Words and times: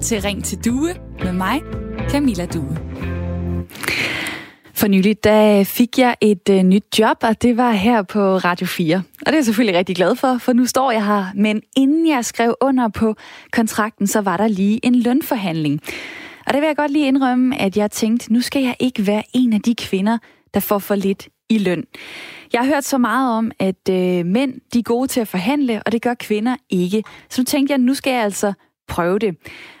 til 0.00 0.22
Ring 0.22 0.44
til 0.44 0.64
Due 0.64 0.94
med 1.24 1.32
mig, 1.32 1.62
Camilla 2.08 2.46
Due. 2.46 2.78
For 4.74 4.86
nylig, 4.88 5.24
da 5.24 5.62
fik 5.62 5.98
jeg 5.98 6.16
et 6.20 6.48
øh, 6.50 6.62
nyt 6.62 6.98
job, 6.98 7.16
og 7.22 7.42
det 7.42 7.56
var 7.56 7.72
her 7.72 8.02
på 8.02 8.36
Radio 8.36 8.66
4. 8.66 8.96
Og 8.96 9.02
det 9.26 9.32
er 9.32 9.36
jeg 9.36 9.44
selvfølgelig 9.44 9.78
rigtig 9.78 9.96
glad 9.96 10.16
for, 10.16 10.38
for 10.38 10.52
nu 10.52 10.66
står 10.66 10.90
jeg 10.90 11.06
her. 11.06 11.24
Men 11.34 11.62
inden 11.76 12.08
jeg 12.08 12.24
skrev 12.24 12.54
under 12.60 12.88
på 12.88 13.14
kontrakten, 13.52 14.06
så 14.06 14.20
var 14.20 14.36
der 14.36 14.48
lige 14.48 14.86
en 14.86 14.94
lønforhandling. 14.94 15.80
Og 16.46 16.52
det 16.52 16.60
vil 16.60 16.66
jeg 16.66 16.76
godt 16.76 16.90
lige 16.90 17.06
indrømme, 17.06 17.60
at 17.60 17.76
jeg 17.76 17.90
tænkte, 17.90 18.32
nu 18.32 18.40
skal 18.40 18.62
jeg 18.62 18.76
ikke 18.80 19.06
være 19.06 19.22
en 19.34 19.52
af 19.52 19.60
de 19.60 19.74
kvinder, 19.74 20.18
der 20.54 20.60
får 20.60 20.78
for 20.78 20.94
lidt 20.94 21.28
i 21.48 21.58
løn. 21.58 21.84
Jeg 22.52 22.60
har 22.60 22.66
hørt 22.66 22.84
så 22.84 22.98
meget 22.98 23.32
om, 23.38 23.50
at 23.58 23.88
øh, 23.90 24.26
mænd 24.26 24.54
de 24.72 24.78
er 24.78 24.82
gode 24.82 25.08
til 25.08 25.20
at 25.20 25.28
forhandle, 25.28 25.82
og 25.86 25.92
det 25.92 26.02
gør 26.02 26.14
kvinder 26.14 26.56
ikke. 26.70 27.02
Så 27.30 27.40
nu 27.40 27.44
tænkte 27.44 27.72
jeg, 27.72 27.78
nu 27.78 27.94
skal 27.94 28.12
jeg 28.12 28.22
altså 28.22 28.52
prøve 28.90 29.18
det. 29.18 29.36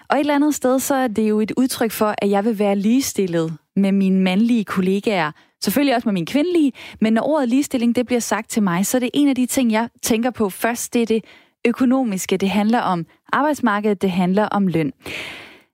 Og 0.08 0.16
et 0.16 0.20
eller 0.20 0.34
andet 0.34 0.54
sted, 0.54 0.78
så 0.78 0.94
er 0.94 1.08
det 1.08 1.28
jo 1.28 1.40
et 1.40 1.52
udtryk 1.56 1.90
for, 1.90 2.14
at 2.18 2.30
jeg 2.30 2.44
vil 2.44 2.58
være 2.58 2.76
ligestillet 2.76 3.56
med 3.76 3.92
mine 3.92 4.20
mandlige 4.20 4.64
kollegaer. 4.64 5.32
Selvfølgelig 5.62 5.94
også 5.94 6.08
med 6.08 6.12
mine 6.12 6.26
kvindelige, 6.26 6.72
men 7.00 7.12
når 7.12 7.22
ordet 7.22 7.48
ligestilling 7.48 7.96
det 7.96 8.06
bliver 8.06 8.20
sagt 8.20 8.50
til 8.50 8.62
mig, 8.62 8.86
så 8.86 8.96
er 8.96 8.98
det 8.98 9.10
en 9.14 9.28
af 9.28 9.34
de 9.34 9.46
ting, 9.46 9.72
jeg 9.72 9.88
tænker 10.02 10.30
på 10.30 10.50
først, 10.50 10.94
det 10.94 11.02
er 11.02 11.06
det 11.06 11.24
økonomiske. 11.66 12.36
Det 12.36 12.50
handler 12.50 12.80
om 12.80 13.06
arbejdsmarkedet, 13.32 14.02
det 14.02 14.10
handler 14.10 14.44
om 14.44 14.66
løn. 14.66 14.92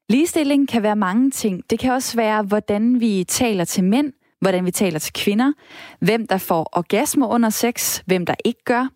Ligestilling 0.08 0.68
kan 0.68 0.82
være 0.82 0.96
mange 0.96 1.30
ting. 1.30 1.62
Det 1.70 1.78
kan 1.78 1.92
også 1.92 2.16
være, 2.16 2.42
hvordan 2.42 3.00
vi 3.00 3.24
taler 3.28 3.64
til 3.64 3.84
mænd, 3.84 4.12
hvordan 4.40 4.66
vi 4.66 4.70
taler 4.70 4.98
til 4.98 5.12
kvinder, 5.12 5.52
hvem 6.00 6.26
der 6.26 6.38
får 6.38 6.68
orgasme 6.72 7.26
under 7.26 7.50
sex, 7.50 8.00
hvem 8.06 8.26
der 8.26 8.34
ikke 8.44 8.64
gør, 8.64 8.88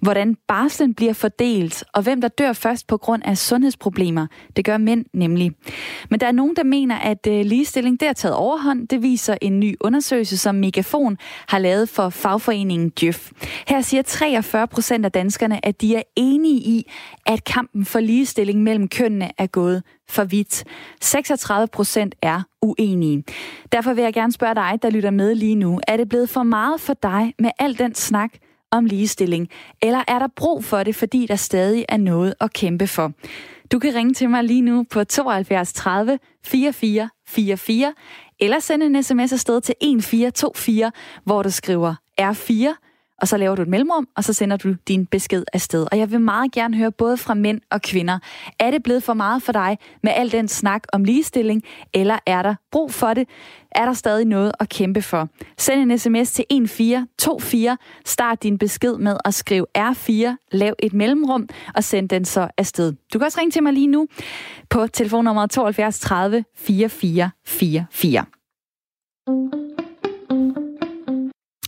hvordan 0.00 0.36
barslen 0.48 0.94
bliver 0.94 1.12
fordelt, 1.12 1.84
og 1.94 2.02
hvem 2.02 2.20
der 2.20 2.28
dør 2.28 2.52
først 2.52 2.86
på 2.86 2.96
grund 2.96 3.22
af 3.24 3.38
sundhedsproblemer. 3.38 4.26
Det 4.56 4.64
gør 4.64 4.78
mænd 4.78 5.04
nemlig. 5.12 5.52
Men 6.10 6.20
der 6.20 6.26
er 6.26 6.32
nogen, 6.32 6.56
der 6.56 6.64
mener, 6.64 6.96
at 6.96 7.26
øh, 7.28 7.44
ligestilling 7.44 8.00
der 8.00 8.08
er 8.08 8.12
taget 8.12 8.34
overhånd. 8.36 8.88
Det 8.88 9.02
viser 9.02 9.36
en 9.42 9.60
ny 9.60 9.76
undersøgelse, 9.80 10.38
som 10.38 10.54
Megafon 10.54 11.18
har 11.48 11.58
lavet 11.58 11.88
for 11.88 12.08
fagforeningen 12.08 12.88
Djøf. 13.00 13.30
Her 13.68 13.80
siger 13.80 14.02
43 14.02 14.68
procent 14.68 15.04
af 15.04 15.12
danskerne, 15.12 15.66
at 15.66 15.80
de 15.80 15.96
er 15.96 16.02
enige 16.16 16.60
i, 16.60 16.90
at 17.26 17.44
kampen 17.44 17.84
for 17.84 18.00
ligestilling 18.00 18.62
mellem 18.62 18.88
kønnene 18.88 19.30
er 19.38 19.46
gået 19.46 19.82
for 20.08 20.24
vidt. 20.24 20.64
36 21.00 21.68
procent 21.68 22.14
er 22.22 22.42
uenige. 22.62 23.24
Derfor 23.72 23.94
vil 23.94 24.04
jeg 24.04 24.14
gerne 24.14 24.32
spørge 24.32 24.54
dig, 24.54 24.78
der 24.82 24.90
lytter 24.90 25.10
med 25.10 25.34
lige 25.34 25.54
nu. 25.54 25.80
Er 25.88 25.96
det 25.96 26.08
blevet 26.08 26.28
for 26.28 26.42
meget 26.42 26.80
for 26.80 26.94
dig 27.02 27.34
med 27.38 27.50
al 27.58 27.78
den 27.78 27.94
snak 27.94 28.30
om 28.70 28.84
ligestilling? 28.84 29.48
Eller 29.82 30.04
er 30.08 30.18
der 30.18 30.28
brug 30.36 30.64
for 30.64 30.82
det, 30.82 30.94
fordi 30.96 31.26
der 31.26 31.36
stadig 31.36 31.84
er 31.88 31.96
noget 31.96 32.34
at 32.40 32.52
kæmpe 32.52 32.86
for? 32.86 33.12
Du 33.72 33.78
kan 33.78 33.94
ringe 33.94 34.14
til 34.14 34.30
mig 34.30 34.44
lige 34.44 34.62
nu 34.62 34.84
på 34.90 35.04
72 35.04 35.72
30 35.72 36.18
44 36.44 37.08
44, 37.28 37.94
eller 38.40 38.58
sende 38.58 38.86
en 38.86 39.02
sms 39.02 39.32
afsted 39.32 39.60
til 39.60 39.74
1424, 39.80 40.92
hvor 41.24 41.42
du 41.42 41.50
skriver 41.50 41.94
R4 42.20 42.85
og 43.20 43.28
så 43.28 43.36
laver 43.36 43.54
du 43.54 43.62
et 43.62 43.68
mellemrum, 43.68 44.08
og 44.16 44.24
så 44.24 44.32
sender 44.32 44.56
du 44.56 44.74
din 44.88 45.06
besked 45.06 45.44
afsted. 45.52 45.86
Og 45.92 45.98
jeg 45.98 46.10
vil 46.10 46.20
meget 46.20 46.52
gerne 46.52 46.76
høre 46.76 46.92
både 46.92 47.16
fra 47.16 47.34
mænd 47.34 47.60
og 47.70 47.82
kvinder. 47.82 48.18
Er 48.58 48.70
det 48.70 48.82
blevet 48.82 49.02
for 49.02 49.14
meget 49.14 49.42
for 49.42 49.52
dig 49.52 49.78
med 50.02 50.12
al 50.16 50.32
den 50.32 50.48
snak 50.48 50.82
om 50.92 51.04
ligestilling, 51.04 51.62
eller 51.94 52.18
er 52.26 52.42
der 52.42 52.54
brug 52.72 52.92
for 52.92 53.14
det? 53.14 53.28
Er 53.70 53.84
der 53.84 53.92
stadig 53.92 54.24
noget 54.24 54.52
at 54.60 54.68
kæmpe 54.68 55.02
for? 55.02 55.28
Send 55.58 55.90
en 55.90 55.98
sms 55.98 56.32
til 56.32 56.44
1424. 56.50 57.78
Start 58.06 58.42
din 58.42 58.58
besked 58.58 58.96
med 58.96 59.16
at 59.24 59.34
skrive 59.34 59.66
R4, 59.78 60.46
lav 60.52 60.74
et 60.78 60.92
mellemrum, 60.92 61.48
og 61.74 61.84
send 61.84 62.08
den 62.08 62.24
så 62.24 62.48
afsted. 62.58 62.92
Du 63.12 63.18
kan 63.18 63.26
også 63.26 63.40
ringe 63.40 63.50
til 63.50 63.62
mig 63.62 63.72
lige 63.72 63.86
nu 63.86 64.06
på 64.70 64.86
telefonnummer 64.86 65.46
72 65.46 66.00
30 66.00 66.44
44 66.56 67.30
44. 67.46 68.24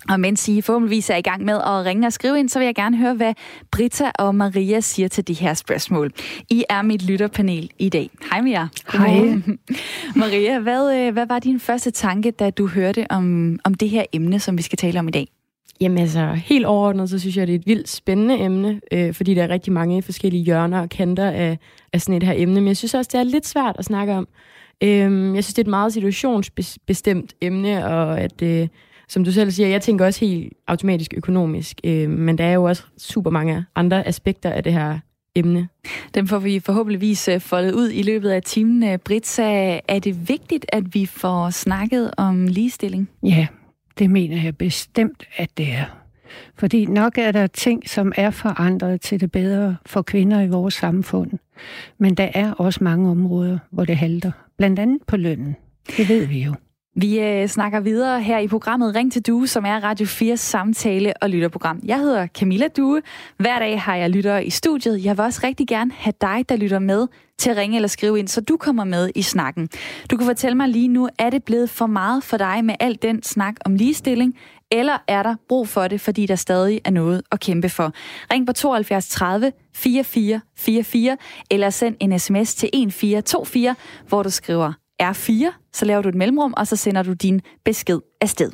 Og 0.08 0.20
mens 0.20 0.48
I 0.48 0.60
forhåbentligvis 0.60 1.10
er 1.10 1.16
i 1.16 1.22
gang 1.22 1.44
med 1.44 1.54
at 1.54 1.84
ringe 1.84 2.06
og 2.06 2.12
skrive 2.12 2.38
ind, 2.38 2.48
så 2.48 2.58
vil 2.58 2.66
jeg 2.66 2.74
gerne 2.74 2.96
høre, 2.96 3.14
hvad 3.14 3.34
Britta 3.72 4.10
og 4.18 4.34
Maria 4.34 4.80
siger 4.80 5.08
til 5.08 5.28
de 5.28 5.32
her 5.32 5.54
spørgsmål. 5.54 6.12
I 6.50 6.64
er 6.68 6.82
mit 6.82 7.02
lytterpanel 7.02 7.70
i 7.78 7.88
dag. 7.88 8.10
Hej 8.30 8.40
med 8.40 8.50
jer. 8.50 8.68
Hej. 8.92 9.42
Maria, 10.22 10.58
hvad, 10.58 10.96
øh, 10.96 11.12
hvad 11.12 11.26
var 11.26 11.38
din 11.38 11.60
første 11.60 11.90
tanke, 11.90 12.30
da 12.30 12.50
du 12.50 12.66
hørte 12.66 13.06
om, 13.10 13.58
om 13.64 13.74
det 13.74 13.88
her 13.88 14.04
emne, 14.12 14.40
som 14.40 14.56
vi 14.56 14.62
skal 14.62 14.78
tale 14.78 14.98
om 14.98 15.08
i 15.08 15.10
dag? 15.10 15.28
Jamen 15.80 15.98
altså, 15.98 16.26
helt 16.26 16.66
overordnet, 16.66 17.10
så 17.10 17.18
synes 17.18 17.36
jeg, 17.36 17.46
det 17.46 17.54
er 17.54 17.58
et 17.58 17.66
vildt 17.66 17.88
spændende 17.88 18.38
emne, 18.38 18.80
øh, 18.92 19.14
fordi 19.14 19.34
der 19.34 19.42
er 19.42 19.48
rigtig 19.48 19.72
mange 19.72 20.02
forskellige 20.02 20.42
hjørner 20.42 20.80
og 20.80 20.88
kanter 20.88 21.30
af, 21.30 21.58
af 21.92 22.00
sådan 22.00 22.14
et 22.14 22.22
her 22.22 22.34
emne, 22.36 22.54
men 22.54 22.68
jeg 22.68 22.76
synes 22.76 22.94
også, 22.94 23.10
det 23.12 23.20
er 23.20 23.24
lidt 23.24 23.46
svært 23.46 23.76
at 23.78 23.84
snakke 23.84 24.14
om. 24.14 24.28
Øh, 24.82 25.34
jeg 25.34 25.44
synes, 25.44 25.54
det 25.54 25.58
er 25.58 25.62
et 25.62 25.70
meget 25.70 25.92
situationsbestemt 25.92 27.34
emne, 27.40 27.86
og 27.86 28.20
at... 28.20 28.42
Øh, 28.42 28.68
som 29.08 29.24
du 29.24 29.32
selv 29.32 29.50
siger, 29.50 29.68
jeg 29.68 29.82
tænker 29.82 30.06
også 30.06 30.20
helt 30.20 30.52
automatisk 30.66 31.14
økonomisk, 31.16 31.80
øh, 31.84 32.10
men 32.10 32.38
der 32.38 32.44
er 32.44 32.52
jo 32.52 32.64
også 32.64 32.82
super 32.98 33.30
mange 33.30 33.64
andre 33.74 34.06
aspekter 34.06 34.50
af 34.50 34.64
det 34.64 34.72
her 34.72 34.98
emne. 35.34 35.68
Dem 36.14 36.26
får 36.26 36.38
vi 36.38 36.60
forhåbentligvis 36.60 37.28
øh, 37.28 37.40
foldet 37.40 37.72
ud 37.72 37.90
i 37.90 38.02
løbet 38.02 38.30
af 38.30 38.42
timen. 38.42 38.82
Øh, 38.82 38.98
Britsa, 38.98 39.80
er 39.88 39.98
det 39.98 40.28
vigtigt, 40.28 40.66
at 40.68 40.94
vi 40.94 41.06
får 41.06 41.50
snakket 41.50 42.10
om 42.16 42.46
ligestilling? 42.46 43.08
Ja, 43.22 43.46
det 43.98 44.10
mener 44.10 44.42
jeg 44.42 44.56
bestemt, 44.56 45.24
at 45.36 45.48
det 45.58 45.72
er. 45.72 45.84
Fordi 46.54 46.86
nok 46.86 47.18
er 47.18 47.32
der 47.32 47.46
ting, 47.46 47.88
som 47.88 48.12
er 48.16 48.30
forandret 48.30 49.00
til 49.00 49.20
det 49.20 49.32
bedre 49.32 49.76
for 49.86 50.02
kvinder 50.02 50.40
i 50.40 50.48
vores 50.48 50.74
samfund. 50.74 51.30
Men 51.98 52.14
der 52.14 52.28
er 52.34 52.52
også 52.52 52.84
mange 52.84 53.10
områder, 53.10 53.58
hvor 53.70 53.84
det 53.84 53.96
halter. 53.96 54.30
Blandt 54.58 54.78
andet 54.78 55.02
på 55.06 55.16
lønnen. 55.16 55.56
Det 55.96 56.08
ved 56.08 56.26
vi 56.26 56.42
jo. 56.42 56.54
Vi 57.00 57.20
øh, 57.20 57.48
snakker 57.48 57.80
videre 57.80 58.22
her 58.22 58.38
i 58.38 58.48
programmet 58.48 58.94
Ring 58.94 59.12
til 59.12 59.22
Due, 59.26 59.46
som 59.48 59.64
er 59.64 59.84
Radio 59.84 60.06
4's 60.06 60.36
samtale- 60.36 61.12
og 61.22 61.30
lytterprogram. 61.30 61.80
Jeg 61.84 61.98
hedder 61.98 62.26
Camilla 62.26 62.68
Due. 62.68 63.02
Hver 63.36 63.58
dag 63.58 63.80
har 63.80 63.96
jeg 63.96 64.10
lyttere 64.10 64.44
i 64.44 64.50
studiet. 64.50 65.04
Jeg 65.04 65.16
vil 65.16 65.24
også 65.24 65.40
rigtig 65.44 65.68
gerne 65.68 65.90
have 65.94 66.12
dig, 66.20 66.44
der 66.48 66.56
lytter 66.56 66.78
med, 66.78 67.06
til 67.38 67.50
at 67.50 67.56
ringe 67.56 67.76
eller 67.76 67.88
skrive 67.88 68.18
ind, 68.18 68.28
så 68.28 68.40
du 68.40 68.56
kommer 68.56 68.84
med 68.84 69.10
i 69.14 69.22
snakken. 69.22 69.68
Du 70.10 70.16
kan 70.16 70.26
fortælle 70.26 70.56
mig 70.56 70.68
lige 70.68 70.88
nu, 70.88 71.08
er 71.18 71.30
det 71.30 71.44
blevet 71.44 71.70
for 71.70 71.86
meget 71.86 72.24
for 72.24 72.36
dig 72.36 72.64
med 72.64 72.74
al 72.80 72.98
den 73.02 73.22
snak 73.22 73.54
om 73.64 73.74
ligestilling, 73.74 74.34
eller 74.70 74.98
er 75.08 75.22
der 75.22 75.34
brug 75.48 75.68
for 75.68 75.88
det, 75.88 76.00
fordi 76.00 76.26
der 76.26 76.36
stadig 76.36 76.80
er 76.84 76.90
noget 76.90 77.22
at 77.32 77.40
kæmpe 77.40 77.68
for? 77.68 77.92
Ring 78.32 78.46
på 78.46 78.52
72 78.52 79.08
30 79.08 79.52
44 79.74 80.40
44, 80.56 81.16
eller 81.50 81.70
send 81.70 81.96
en 82.00 82.18
sms 82.18 82.54
til 82.54 82.66
1424, 82.66 83.76
hvor 84.08 84.22
du 84.22 84.30
skriver 84.30 84.72
R4, 85.02 85.70
så 85.72 85.84
laver 85.84 86.02
du 86.02 86.08
et 86.08 86.14
mellemrum, 86.14 86.54
og 86.56 86.66
så 86.66 86.76
sender 86.76 87.02
du 87.02 87.12
din 87.12 87.40
besked 87.64 88.00
afsted. 88.20 88.50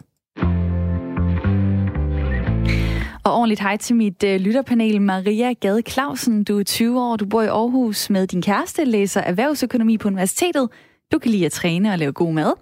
Og 3.24 3.32
ordentligt 3.34 3.60
hej 3.60 3.76
til 3.76 3.96
mit 3.96 4.24
øh, 4.24 4.40
lytterpanel, 4.40 5.02
Maria 5.02 5.52
Gade 5.52 5.82
Clausen. 5.88 6.44
Du 6.44 6.58
er 6.58 6.62
20 6.62 7.00
år, 7.00 7.16
du 7.16 7.26
bor 7.26 7.42
i 7.42 7.46
Aarhus 7.46 8.10
med 8.10 8.26
din 8.26 8.42
kæreste, 8.42 8.84
læser 8.84 9.20
erhvervsøkonomi 9.20 9.98
på 9.98 10.08
universitetet. 10.08 10.68
Du 11.12 11.18
kan 11.18 11.30
lide 11.30 11.46
at 11.46 11.52
træne 11.52 11.92
og 11.92 11.98
lave 11.98 12.12
god 12.12 12.32
mad. 12.32 12.52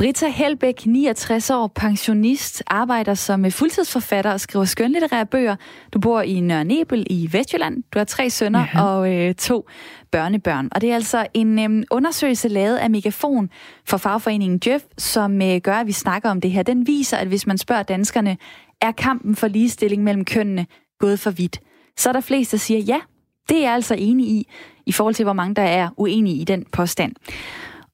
Britta 0.00 0.28
Helbæk, 0.28 0.86
69 0.86 1.50
år, 1.50 1.66
pensionist, 1.66 2.62
arbejder 2.66 3.14
som 3.14 3.50
fuldtidsforfatter 3.50 4.32
og 4.32 4.40
skriver 4.40 4.64
skønlitterære 4.64 5.26
bøger. 5.26 5.56
Du 5.92 5.98
bor 5.98 6.20
i 6.20 6.40
Nørre 6.40 6.64
Nebel 6.64 7.06
i 7.10 7.28
Vestjylland. 7.32 7.82
Du 7.94 7.98
har 7.98 8.04
tre 8.04 8.30
sønner 8.30 8.66
ja. 8.74 8.82
og 8.84 9.14
øh, 9.14 9.34
to 9.34 9.68
børnebørn. 10.10 10.68
Og 10.72 10.80
det 10.80 10.90
er 10.90 10.94
altså 10.94 11.26
en 11.34 11.58
øh, 11.58 11.84
undersøgelse 11.90 12.48
lavet 12.48 12.76
af 12.76 12.90
Megafon 12.90 13.50
for 13.84 13.96
fagforeningen 13.96 14.60
Jeff, 14.66 14.84
som 14.98 15.42
øh, 15.42 15.60
gør, 15.60 15.74
at 15.74 15.86
vi 15.86 15.92
snakker 15.92 16.30
om 16.30 16.40
det 16.40 16.50
her. 16.50 16.62
Den 16.62 16.86
viser, 16.86 17.16
at 17.16 17.26
hvis 17.26 17.46
man 17.46 17.58
spørger 17.58 17.82
danskerne, 17.82 18.36
er 18.80 18.92
kampen 18.92 19.36
for 19.36 19.48
ligestilling 19.48 20.04
mellem 20.04 20.24
kønnene 20.24 20.66
gået 20.98 21.20
for 21.20 21.30
vidt? 21.30 21.60
Så 21.96 22.08
er 22.08 22.12
der 22.12 22.20
flest, 22.20 22.52
der 22.52 22.58
siger 22.58 22.80
ja. 22.80 23.00
Det 23.48 23.56
er 23.56 23.62
jeg 23.62 23.72
altså 23.72 23.94
enig 23.98 24.26
i, 24.26 24.48
i 24.86 24.92
forhold 24.92 25.14
til, 25.14 25.24
hvor 25.24 25.32
mange 25.32 25.54
der 25.54 25.62
er 25.62 25.88
uenige 25.96 26.36
i 26.36 26.44
den 26.44 26.64
påstand. 26.72 27.12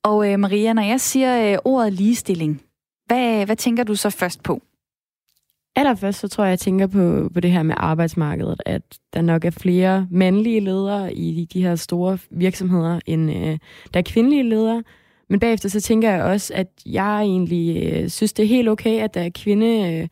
Og 0.07 0.33
øh, 0.33 0.39
Maria, 0.41 0.73
når 0.73 0.83
jeg 0.83 1.01
siger 1.01 1.53
øh, 1.53 1.59
ordet 1.65 1.93
ligestilling, 1.93 2.63
hvad, 3.07 3.47
hvad 3.47 3.57
tænker 3.57 3.85
du 3.85 3.95
så 3.95 4.11
først 4.11 4.43
på? 4.43 4.63
Allerførst 5.77 6.21
så 6.21 6.29
tror 6.29 6.45
jeg, 6.45 6.51
jeg 6.51 6.59
tænker 6.59 6.87
på, 6.87 7.31
på 7.35 7.41
det 7.41 7.51
her 7.51 7.63
med 7.63 7.75
arbejdsmarkedet, 7.79 8.63
at 8.67 8.83
der 9.15 9.23
nok 9.23 9.45
er 9.45 9.51
flere 9.51 10.09
mandlige 10.11 10.61
ledere 10.61 11.15
i 11.15 11.49
de 11.53 11.63
her 11.63 11.77
store 11.77 12.19
virksomheder, 12.31 13.01
end 13.07 13.31
øh, 13.31 13.59
der 13.95 14.01
er 14.01 14.03
kvindelige 14.03 14.43
ledere. 14.43 14.83
Men 15.29 15.41
bagefter 15.41 15.69
så 15.69 15.81
tænker 15.81 16.11
jeg 16.11 16.23
også, 16.23 16.55
at 16.55 16.69
jeg 16.87 17.21
egentlig 17.21 17.93
øh, 17.93 18.09
synes, 18.09 18.33
det 18.33 18.43
er 18.43 18.49
helt 18.49 18.69
okay, 18.69 19.01
at 19.01 19.15
der 19.15 19.21
er 19.21 19.31
kvinde... 19.35 20.01
Øh, 20.01 20.09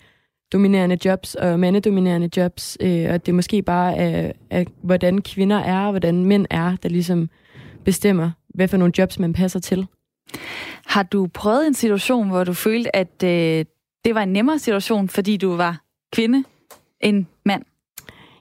dominerende 0.52 0.98
jobs 1.04 1.34
og 1.34 1.60
mandedominerende 1.60 2.30
jobs, 2.36 2.76
øh, 2.80 3.06
og 3.10 3.26
det 3.26 3.34
måske 3.34 3.62
bare 3.62 3.96
er, 3.96 4.32
er, 4.50 4.64
hvordan 4.82 5.22
kvinder 5.22 5.56
er, 5.56 5.84
og 5.84 5.90
hvordan 5.90 6.24
mænd 6.24 6.46
er, 6.50 6.76
der 6.82 6.88
ligesom 6.88 7.30
bestemmer, 7.84 8.30
hvad 8.54 8.68
for 8.68 8.76
nogle 8.76 8.92
jobs 8.98 9.18
man 9.18 9.32
passer 9.32 9.60
til. 9.60 9.86
Har 10.86 11.02
du 11.02 11.28
prøvet 11.34 11.66
en 11.66 11.74
situation, 11.74 12.28
hvor 12.28 12.44
du 12.44 12.52
følte, 12.52 12.96
at 12.96 13.22
øh, 13.24 13.64
det 14.04 14.14
var 14.14 14.22
en 14.22 14.32
nemmere 14.32 14.58
situation, 14.58 15.08
fordi 15.08 15.36
du 15.36 15.56
var 15.56 15.80
kvinde 16.12 16.44
end 17.00 17.26
mand? 17.44 17.62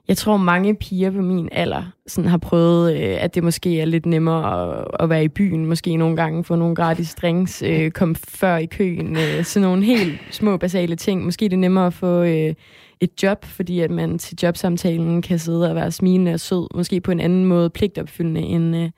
Jeg 0.07 0.17
tror, 0.17 0.37
mange 0.37 0.75
piger 0.75 1.11
på 1.11 1.21
min 1.21 1.49
alder 1.51 1.83
sådan 2.07 2.29
har 2.29 2.37
prøvet, 2.37 2.93
øh, 2.93 3.23
at 3.23 3.35
det 3.35 3.43
måske 3.43 3.81
er 3.81 3.85
lidt 3.85 4.05
nemmere 4.05 4.79
at, 4.79 4.87
at 4.99 5.09
være 5.09 5.23
i 5.23 5.27
byen. 5.27 5.65
Måske 5.65 5.97
nogle 5.97 6.15
gange 6.15 6.43
få 6.43 6.55
nogle 6.55 6.75
gratis 6.75 7.15
drinks, 7.15 7.61
øh, 7.61 7.91
komme 7.91 8.15
før 8.15 8.57
i 8.57 8.65
køen. 8.65 9.17
Øh, 9.17 9.43
sådan 9.43 9.67
nogle 9.69 9.83
helt 9.83 10.19
små, 10.31 10.57
basale 10.57 10.95
ting. 10.95 11.25
Måske 11.25 11.45
det 11.45 11.53
er 11.53 11.57
nemmere 11.57 11.87
at 11.87 11.93
få 11.93 12.23
øh, 12.23 12.53
et 12.99 13.23
job, 13.23 13.45
fordi 13.45 13.79
at 13.79 13.91
man 13.91 14.19
til 14.19 14.37
jobsamtalen 14.43 15.21
kan 15.21 15.39
sidde 15.39 15.69
og 15.69 15.75
være 15.75 15.91
smilende 15.91 16.33
og 16.33 16.39
sød. 16.39 16.67
Måske 16.75 17.01
på 17.01 17.11
en 17.11 17.19
anden 17.19 17.45
måde 17.45 17.69
pligtopfyldende, 17.69 18.41
end, 18.41 18.75
øh, 18.75 18.89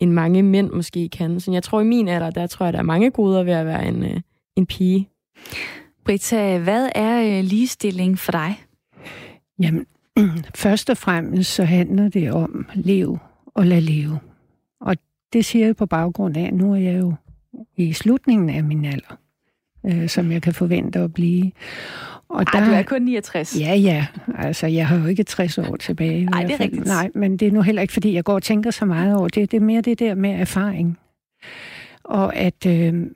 end 0.00 0.10
mange 0.10 0.42
mænd 0.42 0.70
måske 0.70 1.08
kan. 1.08 1.40
Så 1.40 1.52
jeg 1.52 1.62
tror, 1.62 1.80
i 1.80 1.84
min 1.84 2.08
alder, 2.08 2.30
der 2.30 2.46
tror 2.46 2.66
jeg, 2.66 2.72
der 2.72 2.78
er 2.78 2.82
mange 2.82 3.10
goder 3.10 3.42
ved 3.42 3.52
at 3.52 3.66
være 3.66 3.88
en, 3.88 4.04
øh, 4.04 4.20
en 4.56 4.66
pige. 4.66 5.08
Britta, 6.04 6.58
hvad 6.58 6.88
er 6.94 7.38
øh, 7.38 7.44
ligestilling 7.44 8.18
for 8.18 8.32
dig? 8.32 8.64
Jamen, 9.58 9.86
først 10.54 10.90
og 10.90 10.96
fremmest 10.96 11.54
så 11.54 11.64
handler 11.64 12.08
det 12.08 12.32
om 12.32 12.66
lev 12.74 13.18
og 13.54 13.66
lad 13.66 13.80
leve. 13.80 14.18
Og 14.80 14.96
det 15.32 15.44
siger 15.44 15.66
jeg 15.66 15.76
på 15.76 15.86
baggrund 15.86 16.36
af, 16.36 16.54
nu 16.54 16.72
er 16.72 16.78
jeg 16.78 16.98
jo 16.98 17.14
i 17.76 17.92
slutningen 17.92 18.50
af 18.50 18.64
min 18.64 18.84
alder, 18.84 19.18
øh, 19.86 20.08
som 20.08 20.32
jeg 20.32 20.42
kan 20.42 20.54
forvente 20.54 20.98
at 20.98 21.14
blive. 21.14 21.52
Og 22.28 22.42
Ej, 22.42 22.60
der, 22.60 22.66
du 22.66 22.72
er 22.72 22.82
kun 22.82 23.02
69. 23.02 23.60
Ja, 23.60 23.74
ja. 23.74 24.06
Altså, 24.38 24.66
jeg 24.66 24.88
har 24.88 24.98
jo 24.98 25.06
ikke 25.06 25.22
60 25.22 25.58
år 25.58 25.76
tilbage. 25.76 26.24
Nej, 26.24 26.42
det 26.42 26.52
er 26.52 26.60
rigtigt. 26.60 26.86
Nej, 26.86 27.10
men 27.14 27.36
det 27.36 27.48
er 27.48 27.52
nu 27.52 27.62
heller 27.62 27.82
ikke, 27.82 27.92
fordi 27.92 28.14
jeg 28.14 28.24
går 28.24 28.34
og 28.34 28.42
tænker 28.42 28.70
så 28.70 28.84
meget 28.84 29.16
over 29.16 29.28
det. 29.28 29.50
Det 29.50 29.56
er 29.56 29.60
mere 29.60 29.80
det 29.80 29.98
der 29.98 30.14
med 30.14 30.30
erfaring. 30.30 30.98
Og 32.04 32.36
at 32.36 32.66
øh, 32.66 33.06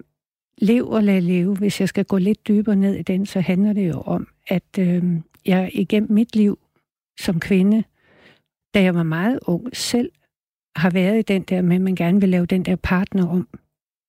lev 0.58 0.88
og 0.88 1.02
lad 1.02 1.20
leve, 1.20 1.56
hvis 1.56 1.80
jeg 1.80 1.88
skal 1.88 2.04
gå 2.04 2.18
lidt 2.18 2.48
dybere 2.48 2.76
ned 2.76 2.94
i 2.94 3.02
den, 3.02 3.26
så 3.26 3.40
handler 3.40 3.72
det 3.72 3.88
jo 3.88 4.00
om, 4.00 4.28
at 4.48 4.78
øh, 4.78 5.04
jeg 5.46 5.70
igennem 5.72 6.12
mit 6.12 6.36
liv 6.36 6.58
som 7.20 7.40
kvinde, 7.40 7.84
da 8.74 8.82
jeg 8.82 8.94
var 8.94 9.02
meget 9.02 9.38
ung, 9.46 9.76
selv 9.76 10.10
har 10.76 10.90
været 10.90 11.18
i 11.18 11.22
den 11.22 11.42
der 11.42 11.62
med, 11.62 11.76
at 11.76 11.82
man 11.82 11.94
gerne 11.94 12.20
vil 12.20 12.28
lave 12.28 12.46
den 12.46 12.62
der 12.62 12.76
partner 12.76 13.28
om, 13.28 13.48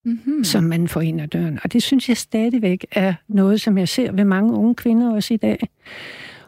mm-hmm. 0.06 0.44
som 0.44 0.64
man 0.64 0.88
får 0.88 1.02
ind 1.02 1.22
ad 1.22 1.28
døren. 1.28 1.60
Og 1.64 1.74
det 1.74 1.84
synes 1.84 2.10
jeg 2.10 2.18
stadigvæk 2.18 2.86
er 2.92 3.14
noget, 3.28 3.62
som 3.62 3.78
jeg 3.78 3.88
ser 3.88 4.12
ved 4.12 4.26
mange 4.26 4.54
unge 4.54 4.76
kvinder 4.76 5.14
også 5.14 5.34
i 5.34 5.38
dag. 5.38 5.70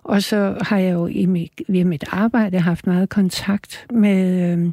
Og 0.04 0.24
så 0.24 0.58
har 0.62 0.78
jeg 0.78 0.94
jo 0.94 1.08
i 1.08 1.26
mit, 1.26 1.62
via 1.68 1.84
mit 1.84 2.04
arbejde 2.08 2.60
haft 2.60 2.88
meget 2.88 3.10
kontakt 3.10 3.86
med 3.94 4.52
øh, 4.52 4.72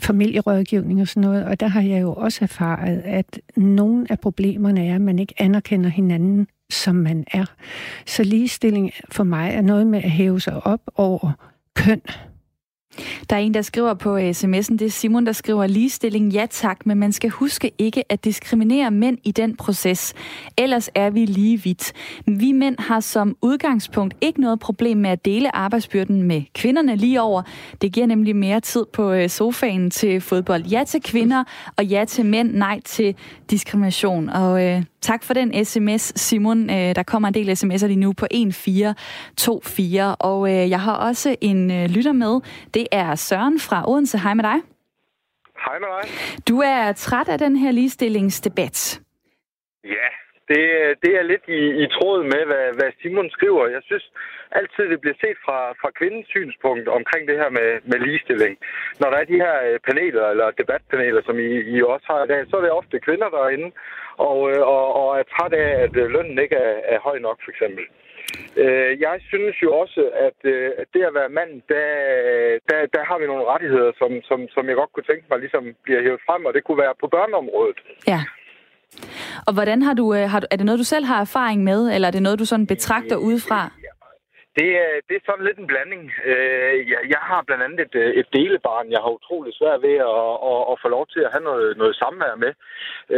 familierådgivning 0.00 1.00
og 1.00 1.08
sådan 1.08 1.20
noget, 1.20 1.44
og 1.44 1.60
der 1.60 1.66
har 1.66 1.82
jeg 1.82 2.02
jo 2.02 2.12
også 2.14 2.38
erfaret, 2.42 3.02
at 3.04 3.40
nogle 3.56 4.06
af 4.10 4.20
problemerne 4.20 4.86
er, 4.86 4.94
at 4.94 5.00
man 5.00 5.18
ikke 5.18 5.34
anerkender 5.38 5.90
hinanden, 5.90 6.46
som 6.70 6.94
man 6.94 7.24
er. 7.32 7.44
Så 8.06 8.24
ligestilling 8.24 8.90
for 9.10 9.24
mig 9.24 9.50
er 9.54 9.60
noget 9.60 9.86
med 9.86 9.98
at 10.04 10.10
hæve 10.10 10.40
sig 10.40 10.66
op 10.66 10.80
over 10.94 11.32
køn. 11.74 12.00
Der 13.30 13.36
er 13.36 13.40
en, 13.40 13.54
der 13.54 13.62
skriver 13.62 13.94
på 13.94 14.16
øh, 14.16 14.30
sms'en, 14.30 14.76
det 14.76 14.82
er 14.82 14.90
Simon, 14.90 15.26
der 15.26 15.32
skriver 15.32 15.66
ligestilling, 15.66 16.32
ja 16.32 16.46
tak, 16.50 16.86
men 16.86 16.98
man 16.98 17.12
skal 17.12 17.30
huske 17.30 17.72
ikke 17.78 18.12
at 18.12 18.24
diskriminere 18.24 18.90
mænd 18.90 19.18
i 19.24 19.32
den 19.32 19.56
proces. 19.56 20.14
Ellers 20.58 20.90
er 20.94 21.10
vi 21.10 21.24
lige 21.24 21.62
vidt. 21.62 21.92
Vi 22.26 22.52
mænd 22.52 22.76
har 22.78 23.00
som 23.00 23.36
udgangspunkt 23.42 24.14
ikke 24.20 24.40
noget 24.40 24.60
problem 24.60 24.98
med 24.98 25.10
at 25.10 25.24
dele 25.24 25.56
arbejdsbyrden 25.56 26.22
med 26.22 26.42
kvinderne 26.54 26.96
lige 26.96 27.22
over. 27.22 27.42
Det 27.82 27.92
giver 27.92 28.06
nemlig 28.06 28.36
mere 28.36 28.60
tid 28.60 28.84
på 28.92 29.12
øh, 29.12 29.28
sofaen 29.28 29.90
til 29.90 30.20
fodbold. 30.20 30.64
Ja 30.64 30.84
til 30.84 31.02
kvinder, 31.02 31.44
og 31.76 31.84
ja 31.84 32.04
til 32.04 32.26
mænd, 32.26 32.52
nej 32.52 32.80
til 32.84 33.14
diskrimination. 33.50 34.28
Og 34.28 34.64
øh, 34.64 34.82
Tak 35.00 35.24
for 35.24 35.34
den 35.34 35.64
sms, 35.64 36.20
Simon. 36.20 36.70
Øh, 36.70 36.94
der 36.98 37.02
kommer 37.02 37.28
en 37.28 37.34
del 37.34 37.50
sms'er 37.50 37.86
lige 37.86 38.00
nu 38.06 38.12
på 38.12 38.26
1424, 38.30 40.16
og 40.20 40.48
øh, 40.52 40.70
jeg 40.70 40.80
har 40.80 40.96
også 41.08 41.36
en 41.40 41.70
øh, 41.70 41.84
lytter 41.96 42.12
med. 42.12 42.40
Det 42.74 42.86
er 42.92 43.14
Søren 43.14 43.60
fra 43.60 43.90
Odense. 43.90 44.18
Hej 44.18 44.34
med 44.34 44.44
dig. 44.44 44.58
Hej 45.66 45.78
med 45.78 45.88
dig. 45.96 46.04
Du 46.48 46.56
er 46.60 46.92
træt 46.92 47.28
af 47.28 47.38
den 47.38 47.56
her 47.56 47.70
ligestillingsdebat. 47.72 49.00
Ja, 49.84 50.08
det, 50.50 50.62
det 51.02 51.12
er 51.18 51.22
lidt 51.32 51.46
i, 51.48 51.62
i 51.82 51.86
tråd 51.96 52.18
med, 52.32 52.42
hvad, 52.50 52.66
hvad 52.78 52.90
Simon 53.00 53.30
skriver. 53.30 53.74
Jeg 53.76 53.82
synes 53.84 54.06
altid, 54.58 54.84
det 54.92 55.00
bliver 55.00 55.18
set 55.24 55.38
fra, 55.46 55.58
fra 55.80 55.90
kvindens 55.98 56.28
synspunkt 56.34 56.86
omkring 56.98 57.22
det 57.28 57.36
her 57.42 57.50
med, 57.58 57.70
med 57.90 57.98
ligestilling. 58.06 58.54
Når 59.00 59.08
der 59.10 59.18
er 59.18 59.30
de 59.32 59.42
her 59.44 59.54
paneler, 59.88 60.24
eller 60.32 60.58
debatpaneler, 60.60 61.22
som 61.24 61.36
I, 61.38 61.50
I 61.74 61.82
også 61.82 62.06
har 62.12 62.24
i 62.24 62.30
dag, 62.32 62.40
så 62.46 62.56
er 62.56 62.60
det 62.64 62.78
ofte 62.80 62.96
kvinder, 63.06 63.28
der 63.28 63.40
er 63.44 63.54
inde 63.56 63.70
og, 64.28 64.38
øh, 64.50 64.60
og, 64.74 64.84
og 65.00 65.08
er 65.20 65.24
træt 65.32 65.52
af, 65.64 65.70
at 65.84 65.94
øh, 66.02 66.10
lønnen 66.14 66.38
ikke 66.44 66.56
er, 66.56 66.76
er 66.94 66.98
høj 67.08 67.18
nok, 67.26 67.38
for 67.44 67.50
eksempel. 67.54 67.84
Øh, 68.62 68.92
jeg 69.06 69.16
synes 69.30 69.56
jo 69.64 69.68
også, 69.82 70.02
at 70.26 70.38
det 70.92 71.02
at 71.08 71.14
være 71.18 71.36
mand, 71.38 71.52
der, 71.72 71.88
der, 72.68 72.78
der 72.94 73.02
har 73.08 73.18
vi 73.18 73.26
nogle 73.26 73.48
rettigheder, 73.52 73.92
som, 74.00 74.10
som, 74.28 74.38
som 74.54 74.68
jeg 74.68 74.76
godt 74.76 74.92
kunne 74.92 75.08
tænke 75.10 75.26
mig 75.30 75.38
ligesom 75.38 75.64
bliver 75.84 76.02
hævet 76.02 76.20
frem, 76.26 76.44
og 76.44 76.54
det 76.54 76.64
kunne 76.64 76.82
være 76.84 76.94
på 77.00 77.06
børneområdet. 77.14 77.78
Ja. 78.12 78.20
Og 79.46 79.52
hvordan 79.54 79.82
har 79.82 79.94
du, 79.94 80.12
har 80.32 80.40
du, 80.40 80.46
er 80.50 80.56
det 80.56 80.66
noget, 80.66 80.78
du 80.78 80.84
selv 80.94 81.04
har 81.04 81.20
erfaring 81.20 81.64
med, 81.64 81.80
eller 81.94 82.08
er 82.08 82.12
det 82.12 82.22
noget, 82.22 82.38
du 82.38 82.44
sådan 82.44 82.66
betragter 82.66 83.16
udefra? 83.16 83.60
Det 84.58 84.68
er, 84.84 84.92
det 85.08 85.14
er 85.16 85.26
sådan 85.26 85.46
lidt 85.46 85.58
en 85.58 85.70
blanding. 85.72 86.04
Øh, 86.30 86.90
jeg, 86.92 87.00
jeg 87.14 87.22
har 87.30 87.42
blandt 87.46 87.64
andet 87.64 87.80
et, 87.86 87.94
øh, 88.02 88.10
et 88.20 88.28
delebarn, 88.36 88.92
jeg 88.94 89.00
har 89.04 89.16
utrolig 89.18 89.52
svært 89.54 89.82
ved 89.86 89.96
at, 90.12 90.32
at, 90.50 90.60
at 90.70 90.80
få 90.82 90.88
lov 90.96 91.04
til 91.06 91.20
at 91.24 91.32
have 91.34 91.44
noget, 91.50 91.76
noget 91.76 91.94
samvær 91.96 92.34
med. 92.44 92.52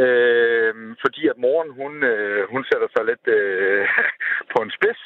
Øh, 0.00 0.74
fordi 1.02 1.22
at 1.32 1.38
moren, 1.44 1.70
hun, 1.80 1.92
øh, 2.12 2.42
hun 2.52 2.62
sætter 2.70 2.88
sig 2.90 3.04
lidt 3.10 3.26
øh, 3.38 3.84
på 4.52 4.58
en 4.62 4.74
spids. 4.76 5.02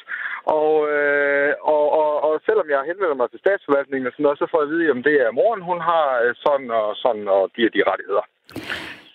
Og, 0.57 0.71
øh, 0.95 1.53
og, 1.73 1.85
og, 2.01 2.11
og 2.27 2.33
selvom 2.47 2.69
jeg 2.69 2.87
henvender 2.89 3.17
mig 3.19 3.29
til 3.29 3.43
statsforvaltningen 3.43 4.07
og 4.07 4.13
sådan 4.13 4.23
noget, 4.23 4.39
så 4.39 4.47
får 4.51 4.59
jeg 4.61 4.67
at 4.67 4.73
vide, 4.73 4.89
at 4.89 5.05
det 5.09 5.15
er 5.25 5.37
moren, 5.39 5.61
hun 5.69 5.79
har 5.89 6.05
sådan 6.45 6.71
og 6.71 6.95
sådan, 7.03 7.27
og 7.27 7.43
de 7.55 7.61
er 7.65 7.71
de 7.75 7.87
rettigheder. 7.91 8.25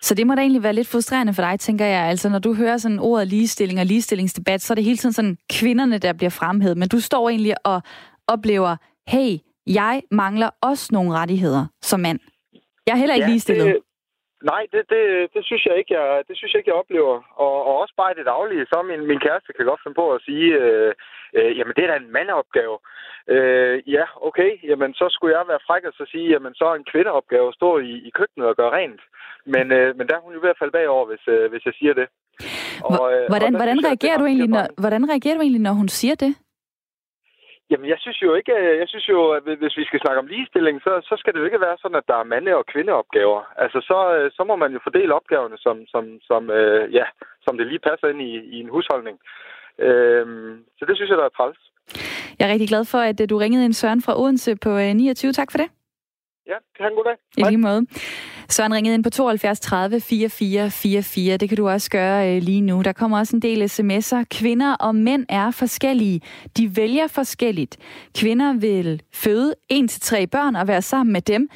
Så 0.06 0.14
det 0.14 0.26
må 0.26 0.34
da 0.34 0.40
egentlig 0.40 0.62
være 0.62 0.78
lidt 0.78 0.92
frustrerende 0.92 1.34
for 1.34 1.42
dig, 1.42 1.60
tænker 1.60 1.86
jeg. 1.86 2.02
Altså, 2.12 2.28
når 2.28 2.38
du 2.38 2.54
hører 2.54 2.76
sådan 2.76 2.98
ordet 2.98 3.28
ligestilling 3.28 3.80
og 3.80 3.86
ligestillingsdebat, 3.86 4.60
så 4.60 4.72
er 4.72 4.74
det 4.74 4.84
hele 4.84 4.96
tiden 4.96 5.12
sådan 5.12 5.36
kvinderne, 5.58 5.98
der 5.98 6.12
bliver 6.12 6.34
fremhævet. 6.40 6.76
Men 6.78 6.88
du 6.88 7.00
står 7.00 7.28
egentlig 7.28 7.54
og 7.64 7.78
oplever, 8.34 8.72
hey, 9.08 9.30
jeg 9.66 10.02
mangler 10.10 10.50
også 10.62 10.84
nogle 10.92 11.10
rettigheder 11.18 11.64
som 11.82 12.00
mand. 12.00 12.20
Jeg 12.86 12.92
er 12.92 13.00
heller 13.02 13.14
ikke 13.14 13.28
ja, 13.28 13.32
ligestillet. 13.32 13.66
Det, 13.66 13.78
nej, 14.52 14.62
det, 14.72 14.82
det, 14.92 15.02
det, 15.34 15.42
synes 15.48 15.62
jeg 15.66 15.74
ikke, 15.80 15.92
jeg, 15.98 16.22
det 16.28 16.36
synes 16.36 16.52
jeg 16.52 16.58
ikke, 16.60 16.70
jeg 16.70 16.82
oplever. 16.82 17.14
Og, 17.44 17.54
og 17.68 17.74
også 17.82 17.94
bare 17.96 18.12
i 18.12 18.18
det 18.18 18.26
daglige, 18.26 18.66
så 18.66 18.76
min, 18.90 19.06
min 19.10 19.20
kæreste 19.26 19.52
kan 19.56 19.66
godt 19.70 19.82
finde 19.82 19.98
på 20.02 20.06
at 20.14 20.22
sige, 20.26 20.48
øh, 20.62 20.92
øh, 21.36 21.58
jamen 21.58 21.74
det 21.76 21.84
er 21.84 21.90
da 21.90 21.96
en 21.96 22.12
mandeopgave. 22.12 22.78
Øh, 23.34 23.76
ja, 23.96 24.04
okay, 24.28 24.50
jamen 24.68 24.94
så 24.94 25.06
skulle 25.10 25.36
jeg 25.36 25.48
være 25.48 25.66
fræk 25.66 25.84
og 25.84 25.94
så 25.96 26.04
sige, 26.12 26.28
jamen 26.34 26.54
så 26.54 26.64
er 26.64 26.74
en 26.74 26.90
kvindeopgave 26.92 27.48
at 27.48 27.54
stå 27.54 27.78
i, 27.78 27.92
i 28.08 28.10
køkkenet 28.18 28.48
og 28.48 28.56
gøre 28.56 28.76
rent. 28.78 29.02
Men, 29.46 29.72
øh, 29.72 29.96
men 29.96 30.06
der 30.08 30.14
er 30.16 30.24
hun 30.26 30.34
jo 30.34 30.40
ved 30.42 30.54
at 30.54 30.58
falde 30.58 30.72
bagover, 30.72 31.06
hvis, 31.06 31.24
øh, 31.34 31.50
hvis 31.50 31.64
jeg 31.66 31.74
siger 31.78 31.94
det. 32.00 32.06
Og, 32.84 33.04
øh, 33.14 33.24
hvordan, 33.32 33.54
og 33.54 33.58
hvordan, 33.60 33.78
reagerer 33.88 34.18
du 34.18 34.26
egentlig, 34.26 34.48
når, 34.48 34.64
hvordan 34.82 35.08
reagerer 35.12 35.34
du 35.36 35.42
egentlig, 35.42 35.62
når 35.68 35.74
hun 35.80 35.88
siger 35.88 36.14
det? 36.14 36.32
Jamen, 37.70 37.88
jeg 37.92 37.98
synes 38.00 38.22
jo 38.22 38.34
ikke, 38.34 38.54
øh, 38.62 38.78
jeg 38.82 38.88
synes 38.88 39.08
jo, 39.08 39.18
at 39.38 39.42
hvis 39.42 39.76
vi 39.80 39.84
skal 39.84 40.00
snakke 40.00 40.20
om 40.22 40.26
ligestilling, 40.26 40.76
så, 40.86 40.92
så 41.08 41.14
skal 41.18 41.32
det 41.32 41.40
jo 41.40 41.48
ikke 41.48 41.64
være 41.66 41.76
sådan, 41.82 42.00
at 42.00 42.08
der 42.10 42.16
er 42.18 42.30
mande- 42.32 42.58
og 42.60 42.66
kvindeopgaver. 42.72 43.40
Altså, 43.64 43.78
så, 43.90 43.98
øh, 44.16 44.30
så 44.36 44.42
må 44.44 44.54
man 44.56 44.72
jo 44.72 44.80
fordele 44.82 45.14
opgaverne, 45.14 45.58
som, 45.58 45.76
som, 45.92 46.04
som, 46.28 46.50
øh, 46.50 46.94
ja, 46.94 47.06
som 47.44 47.58
det 47.58 47.66
lige 47.66 47.86
passer 47.88 48.08
ind 48.08 48.22
i, 48.22 48.32
i 48.54 48.60
en 48.60 48.68
husholdning. 48.74 49.18
Øhm, 49.86 50.64
så 50.78 50.84
det 50.88 50.96
synes 50.96 51.10
jeg, 51.10 51.18
der 51.18 51.24
er 51.24 51.34
træls. 51.36 51.58
Jeg 52.38 52.48
er 52.48 52.52
rigtig 52.52 52.68
glad 52.68 52.84
for, 52.84 52.98
at 52.98 53.30
du 53.30 53.36
ringede 53.36 53.64
ind 53.64 53.72
Søren 53.72 54.02
fra 54.02 54.20
Odense 54.20 54.56
på 54.56 54.78
29. 54.78 55.32
Tak 55.32 55.50
for 55.50 55.58
det. 55.58 55.68
Ja, 56.46 56.56
have 56.78 56.90
en 56.90 56.96
god 56.96 57.04
dag. 57.04 57.16
I 57.36 57.42
lige 57.50 57.58
måde. 57.58 57.86
Søren 58.48 58.74
ringede 58.74 58.94
ind 58.94 59.04
på 59.04 59.10
72 59.10 59.60
30 59.60 60.00
44 60.00 60.70
44. 60.70 61.36
Det 61.36 61.48
kan 61.48 61.56
du 61.56 61.68
også 61.68 61.90
gøre 61.90 62.36
øh, 62.36 62.42
lige 62.42 62.60
nu. 62.60 62.82
Der 62.82 62.92
kommer 62.92 63.18
også 63.18 63.36
en 63.36 63.42
del 63.42 63.62
sms'er. 63.62 64.24
Kvinder 64.30 64.74
og 64.74 64.94
mænd 64.94 65.26
er 65.28 65.50
forskellige. 65.50 66.20
De 66.56 66.76
vælger 66.76 67.06
forskelligt. 67.06 67.76
Kvinder 68.18 68.52
vil 68.52 69.02
føde 69.14 69.54
en 69.68 69.88
til 69.88 70.00
tre 70.00 70.26
børn 70.26 70.56
og 70.56 70.68
være 70.68 70.82
sammen 70.82 71.12
med 71.12 71.20
dem. 71.20 71.48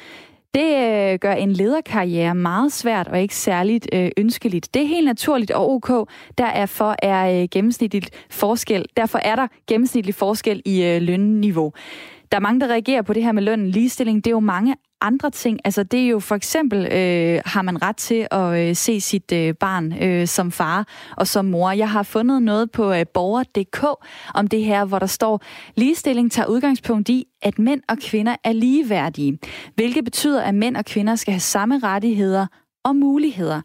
Det 0.57 1.13
øh, 1.13 1.19
gør 1.19 1.33
en 1.33 1.51
lederkarriere 1.51 2.35
meget 2.35 2.71
svært 2.71 3.07
og 3.07 3.21
ikke 3.21 3.35
særligt 3.35 3.87
øh, 3.93 4.09
ønskeligt. 4.17 4.73
Det 4.73 4.81
er 4.81 4.87
helt 4.87 5.05
naturligt 5.05 5.51
og 5.51 5.71
ok. 5.71 6.09
Derfor 6.37 6.95
er 7.03 7.41
øh, 7.41 7.47
gennemsnitligt 7.51 8.25
forskel. 8.29 8.85
Derfor 8.97 9.19
er 9.23 9.35
der 9.35 9.47
gennemsnitlig 9.67 10.15
forskel 10.15 10.61
i 10.65 10.99
lønniveau. 10.99 11.73
Der 12.31 12.37
er 12.37 12.41
mange, 12.41 12.59
der 12.59 12.67
reagerer 12.67 13.01
på 13.01 13.13
det 13.13 13.23
her 13.23 13.31
med 13.31 13.43
løn. 13.43 13.67
Ligestilling, 13.67 14.23
det 14.23 14.29
er 14.29 14.35
jo 14.35 14.39
mange 14.39 14.75
andre 15.01 15.29
ting. 15.29 15.59
Altså 15.65 15.83
det 15.83 15.99
er 15.99 16.07
jo 16.07 16.19
for 16.19 16.35
eksempel, 16.35 16.79
øh, 16.93 17.41
har 17.45 17.61
man 17.61 17.81
ret 17.81 17.97
til 17.97 18.27
at 18.31 18.69
øh, 18.69 18.75
se 18.75 19.01
sit 19.01 19.31
øh, 19.31 19.53
barn 19.53 20.03
øh, 20.03 20.27
som 20.27 20.51
far 20.51 20.87
og 21.17 21.27
som 21.27 21.45
mor. 21.45 21.71
Jeg 21.71 21.89
har 21.89 22.03
fundet 22.03 22.41
noget 22.41 22.71
på 22.71 22.93
øh, 22.93 23.05
borger.dk 23.13 23.85
om 24.33 24.47
det 24.47 24.63
her, 24.63 24.85
hvor 24.85 24.99
der 24.99 25.05
står, 25.05 25.41
ligestilling 25.75 26.31
tager 26.31 26.47
udgangspunkt 26.47 27.09
i, 27.09 27.25
at 27.41 27.59
mænd 27.59 27.81
og 27.89 27.97
kvinder 27.97 28.35
er 28.43 28.51
ligeværdige, 28.51 29.39
hvilket 29.75 30.03
betyder, 30.03 30.43
at 30.43 30.55
mænd 30.55 30.77
og 30.77 30.85
kvinder 30.85 31.15
skal 31.15 31.31
have 31.31 31.39
samme 31.39 31.79
rettigheder 31.79 32.47
og 32.83 32.95
muligheder. 32.95 33.61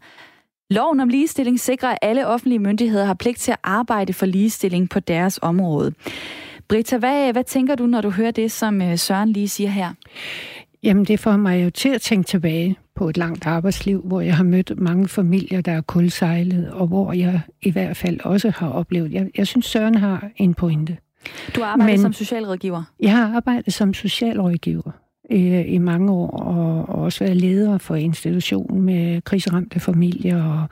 Loven 0.69 0.99
om 0.99 1.09
ligestilling 1.09 1.59
sikrer, 1.59 1.89
at 1.89 1.97
alle 2.01 2.27
offentlige 2.27 2.59
myndigheder 2.59 3.05
har 3.05 3.13
pligt 3.13 3.39
til 3.39 3.51
at 3.51 3.59
arbejde 3.63 4.13
for 4.13 4.25
ligestilling 4.25 4.89
på 4.89 4.99
deres 4.99 5.39
område. 5.41 5.93
Britta, 6.67 6.97
hvad, 6.97 7.31
hvad 7.31 7.43
tænker 7.43 7.75
du, 7.75 7.85
når 7.85 8.01
du 8.01 8.09
hører 8.09 8.31
det, 8.31 8.51
som 8.51 8.81
øh, 8.81 8.97
Søren 8.97 9.29
lige 9.29 9.49
siger 9.49 9.69
her? 9.69 9.93
Jamen, 10.83 11.05
det 11.05 11.19
får 11.19 11.37
mig 11.37 11.63
jo 11.63 11.69
til 11.69 11.89
at 11.89 12.01
tænke 12.01 12.27
tilbage 12.27 12.77
på 12.95 13.09
et 13.09 13.17
langt 13.17 13.45
arbejdsliv, 13.45 14.01
hvor 14.01 14.21
jeg 14.21 14.37
har 14.37 14.43
mødt 14.43 14.79
mange 14.79 15.07
familier, 15.07 15.61
der 15.61 15.71
er 15.71 15.81
kulsejlet, 15.81 16.71
og 16.71 16.87
hvor 16.87 17.13
jeg 17.13 17.41
i 17.61 17.71
hvert 17.71 17.97
fald 17.97 18.19
også 18.23 18.49
har 18.49 18.69
oplevet... 18.69 19.11
Jeg, 19.11 19.29
jeg 19.37 19.47
synes, 19.47 19.65
Søren 19.65 19.95
har 19.95 20.29
en 20.37 20.53
pointe. 20.53 20.97
Du 21.55 21.61
har 21.61 21.67
arbejdet 21.67 21.93
Men, 21.93 22.01
som 22.01 22.13
socialrådgiver? 22.13 22.83
Jeg 22.99 23.11
har 23.11 23.35
arbejdet 23.35 23.73
som 23.73 23.93
socialrådgiver 23.93 24.91
i, 25.29 25.61
i 25.61 25.77
mange 25.77 26.11
år, 26.11 26.29
og, 26.29 26.89
og 26.89 27.03
også 27.03 27.23
været 27.23 27.37
leder 27.37 27.77
for 27.77 27.95
institutionen 27.95 28.81
med 28.81 29.21
kriseramte 29.21 29.79
familier, 29.79 30.43
og 30.43 30.67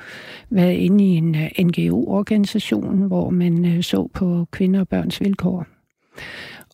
været 0.50 0.74
inde 0.74 1.04
i 1.04 1.08
en 1.08 1.36
uh, 1.36 1.66
NGO-organisation, 1.66 3.02
hvor 3.02 3.30
man 3.30 3.66
uh, 3.66 3.82
så 3.82 4.08
på 4.14 4.48
kvinder 4.52 4.80
og 4.80 4.88
børns 4.88 5.22
vilkår. 5.22 5.66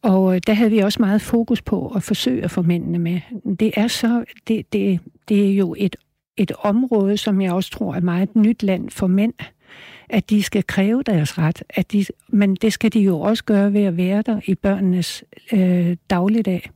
Og 0.01 0.23
uh, 0.23 0.37
der 0.47 0.53
havde 0.53 0.71
vi 0.71 0.77
også 0.77 1.01
meget 1.01 1.21
fokus 1.21 1.61
på 1.61 1.87
at 1.95 2.03
forsøge 2.03 2.43
at 2.43 2.51
få 2.51 2.61
mændene 2.61 2.99
med. 2.99 3.19
Det 3.59 3.71
er 3.73 3.87
så, 3.87 4.23
det, 4.47 4.73
det, 4.73 4.99
det 5.29 5.49
er 5.49 5.55
jo 5.55 5.75
et, 5.77 5.95
et 6.37 6.51
område, 6.59 7.17
som 7.17 7.41
jeg 7.41 7.53
også 7.53 7.71
tror 7.71 7.95
er 7.95 8.01
meget 8.01 8.35
nyt 8.35 8.63
land 8.63 8.89
for 8.89 9.07
mænd, 9.07 9.33
at 10.09 10.29
de 10.29 10.43
skal 10.43 10.63
kræve 10.63 11.03
deres 11.03 11.37
ret. 11.37 11.63
At 11.69 11.91
de, 11.91 12.05
men 12.29 12.55
det 12.55 12.73
skal 12.73 12.93
de 12.93 12.99
jo 12.99 13.19
også 13.19 13.43
gøre 13.43 13.73
ved 13.73 13.83
at 13.83 13.97
være 13.97 14.21
der 14.21 14.39
i 14.45 14.55
børnenes 14.55 15.23
øh, 15.53 15.97
dagligdag. 16.09 16.69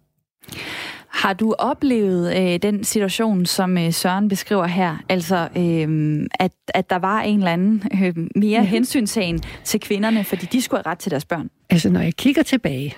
Har 1.08 1.34
du 1.34 1.54
oplevet 1.60 2.38
øh, 2.38 2.60
den 2.62 2.84
situation, 2.84 3.46
som 3.46 3.78
øh, 3.78 3.94
Søren 3.94 4.28
beskriver 4.28 4.66
her? 4.66 4.98
Altså, 5.10 5.50
øh, 5.58 6.28
at, 6.40 6.52
at 6.68 6.90
der 6.90 6.96
var 6.96 7.22
en 7.22 7.38
eller 7.38 7.52
anden 7.52 7.84
øh, 8.04 8.28
mere 8.36 8.62
ja. 8.62 8.68
hensyntagen 8.68 9.40
til 9.64 9.80
kvinderne, 9.80 10.24
fordi 10.24 10.46
de 10.46 10.62
skulle 10.62 10.82
have 10.86 10.92
ret 10.92 11.00
til 11.00 11.12
deres 11.12 11.26
børn? 11.26 11.50
Altså, 11.70 11.90
når 11.90 12.00
jeg 12.00 12.14
kigger 12.16 12.44
tilbage 12.44 12.96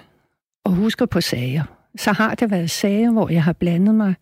og 0.65 0.72
husker 0.72 1.05
på 1.05 1.22
sager, 1.22 1.63
så 1.98 2.12
har 2.12 2.36
der 2.36 2.48
været 2.48 2.72
sager, 2.72 3.12
hvor 3.12 3.29
jeg 3.29 3.43
har 3.43 3.53
blandet 3.53 3.96
mig, 3.96 4.15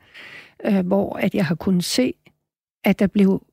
øh, 0.65 0.87
hvor 0.87 1.15
at 1.15 1.35
jeg 1.35 1.45
har 1.45 1.55
kunnet 1.55 1.83
se, 1.83 2.13
at 2.83 2.99
der 2.99 3.07
blev 3.07 3.45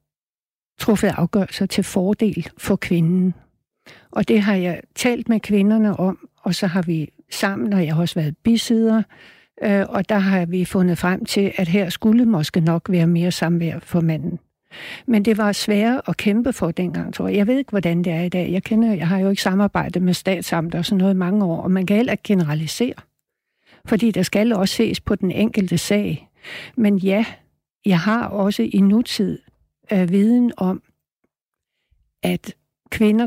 truffet 0.79 1.13
afgørelser 1.17 1.67
til 1.67 1.85
fordel 1.85 2.51
for 2.59 2.77
kvinden. 2.77 3.35
Og 4.11 4.29
det 4.29 4.41
har 4.41 4.55
jeg 4.55 4.81
talt 4.95 5.29
med 5.29 5.41
kvinderne 5.41 5.97
om, 5.97 6.29
og 6.43 6.55
så 6.55 6.67
har 6.67 6.83
vi 6.83 7.13
sammen, 7.31 7.73
og 7.73 7.87
jeg 7.87 7.95
har 7.95 8.03
også 8.03 8.15
været 8.15 8.37
bisider, 8.37 9.03
øh, 9.63 9.87
og 9.89 10.09
der 10.09 10.19
har 10.19 10.47
vi 10.47 10.65
fundet 10.65 10.99
frem 10.99 11.25
til, 11.25 11.53
at 11.57 11.69
her 11.69 11.89
skulle 11.89 12.25
måske 12.25 12.61
nok 12.61 12.91
være 12.91 13.07
mere 13.07 13.31
samvær 13.31 13.79
for 13.79 14.01
manden. 14.01 14.39
Men 15.07 15.25
det 15.25 15.39
var 15.39 15.53
svært 15.53 16.01
at 16.09 16.17
kæmpe 16.17 16.53
for 16.53 16.71
dengang, 16.71 17.15
tror 17.15 17.29
jeg. 17.29 17.37
Jeg 17.37 17.47
ved 17.47 17.59
ikke, 17.59 17.71
hvordan 17.71 18.05
det 18.05 18.13
er 18.13 18.23
i 18.23 18.29
dag. 18.29 18.53
Jeg, 18.53 18.63
kender, 18.63 18.95
jeg 18.95 19.09
har 19.09 19.19
jo 19.19 19.31
ikke 19.31 19.43
samarbejdet 19.43 20.03
med 20.03 20.15
statsamt 20.15 20.75
og 20.75 20.85
sådan 20.85 20.99
noget 20.99 21.15
i 21.15 21.17
mange 21.17 21.45
år, 21.45 21.63
og 21.63 21.71
man 21.71 21.87
kan 21.87 21.97
heller 21.97 22.13
ikke 22.13 22.23
generalisere. 22.23 22.95
Fordi 23.85 24.11
der 24.11 24.23
skal 24.23 24.53
også 24.53 24.75
ses 24.75 25.01
på 25.01 25.15
den 25.15 25.31
enkelte 25.31 25.79
sag. 25.79 26.29
Men 26.77 26.99
ja, 26.99 27.25
jeg 27.87 28.01
har 28.01 28.27
også 28.29 28.63
i 28.63 28.81
nutid 28.81 29.39
øh, 29.93 30.11
viden 30.11 30.53
om, 30.57 30.83
at 32.23 32.55
kvinder 32.91 33.27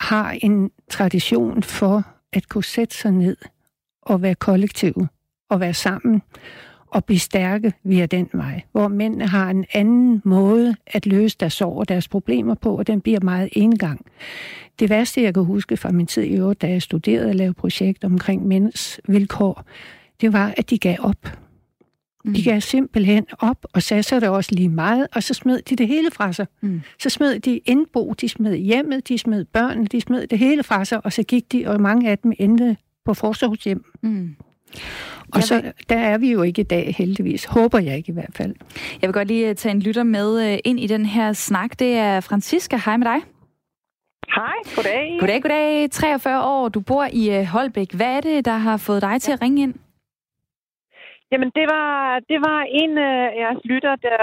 har 0.00 0.30
en 0.42 0.70
tradition 0.90 1.62
for 1.62 2.02
at 2.32 2.48
kunne 2.48 2.64
sætte 2.64 2.96
sig 2.96 3.10
ned 3.10 3.36
og 4.02 4.22
være 4.22 4.34
kollektiv 4.34 5.06
og 5.50 5.60
være 5.60 5.74
sammen 5.74 6.22
og 6.94 7.04
blive 7.04 7.18
stærke 7.18 7.72
via 7.84 8.06
den 8.06 8.28
vej. 8.32 8.62
Hvor 8.72 8.88
mændene 8.88 9.26
har 9.26 9.50
en 9.50 9.64
anden 9.72 10.22
måde 10.24 10.76
at 10.86 11.06
løse 11.06 11.36
deres 11.40 11.52
sorg 11.52 11.78
og 11.78 11.88
deres 11.88 12.08
problemer 12.08 12.54
på, 12.54 12.78
og 12.78 12.86
den 12.86 13.00
bliver 13.00 13.20
meget 13.20 13.48
engang. 13.52 14.06
Det 14.78 14.90
værste, 14.90 15.22
jeg 15.22 15.34
kan 15.34 15.44
huske 15.44 15.76
fra 15.76 15.90
min 15.90 16.06
tid 16.06 16.22
i 16.22 16.36
øvrigt, 16.36 16.62
da 16.62 16.68
jeg 16.68 16.82
studerede 16.82 17.28
og 17.28 17.34
lavede 17.34 17.54
projekt 17.54 18.04
omkring 18.04 18.46
mænds 18.46 19.00
vilkår, 19.08 19.64
det 20.20 20.32
var, 20.32 20.54
at 20.56 20.70
de 20.70 20.78
gav 20.78 20.96
op. 21.00 21.38
Mm. 22.24 22.34
De 22.34 22.42
gav 22.42 22.60
simpelthen 22.60 23.26
op 23.38 23.66
og 23.72 23.82
sagde, 23.82 24.02
så 24.02 24.16
er 24.16 24.20
det 24.20 24.28
også 24.28 24.54
lige 24.54 24.68
meget, 24.68 25.06
og 25.12 25.22
så 25.22 25.34
smed 25.34 25.62
de 25.62 25.76
det 25.76 25.88
hele 25.88 26.10
fra 26.10 26.32
sig. 26.32 26.46
Mm. 26.60 26.82
Så 26.98 27.10
smed 27.10 27.40
de 27.40 27.58
indbo, 27.58 28.12
de 28.12 28.28
smed 28.28 28.56
hjemmet, 28.56 29.08
de 29.08 29.18
smed 29.18 29.44
børnene, 29.44 29.86
de 29.86 30.00
smed 30.00 30.26
det 30.26 30.38
hele 30.38 30.62
fra 30.62 30.84
sig, 30.84 31.04
og 31.04 31.12
så 31.12 31.22
gik 31.22 31.52
de, 31.52 31.66
og 31.66 31.80
mange 31.80 32.10
af 32.10 32.18
dem 32.18 32.32
endte 32.38 32.76
på 33.04 33.14
forsorgshjem. 33.14 33.84
Mm. 34.02 34.36
Og 35.34 35.42
så 35.42 35.72
der 35.88 35.98
er 35.98 36.18
vi 36.18 36.32
jo 36.32 36.42
ikke 36.42 36.60
i 36.60 36.64
dag, 36.64 36.94
heldigvis. 36.98 37.44
Håber 37.44 37.78
jeg 37.78 37.96
ikke 37.96 38.10
i 38.10 38.14
hvert 38.14 38.34
fald. 38.34 38.54
Jeg 39.02 39.08
vil 39.08 39.12
godt 39.12 39.28
lige 39.28 39.48
øh, 39.48 39.54
tage 39.54 39.74
en 39.74 39.80
lytter 39.80 40.02
med 40.02 40.52
øh, 40.52 40.58
ind 40.64 40.80
i 40.80 40.86
den 40.86 41.06
her 41.06 41.32
snak. 41.32 41.78
Det 41.78 41.96
er 41.96 42.20
Franziska. 42.20 42.76
Hej 42.84 42.96
med 42.96 43.06
dig. 43.06 43.20
Hej, 44.34 44.56
goddag. 44.76 45.16
Goddag, 45.20 45.42
goddag. 45.42 45.90
43 45.90 46.44
år, 46.44 46.68
du 46.68 46.80
bor 46.80 47.06
i 47.12 47.38
øh, 47.38 47.44
Holbæk. 47.44 47.92
Hvad 47.94 48.16
er 48.16 48.20
det, 48.20 48.44
der 48.44 48.56
har 48.56 48.76
fået 48.76 49.02
dig 49.02 49.22
til 49.22 49.32
at 49.32 49.42
ringe 49.42 49.62
ind? 49.62 49.74
Jamen, 51.32 51.50
det 51.58 51.66
var, 51.74 52.20
det 52.30 52.38
var 52.48 52.60
en 52.82 52.98
af 52.98 53.18
jeres 53.40 53.60
lytter, 53.64 53.96
der 53.96 54.20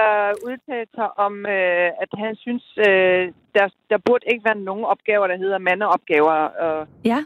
udtalte 0.47 0.91
sig 0.95 1.19
om, 1.25 1.45
øh, 1.45 1.87
at 2.03 2.09
han 2.23 2.35
synes, 2.35 2.65
øh, 2.87 3.21
der, 3.55 3.65
der 3.89 3.97
burde 4.05 4.25
ikke 4.31 4.45
være 4.45 4.59
nogen 4.69 4.85
opgaver, 4.85 5.27
der 5.27 5.37
hedder 5.37 5.57
mandeopgaver. 5.57 6.37
Øh. 6.63 6.85
Ja. 7.05 7.19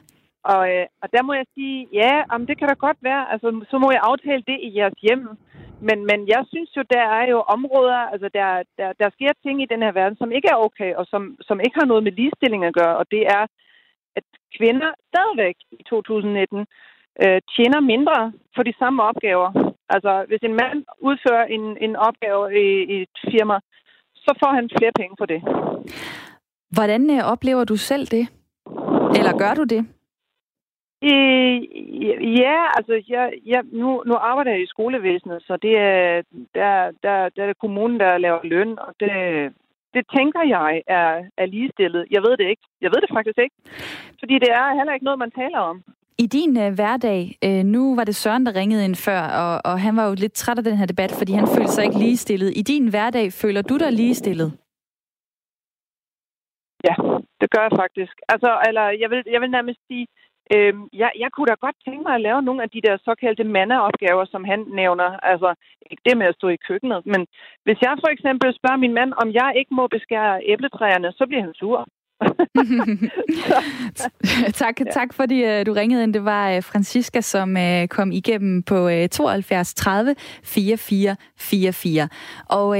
Og, 0.53 0.63
øh, 0.73 0.85
og 1.01 1.07
der 1.15 1.21
må 1.23 1.33
jeg 1.33 1.47
sige, 1.55 1.77
ja, 2.01 2.13
om 2.35 2.41
det 2.47 2.55
kan 2.57 2.67
da 2.67 2.75
godt 2.85 2.99
være. 3.09 3.23
Altså, 3.31 3.47
så 3.71 3.75
må 3.83 3.87
jeg 3.91 4.07
aftale 4.11 4.43
det 4.51 4.57
i 4.67 4.69
jeres 4.79 4.99
hjem. 5.07 5.23
Men, 5.87 5.97
men 6.09 6.19
jeg 6.33 6.41
synes 6.51 6.71
jo, 6.77 6.83
der 6.95 7.05
er 7.19 7.25
jo 7.33 7.39
områder, 7.55 8.01
altså 8.13 8.29
der, 8.37 8.49
der, 8.79 8.89
der 9.01 9.09
sker 9.15 9.31
ting 9.43 9.55
i 9.61 9.71
den 9.71 9.81
her 9.85 9.91
verden, 9.91 10.17
som 10.17 10.31
ikke 10.31 10.49
er 10.51 10.63
okay, 10.67 10.91
og 10.99 11.05
som, 11.11 11.37
som 11.47 11.57
ikke 11.59 11.79
har 11.79 11.87
noget 11.91 12.03
med 12.03 12.11
ligestilling 12.11 12.65
at 12.65 12.75
gøre. 12.79 12.95
Og 12.97 13.05
det 13.11 13.23
er, 13.37 13.43
at 14.17 14.25
kvinder 14.57 14.91
stadigvæk 15.11 15.55
i 15.79 15.83
2019 15.83 16.59
øh, 17.23 17.39
tjener 17.55 17.79
mindre 17.93 18.17
for 18.55 18.63
de 18.63 18.73
samme 18.79 19.03
opgaver. 19.03 19.49
Altså, 19.89 20.25
hvis 20.27 20.43
en 20.43 20.55
mand 20.61 20.77
udfører 21.07 21.45
en, 21.55 21.77
en 21.85 21.95
opgave 21.95 22.41
i, 22.65 22.67
i 22.93 22.95
et 23.01 23.17
firma, 23.31 23.57
så 24.15 24.31
får 24.41 24.51
han 24.57 24.69
flere 24.77 24.91
penge 24.99 25.15
for 25.19 25.25
det. 25.25 25.41
Hvordan 26.75 27.01
øh, 27.15 27.31
oplever 27.33 27.63
du 27.63 27.75
selv 27.75 28.05
det? 28.05 28.25
Eller 29.17 29.37
gør 29.37 29.53
du 29.53 29.63
det? 29.63 29.94
Øh, 31.11 31.55
ja, 32.41 32.57
altså 32.77 32.93
jeg, 33.07 33.33
jeg, 33.45 33.61
nu, 33.71 34.03
nu 34.05 34.13
arbejder 34.29 34.51
jeg 34.51 34.61
i 34.61 34.73
skolevæsenet, 34.73 35.43
så 35.47 35.57
det 35.61 35.77
er, 35.77 36.21
der, 36.55 36.91
der, 37.03 37.29
der 37.35 37.43
er 37.43 37.47
det 37.47 37.63
kommunen, 37.63 37.99
der 37.99 38.17
laver 38.17 38.39
løn, 38.43 38.79
og 38.79 38.93
det, 38.99 39.11
det 39.93 40.03
tænker 40.17 40.41
jeg 40.55 40.83
er, 40.87 41.11
er 41.37 41.45
ligestillet. 41.45 42.05
Jeg 42.11 42.21
ved 42.21 42.37
det 42.37 42.47
ikke. 42.49 42.65
Jeg 42.81 42.91
ved 42.93 43.01
det 43.01 43.09
faktisk 43.13 43.37
ikke. 43.37 43.55
Fordi 44.19 44.33
det 44.43 44.51
er 44.51 44.77
heller 44.77 44.93
ikke 44.93 45.05
noget, 45.05 45.19
man 45.19 45.31
taler 45.31 45.59
om. 45.59 45.83
I 46.17 46.25
din 46.27 46.57
øh, 46.63 46.73
hverdag, 46.73 47.37
øh, 47.43 47.63
nu 47.63 47.95
var 47.95 48.03
det 48.03 48.15
Søren, 48.15 48.45
der 48.45 48.55
ringede 48.55 48.85
ind 48.85 48.95
før, 48.95 49.21
og, 49.43 49.61
og 49.65 49.79
han 49.79 49.95
var 49.95 50.07
jo 50.07 50.13
lidt 50.13 50.33
træt 50.33 50.57
af 50.57 50.63
den 50.63 50.77
her 50.77 50.85
debat, 50.85 51.11
fordi 51.19 51.33
han 51.33 51.47
følte 51.55 51.71
sig 51.71 51.83
ikke 51.83 51.99
ligestillet. 51.99 52.57
I 52.57 52.61
din 52.61 52.89
hverdag, 52.89 53.33
føler 53.33 53.61
du 53.61 53.77
dig 53.77 53.91
ligestillet? 53.91 54.49
Ja, 56.87 56.95
det 57.41 57.47
gør 57.53 57.63
jeg 57.67 57.73
faktisk. 57.83 58.15
Altså, 58.29 58.49
eller 58.67 58.85
jeg 59.01 59.09
vil, 59.09 59.23
jeg 59.33 59.41
vil 59.41 59.51
nærmest 59.51 59.79
sige, 59.87 60.07
øh, 60.53 60.73
jeg, 61.01 61.11
jeg 61.23 61.29
kunne 61.31 61.49
da 61.51 61.55
godt 61.65 61.77
tænke 61.85 62.03
mig 62.07 62.15
at 62.15 62.25
lave 62.27 62.41
nogle 62.41 62.63
af 62.63 62.69
de 62.69 62.81
der 62.85 62.95
såkaldte 63.07 63.43
mandeopgaver, 63.43 64.25
som 64.25 64.43
han 64.51 64.59
nævner. 64.81 65.09
Altså, 65.31 65.49
ikke 65.91 66.03
det 66.05 66.17
med 66.17 66.27
at 66.27 66.35
stå 66.35 66.47
i 66.47 66.63
køkkenet, 66.67 67.01
men 67.05 67.21
hvis 67.65 67.79
jeg 67.81 67.93
for 68.03 68.09
eksempel 68.15 68.49
spørger 68.59 68.83
min 68.83 68.93
mand, 68.93 69.11
om 69.21 69.27
jeg 69.39 69.53
ikke 69.59 69.73
må 69.79 69.87
beskære 69.87 70.41
æbletræerne, 70.53 71.11
så 71.11 71.23
bliver 71.27 71.43
han 71.47 71.53
sur. 71.53 71.87
tak, 74.61 74.75
tak 74.91 75.13
fordi 75.13 75.43
uh, 75.43 75.65
du 75.65 75.73
ringede 75.73 76.03
ind. 76.03 76.13
Det 76.13 76.25
var 76.25 76.57
uh, 76.57 76.63
Francisca, 76.63 77.21
som 77.21 77.55
uh, 77.55 77.87
kom 77.89 78.11
igennem 78.11 78.63
på 78.63 78.87
uh, 78.87 79.05
72 79.11 79.73
30 79.73 80.15
44 80.43 81.15
44. 81.37 82.09
Og 82.49 82.77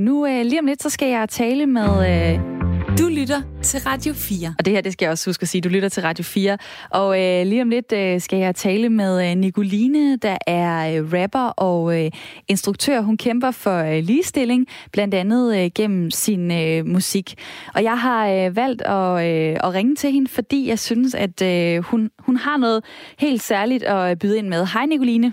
nu 0.00 0.24
lige 0.24 0.60
om 0.60 0.66
lidt, 0.66 0.82
så 0.82 0.90
skal 0.90 1.08
jeg 1.08 1.28
tale 1.28 1.66
med... 1.66 2.65
Du 2.98 3.08
lytter 3.08 3.42
til 3.62 3.80
Radio 3.80 4.12
4. 4.14 4.54
Og 4.58 4.64
det 4.64 4.72
her, 4.72 4.80
det 4.80 4.92
skal 4.92 5.06
jeg 5.06 5.10
også 5.10 5.30
huske 5.30 5.42
at 5.42 5.48
sige. 5.48 5.60
Du 5.60 5.68
lytter 5.68 5.88
til 5.88 6.02
Radio 6.02 6.24
4. 6.24 6.58
Og 6.90 7.22
øh, 7.22 7.46
lige 7.46 7.62
om 7.62 7.70
lidt 7.70 7.92
øh, 7.92 8.20
skal 8.20 8.38
jeg 8.38 8.54
tale 8.54 8.88
med 8.88 9.30
øh, 9.30 9.36
Nicoline, 9.36 10.16
der 10.16 10.38
er 10.46 10.98
øh, 10.98 11.12
rapper 11.12 11.48
og 11.48 12.04
øh, 12.04 12.10
instruktør. 12.48 13.00
Hun 13.00 13.16
kæmper 13.16 13.50
for 13.50 13.78
øh, 13.78 14.04
ligestilling, 14.04 14.66
blandt 14.92 15.14
andet 15.14 15.58
øh, 15.58 15.70
gennem 15.74 16.10
sin 16.10 16.50
øh, 16.50 16.86
musik. 16.86 17.34
Og 17.74 17.82
jeg 17.82 17.98
har 17.98 18.28
øh, 18.28 18.56
valgt 18.56 18.82
at, 18.82 19.26
øh, 19.26 19.56
at 19.64 19.74
ringe 19.74 19.94
til 19.94 20.12
hende, 20.12 20.30
fordi 20.30 20.68
jeg 20.68 20.78
synes, 20.78 21.14
at 21.14 21.42
øh, 21.42 21.78
hun, 21.78 22.10
hun 22.18 22.36
har 22.36 22.56
noget 22.56 22.84
helt 23.18 23.42
særligt 23.42 23.82
at 23.82 24.18
byde 24.18 24.38
ind 24.38 24.48
med. 24.48 24.66
Hej 24.66 24.86
Nicoline. 24.86 25.32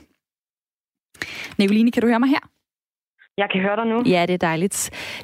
Nicoline, 1.57 1.91
kan 1.91 2.01
du 2.01 2.07
høre 2.07 2.19
mig 2.19 2.29
her? 2.29 2.52
Jeg 3.37 3.49
kan 3.51 3.61
høre 3.61 3.75
dig 3.75 3.85
nu. 3.85 4.03
Ja, 4.05 4.25
det 4.27 4.33
er 4.33 4.47
dejligt. 4.47 4.77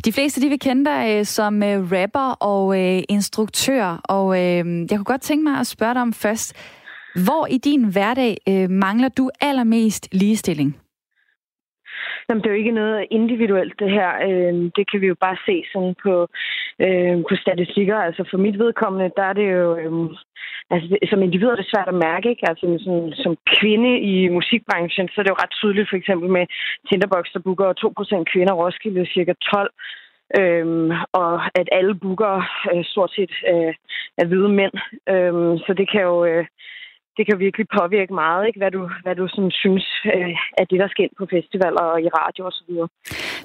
De 0.05 0.13
fleste 0.13 0.41
de 0.41 0.49
vil 0.49 0.59
kende 0.59 0.85
dig 0.85 1.17
øh, 1.17 1.25
som 1.25 1.63
øh, 1.63 1.91
rapper 1.91 2.29
og 2.53 2.79
øh, 2.81 3.03
instruktør, 3.09 4.01
og 4.03 4.25
øh, 4.41 4.63
jeg 4.89 4.95
kunne 4.97 5.11
godt 5.13 5.21
tænke 5.21 5.43
mig 5.43 5.59
at 5.59 5.67
spørge 5.67 5.93
dig 5.93 6.01
om 6.01 6.13
først, 6.13 6.49
hvor 7.25 7.47
i 7.49 7.57
din 7.57 7.91
hverdag 7.91 8.37
øh, 8.49 8.69
mangler 8.69 9.09
du 9.09 9.29
allermest 9.41 10.07
ligestilling? 10.11 10.81
Jamen, 12.29 12.41
det 12.41 12.49
er 12.49 12.53
jo 12.53 12.63
ikke 12.63 12.79
noget 12.81 13.07
individuelt, 13.11 13.79
det 13.79 13.91
her. 13.91 14.11
Øh, 14.27 14.53
det 14.75 14.91
kan 14.91 15.01
vi 15.01 15.07
jo 15.07 15.15
bare 15.21 15.37
se 15.45 15.63
sådan 15.73 15.95
på, 16.03 16.27
øh, 16.85 17.15
på 17.29 17.35
statistikker. 17.43 17.97
Altså 17.97 18.23
for 18.31 18.37
mit 18.37 18.59
vedkommende, 18.59 19.11
der 19.17 19.23
er 19.23 19.33
det 19.33 19.51
jo... 19.51 19.77
Øh, 19.77 19.91
altså, 20.73 20.87
som 21.09 21.23
individer 21.23 21.51
er 21.51 21.61
det 21.61 21.71
svært 21.73 21.87
at 21.93 22.01
mærke, 22.09 22.29
ikke? 22.29 22.49
Altså 22.49 22.65
sådan, 22.83 23.13
som 23.23 23.37
kvinde 23.57 23.91
i 23.99 24.27
musikbranchen, 24.37 25.07
så 25.07 25.15
er 25.17 25.23
det 25.23 25.33
jo 25.33 25.41
ret 25.43 25.57
tydeligt, 25.59 25.89
for 25.89 25.97
eksempel 25.97 26.29
med 26.29 26.45
Tinderbox, 26.87 27.23
der 27.33 27.39
booker 27.39 27.67
2% 28.21 28.31
kvinder, 28.31 28.53
Roskilde 28.53 29.13
cirka 29.13 29.33
12 29.33 29.71
Øhm, 30.37 30.91
og 31.13 31.33
at 31.59 31.69
alle 31.71 31.95
booker 31.95 32.35
øh, 32.73 32.85
stort 32.85 33.11
set 33.11 33.31
øh, 33.51 33.73
er 34.17 34.25
hvide 34.25 34.49
mænd. 34.49 34.73
Øhm, 35.09 35.57
så 35.57 35.73
det 35.77 35.91
kan 35.91 36.01
jo 36.01 36.25
øh, 36.25 36.45
det 37.19 37.27
kan 37.27 37.39
virkelig 37.39 37.67
påvirke 37.79 38.13
meget, 38.13 38.47
ikke? 38.47 38.59
hvad 38.59 38.71
du, 38.71 38.81
hvad 39.03 39.15
du 39.15 39.27
sådan 39.27 39.51
synes 39.51 39.85
øh, 40.15 40.35
er 40.59 40.65
det, 40.69 40.79
der 40.79 40.87
sker 40.87 41.07
på 41.17 41.25
festivaler 41.35 41.81
og 41.91 42.01
i 42.01 42.07
radio 42.19 42.41
osv. 42.49 42.71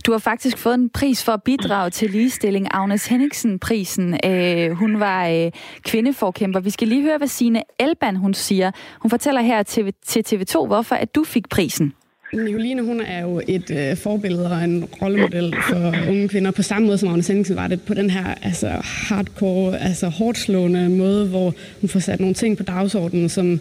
Du 0.06 0.12
har 0.12 0.18
faktisk 0.18 0.56
fået 0.58 0.74
en 0.74 0.90
pris 0.90 1.24
for 1.24 1.32
at 1.32 1.42
bidrage 1.42 1.90
til 1.90 2.10
ligestilling, 2.10 2.66
Agnes 2.70 3.06
Henningsen-prisen. 3.06 4.06
Øh, 4.30 4.70
hun 4.70 5.00
var 5.00 5.28
øh, 5.28 5.50
kvindeforkæmper. 5.88 6.60
Vi 6.60 6.70
skal 6.70 6.88
lige 6.88 7.02
høre, 7.02 7.18
hvad 7.18 7.28
Signe 7.28 7.62
Elban 7.80 8.16
hun 8.16 8.34
siger. 8.34 8.70
Hun 9.02 9.10
fortæller 9.10 9.40
her 9.40 9.62
til, 9.62 9.94
til 10.02 10.22
TV2, 10.28 10.66
hvorfor 10.66 10.94
at 10.94 11.14
du 11.14 11.24
fik 11.24 11.48
prisen. 11.48 11.94
Nicoline, 12.34 12.82
hun 12.82 13.00
er 13.00 13.20
jo 13.20 13.40
et 13.48 13.70
øh, 13.70 13.96
forbillede 13.96 14.50
og 14.50 14.64
en 14.64 14.84
rollemodel 15.02 15.54
for 15.68 15.94
unge 16.08 16.28
kvinder, 16.28 16.50
på 16.50 16.62
samme 16.62 16.86
måde 16.86 16.98
som 16.98 17.08
Agnes 17.08 17.26
Henningsen 17.26 17.56
var 17.56 17.68
det, 17.68 17.82
på 17.82 17.94
den 17.94 18.10
her 18.10 18.34
altså, 18.42 18.68
hardcore, 18.82 19.80
altså 19.80 20.08
hårdt 20.08 20.38
slående 20.38 20.88
måde, 20.88 21.26
hvor 21.28 21.54
hun 21.80 21.88
får 21.88 22.00
sat 22.00 22.20
nogle 22.20 22.34
ting 22.34 22.56
på 22.56 22.62
dagsordenen, 22.62 23.28
som, 23.28 23.60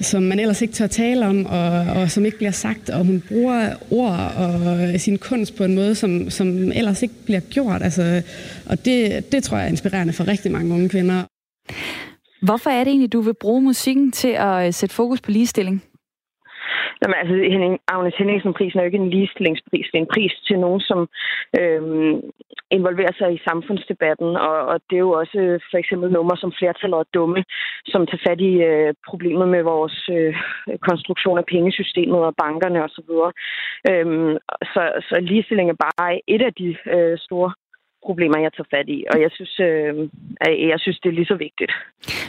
som 0.00 0.22
man 0.22 0.40
ellers 0.40 0.62
ikke 0.62 0.74
tør 0.74 0.86
tale 0.86 1.26
om, 1.26 1.46
og, 1.46 1.70
og 1.70 2.10
som 2.10 2.24
ikke 2.24 2.36
bliver 2.36 2.50
sagt, 2.50 2.90
og 2.90 3.04
hun 3.04 3.22
bruger 3.28 3.74
ord 3.90 4.32
og 4.36 5.00
sin 5.00 5.18
kunst 5.18 5.56
på 5.56 5.64
en 5.64 5.74
måde, 5.74 5.94
som, 5.94 6.30
som 6.30 6.72
ellers 6.72 7.02
ikke 7.02 7.14
bliver 7.24 7.40
gjort, 7.40 7.82
altså, 7.82 8.22
og 8.66 8.84
det, 8.84 9.32
det 9.32 9.42
tror 9.42 9.56
jeg 9.56 9.66
er 9.66 9.70
inspirerende 9.70 10.12
for 10.12 10.28
rigtig 10.28 10.52
mange 10.52 10.74
unge 10.74 10.88
kvinder. 10.88 11.22
Hvorfor 12.42 12.70
er 12.70 12.84
det 12.84 12.90
egentlig, 12.90 13.12
du 13.12 13.20
vil 13.20 13.34
bruge 13.34 13.62
musikken 13.62 14.12
til 14.12 14.28
at 14.28 14.66
øh, 14.66 14.72
sætte 14.72 14.94
fokus 14.94 15.20
på 15.20 15.30
ligestilling? 15.30 15.82
Jamen, 17.02 17.16
altså, 17.20 17.34
Henning, 17.52 17.74
Agnes 17.94 18.14
Henningsen-prisen 18.20 18.78
er 18.78 18.82
jo 18.82 18.90
ikke 18.90 19.04
en 19.04 19.10
ligestillingspris. 19.10 19.86
Det 19.90 19.98
er 19.98 20.04
en 20.04 20.14
pris 20.14 20.32
til 20.46 20.58
nogen, 20.58 20.80
som 20.80 21.08
øhm, 21.60 22.14
involverer 22.70 23.14
sig 23.18 23.34
i 23.34 23.44
samfundsdebatten. 23.48 24.30
Og, 24.48 24.56
og 24.72 24.76
det 24.90 24.96
er 24.96 25.06
jo 25.08 25.12
også 25.22 25.38
øh, 25.38 25.60
for 25.70 25.78
eksempel 25.78 26.08
nummer 26.10 26.36
som 26.36 26.52
flertallet 26.58 26.98
og 26.98 27.06
dumme, 27.14 27.44
som 27.86 28.06
tager 28.06 28.24
fat 28.28 28.40
i 28.40 28.52
øh, 28.70 28.94
problemet 29.08 29.48
med 29.48 29.62
vores 29.62 29.96
øh, 30.16 30.34
konstruktion 30.88 31.38
af 31.38 31.44
pengesystemet 31.52 32.20
og 32.28 32.34
bankerne 32.44 32.84
osv. 32.86 33.10
Øhm, 33.90 34.32
så, 34.72 34.82
så 35.08 35.16
ligestilling 35.20 35.68
er 35.70 35.84
bare 35.88 36.20
et 36.34 36.42
af 36.42 36.54
de 36.54 36.68
øh, 36.94 37.18
store 37.18 37.52
problemer, 38.06 38.38
jeg 38.38 38.52
tager 38.52 38.70
fat 38.76 38.88
i. 38.88 39.04
Og 39.12 39.20
jeg 39.20 39.30
synes, 39.36 39.60
øh, 39.60 39.94
jeg 40.72 40.80
synes, 40.80 41.00
det 41.00 41.08
er 41.08 41.12
lige 41.12 41.26
så 41.26 41.34
vigtigt. 41.34 41.72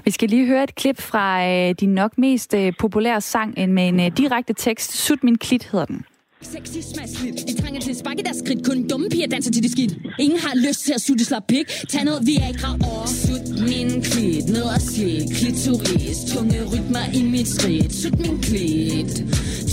Vi 0.05 0.11
skal 0.11 0.29
lige 0.29 0.47
høre 0.47 0.63
et 0.63 0.75
klip 0.75 0.97
fra 1.11 1.25
øh, 1.51 1.75
din 1.79 1.93
nok 1.93 2.17
mest 2.17 2.53
øh, 2.53 2.73
populære 2.79 3.21
sang 3.21 3.73
med 3.73 3.87
en 3.87 3.99
øh, 3.99 4.17
direkte 4.17 4.53
tekst. 4.53 4.91
Sut 5.05 5.23
min 5.23 5.37
klit 5.37 5.63
hedder 5.71 5.85
den. 5.85 6.05
Sexisme 6.43 7.01
er 7.03 7.07
slidt. 7.07 7.47
De 7.47 7.61
trænger 7.61 7.81
til 7.81 7.91
at 7.91 7.97
sparke 7.97 8.23
deres 8.23 8.37
skridt. 8.37 8.65
Kun 8.65 8.87
dumme 8.87 9.09
piger 9.09 9.27
danser 9.27 9.51
til 9.51 9.63
det 9.63 9.71
skidt. 9.71 9.93
Ingen 10.19 10.39
har 10.39 10.55
lyst 10.67 10.85
til 10.85 10.93
at 10.93 11.01
sutte 11.01 11.25
slap 11.25 11.43
pik. 11.47 11.67
Tag 11.89 12.03
noget 12.03 12.27
Viagra 12.27 12.73
og 12.73 13.09
sut 13.09 13.45
min 13.69 14.01
klit. 14.01 14.45
Ned 14.49 14.63
og 14.75 14.81
slik. 14.81 15.29
Klitoris. 15.35 16.17
Tunge 16.33 16.57
rytmer 16.73 17.05
i 17.13 17.23
mit 17.23 17.47
skridt. 17.47 17.93
Sut 17.93 18.19
min 18.19 18.41
klit. 18.41 19.23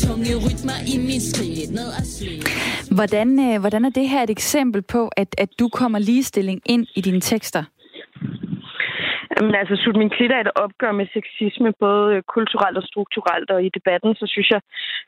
Tunge 0.02 0.34
rytmer 0.36 0.78
i 0.94 0.98
mit 0.98 1.22
skridt. 1.22 1.70
Ned 1.70 1.86
og 1.86 2.06
slik. 2.06 2.44
Hvordan, 2.90 3.40
øh, 3.40 3.60
hvordan 3.60 3.84
er 3.84 3.90
det 3.90 4.08
her 4.08 4.22
et 4.22 4.30
eksempel 4.30 4.82
på, 4.82 5.08
at, 5.16 5.34
at 5.38 5.48
du 5.58 5.68
kommer 5.68 5.98
ligestilling 5.98 6.60
ind 6.66 6.86
i 6.94 7.00
dine 7.00 7.20
tekster? 7.20 7.64
Jamen 9.34 9.54
altså, 9.54 9.74
Sut 9.76 9.96
min 9.96 10.10
klit 10.10 10.30
er 10.32 10.40
et 10.40 10.56
opgør 10.64 10.92
med 10.92 11.06
sexisme, 11.14 11.72
både 11.80 12.16
øh, 12.16 12.22
kulturelt 12.22 12.76
og 12.80 12.84
strukturelt, 12.90 13.50
og 13.50 13.64
i 13.64 13.70
debatten, 13.78 14.14
så 14.14 14.26
synes 14.26 14.50
jeg, 14.50 14.60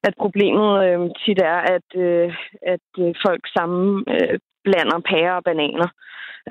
at 0.08 0.14
problemet 0.24 0.70
øh, 0.86 0.98
tit 1.22 1.38
er, 1.52 1.58
at, 1.76 1.88
øh, 2.04 2.34
at 2.74 2.88
øh, 2.98 3.14
folk 3.26 3.44
sammen 3.56 4.04
øh, 4.14 4.38
blander 4.64 5.00
pærer 5.10 5.34
og 5.38 5.44
bananer 5.44 5.88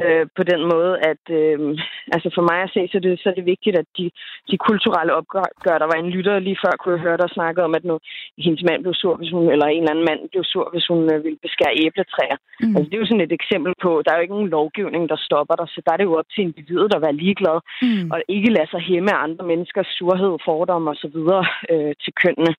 øh, 0.04 0.25
på 0.38 0.43
den 0.52 0.62
måde, 0.73 0.93
at 1.12 1.23
øh, 1.39 1.58
altså 2.15 2.30
for 2.36 2.43
mig 2.49 2.60
at 2.63 2.71
se, 2.73 2.82
så 2.91 2.97
er 2.97 3.04
det, 3.08 3.19
så 3.21 3.30
er 3.30 3.36
det 3.38 3.52
vigtigt, 3.54 3.75
at 3.82 3.88
de, 3.97 4.06
de 4.52 4.58
kulturelle 4.67 5.13
opgør, 5.19 5.78
der 5.84 5.89
var 5.91 5.97
en 5.99 6.13
lytter 6.15 6.39
lige 6.39 6.62
før, 6.63 6.73
kunne 6.80 6.95
jeg 6.95 7.06
høre 7.08 7.21
dig 7.21 7.30
snakke 7.30 7.63
om, 7.63 7.71
at 7.78 7.84
nu, 7.89 7.95
hendes 8.45 8.63
mand 8.69 8.82
blev 8.84 8.93
sur, 9.02 9.15
hvis 9.19 9.32
hun, 9.36 9.45
eller 9.54 9.67
en 9.67 9.82
eller 9.82 9.93
anden 9.93 10.10
mand 10.10 10.21
blev 10.32 10.43
sur, 10.54 10.65
hvis 10.73 10.88
hun 10.91 11.02
øh, 11.13 11.23
ville 11.25 11.39
beskære 11.45 11.80
æbletræer. 11.86 12.38
Mm. 12.60 12.75
Altså, 12.75 12.88
det 12.89 12.95
er 12.95 13.04
jo 13.04 13.12
sådan 13.12 13.28
et 13.28 13.38
eksempel 13.39 13.73
på, 13.86 13.91
der 14.04 14.10
er 14.12 14.17
jo 14.17 14.25
ikke 14.25 14.38
nogen 14.38 14.54
lovgivning, 14.58 15.04
der 15.12 15.25
stopper 15.28 15.56
dig, 15.60 15.67
så 15.69 15.80
der 15.86 15.91
er 15.93 15.97
det 15.97 16.10
jo 16.10 16.19
op 16.19 16.30
til 16.34 16.43
individet 16.47 16.95
at 16.95 17.02
være 17.06 17.19
ligeglad, 17.23 17.58
mm. 17.82 18.12
og 18.13 18.17
ikke 18.36 18.54
lade 18.58 18.69
sig 18.71 18.82
hæmme 18.89 19.12
af 19.15 19.23
andre 19.25 19.43
menneskers 19.52 19.89
surhed, 19.97 20.34
fordomme 20.49 20.89
osv. 20.93 21.17
Øh, 21.73 21.93
til 22.04 22.13
kønnene. 22.21 22.54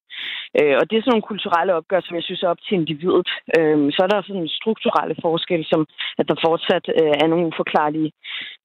Øh, 0.59 0.75
og 0.81 0.85
det 0.87 0.95
er 0.95 1.03
sådan 1.03 1.13
nogle 1.15 1.31
kulturelle 1.33 1.73
opgør, 1.79 2.01
som 2.03 2.17
jeg 2.17 2.25
synes 2.27 2.43
er 2.43 2.53
op 2.55 2.63
til 2.67 2.79
individet. 2.81 3.29
Øh, 3.57 3.79
så 3.95 4.01
er 4.05 4.11
der 4.11 4.29
sådan 4.29 4.49
strukturelle 4.61 5.17
forskel, 5.25 5.63
som 5.73 5.81
at 6.19 6.29
der 6.29 6.45
fortsat 6.47 6.85
øh, 7.01 7.15
er 7.23 7.27
nogle 7.27 7.47
uforklarlige 7.53 8.11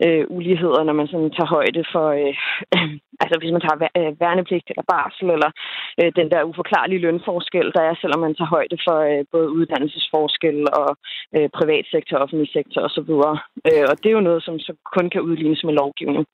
øh, 0.06 0.26
uligheder, 0.38 0.82
når 0.84 0.96
man 1.00 1.08
sådan 1.08 1.32
tager 1.38 1.54
højde 1.58 1.84
for, 1.94 2.08
øh, 2.22 2.34
øh, 2.76 2.94
altså 3.24 3.36
hvis 3.40 3.54
man 3.56 3.64
tager 3.66 3.78
øh, 4.00 4.12
værnepligt 4.24 4.68
eller 4.72 4.86
barsel, 4.94 5.28
eller 5.36 5.52
øh, 6.00 6.12
den 6.20 6.28
der 6.34 6.50
uforklarlige 6.52 7.04
lønforskel, 7.08 7.68
der 7.76 7.84
er, 7.90 7.96
selvom 8.02 8.20
man 8.26 8.36
tager 8.36 8.54
højde 8.58 8.78
for 8.86 8.98
øh, 9.10 9.22
både 9.34 9.48
uddannelsesforskel 9.58 10.58
og 10.82 10.90
øh, 11.36 11.48
privatsektor, 11.60 12.18
offentlig 12.18 12.50
sektor 12.58 12.82
osv. 12.88 13.12
Øh, 13.70 13.86
og 13.90 13.96
det 14.02 14.10
er 14.10 14.18
jo 14.20 14.28
noget, 14.30 14.42
som 14.44 14.56
så 14.60 14.74
kun 14.96 15.10
kan 15.10 15.22
udlignes 15.22 15.64
med 15.64 15.74
lovgivning. 15.74 16.26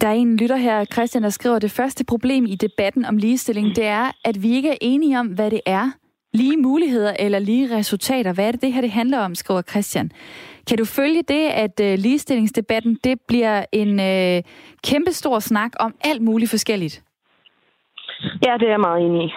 Der 0.00 0.08
er 0.08 0.12
en 0.12 0.36
lytter 0.36 0.56
her, 0.56 0.84
Christian, 0.84 1.22
der 1.22 1.30
skriver, 1.30 1.56
at 1.56 1.62
det 1.62 1.70
første 1.80 2.04
problem 2.04 2.44
i 2.44 2.56
debatten 2.66 3.04
om 3.04 3.16
ligestilling, 3.16 3.76
det 3.76 3.86
er, 3.86 4.06
at 4.24 4.36
vi 4.42 4.48
ikke 4.56 4.70
er 4.70 4.80
enige 4.80 5.18
om, 5.20 5.26
hvad 5.26 5.50
det 5.50 5.60
er. 5.66 6.01
Lige 6.34 6.56
muligheder 6.56 7.12
eller 7.18 7.38
lige 7.38 7.76
resultater. 7.76 8.34
Hvad 8.34 8.46
er 8.48 8.52
det, 8.52 8.62
det 8.62 8.72
her 8.72 8.80
det 8.80 8.90
handler 8.90 9.18
om, 9.18 9.34
skriver 9.34 9.62
Christian. 9.62 10.10
Kan 10.68 10.78
du 10.78 10.84
følge 10.84 11.22
det, 11.22 11.44
at 11.64 11.80
øh, 11.80 11.98
ligestillingsdebatten 11.98 12.98
det 13.04 13.20
bliver 13.28 13.64
en 13.72 14.00
øh, 14.00 14.42
kæmpestor 14.88 15.38
snak 15.38 15.72
om 15.80 15.94
alt 16.04 16.22
muligt 16.22 16.50
forskelligt? 16.50 17.02
Ja, 18.46 18.52
det 18.60 18.66
er 18.66 18.74
jeg 18.76 18.80
meget 18.80 19.04
enig 19.06 19.24
i. 19.24 19.32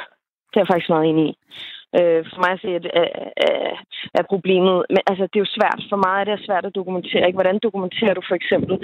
Det 0.49 0.58
er 0.58 0.63
jeg 0.63 0.67
faktisk 0.67 0.89
meget 0.89 1.10
enig 1.10 1.25
i. 1.29 1.38
Øh, 1.97 2.21
for 2.31 2.39
mig 2.43 2.51
at 2.53 2.62
se, 2.63 2.69
at 2.79 2.86
er, 3.01 3.73
er 4.19 4.23
problemet. 4.34 4.77
Men 4.93 5.01
altså, 5.10 5.23
det 5.29 5.38
er 5.38 5.45
jo 5.45 5.55
svært. 5.58 5.79
For 5.89 5.99
mig 6.05 6.15
er 6.19 6.25
det 6.27 6.45
svært 6.47 6.65
at 6.65 6.77
dokumentere. 6.79 7.25
Ikke? 7.27 7.39
Hvordan 7.39 7.60
dokumenterer 7.67 8.13
du 8.15 8.21
for 8.29 8.36
eksempel, 8.41 8.75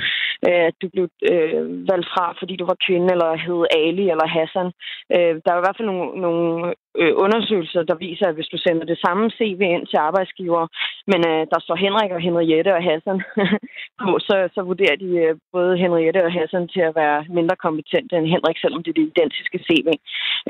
øh, 0.48 0.62
at 0.70 0.76
du 0.82 0.88
blev 0.94 1.06
øh, 1.32 1.62
valgt 1.92 2.08
fra, 2.14 2.26
fordi 2.40 2.54
du 2.56 2.66
var 2.72 2.84
kvinde, 2.88 3.08
eller 3.14 3.30
hed 3.46 3.62
Ali 3.80 4.06
eller 4.14 4.28
Hassan? 4.36 4.70
Øh, 5.16 5.34
der 5.44 5.50
er 5.52 5.60
i 5.60 5.66
hvert 5.66 5.78
fald 5.78 5.92
nogle, 5.92 6.08
nogle 6.26 6.74
øh, 7.00 7.14
undersøgelser, 7.26 7.82
der 7.84 7.96
viser, 8.06 8.26
at 8.28 8.36
hvis 8.36 8.52
du 8.54 8.58
sender 8.58 8.86
det 8.86 9.00
samme 9.06 9.30
CV 9.38 9.62
ind 9.62 9.86
til 9.88 10.00
arbejdsgiver, 10.10 10.64
men 11.12 11.20
øh, 11.32 11.42
der 11.52 11.60
står 11.62 11.76
Henrik 11.86 12.12
og 12.18 12.22
Henriette 12.28 12.72
og 12.78 12.84
Hassan 12.88 13.20
på, 14.02 14.10
så, 14.28 14.36
så 14.56 14.62
vurderer 14.70 14.98
de 15.04 15.10
øh, 15.24 15.36
både 15.56 15.78
Henriette 15.84 16.22
og 16.28 16.32
Hassan 16.38 16.68
til 16.74 16.84
at 16.90 16.96
være 17.02 17.20
mindre 17.38 17.56
kompetente 17.66 18.14
end 18.18 18.32
Henrik, 18.34 18.58
selvom 18.60 18.84
det 18.84 18.92
er 18.92 19.00
det 19.00 19.10
identiske 19.12 19.58
CV. 19.68 19.88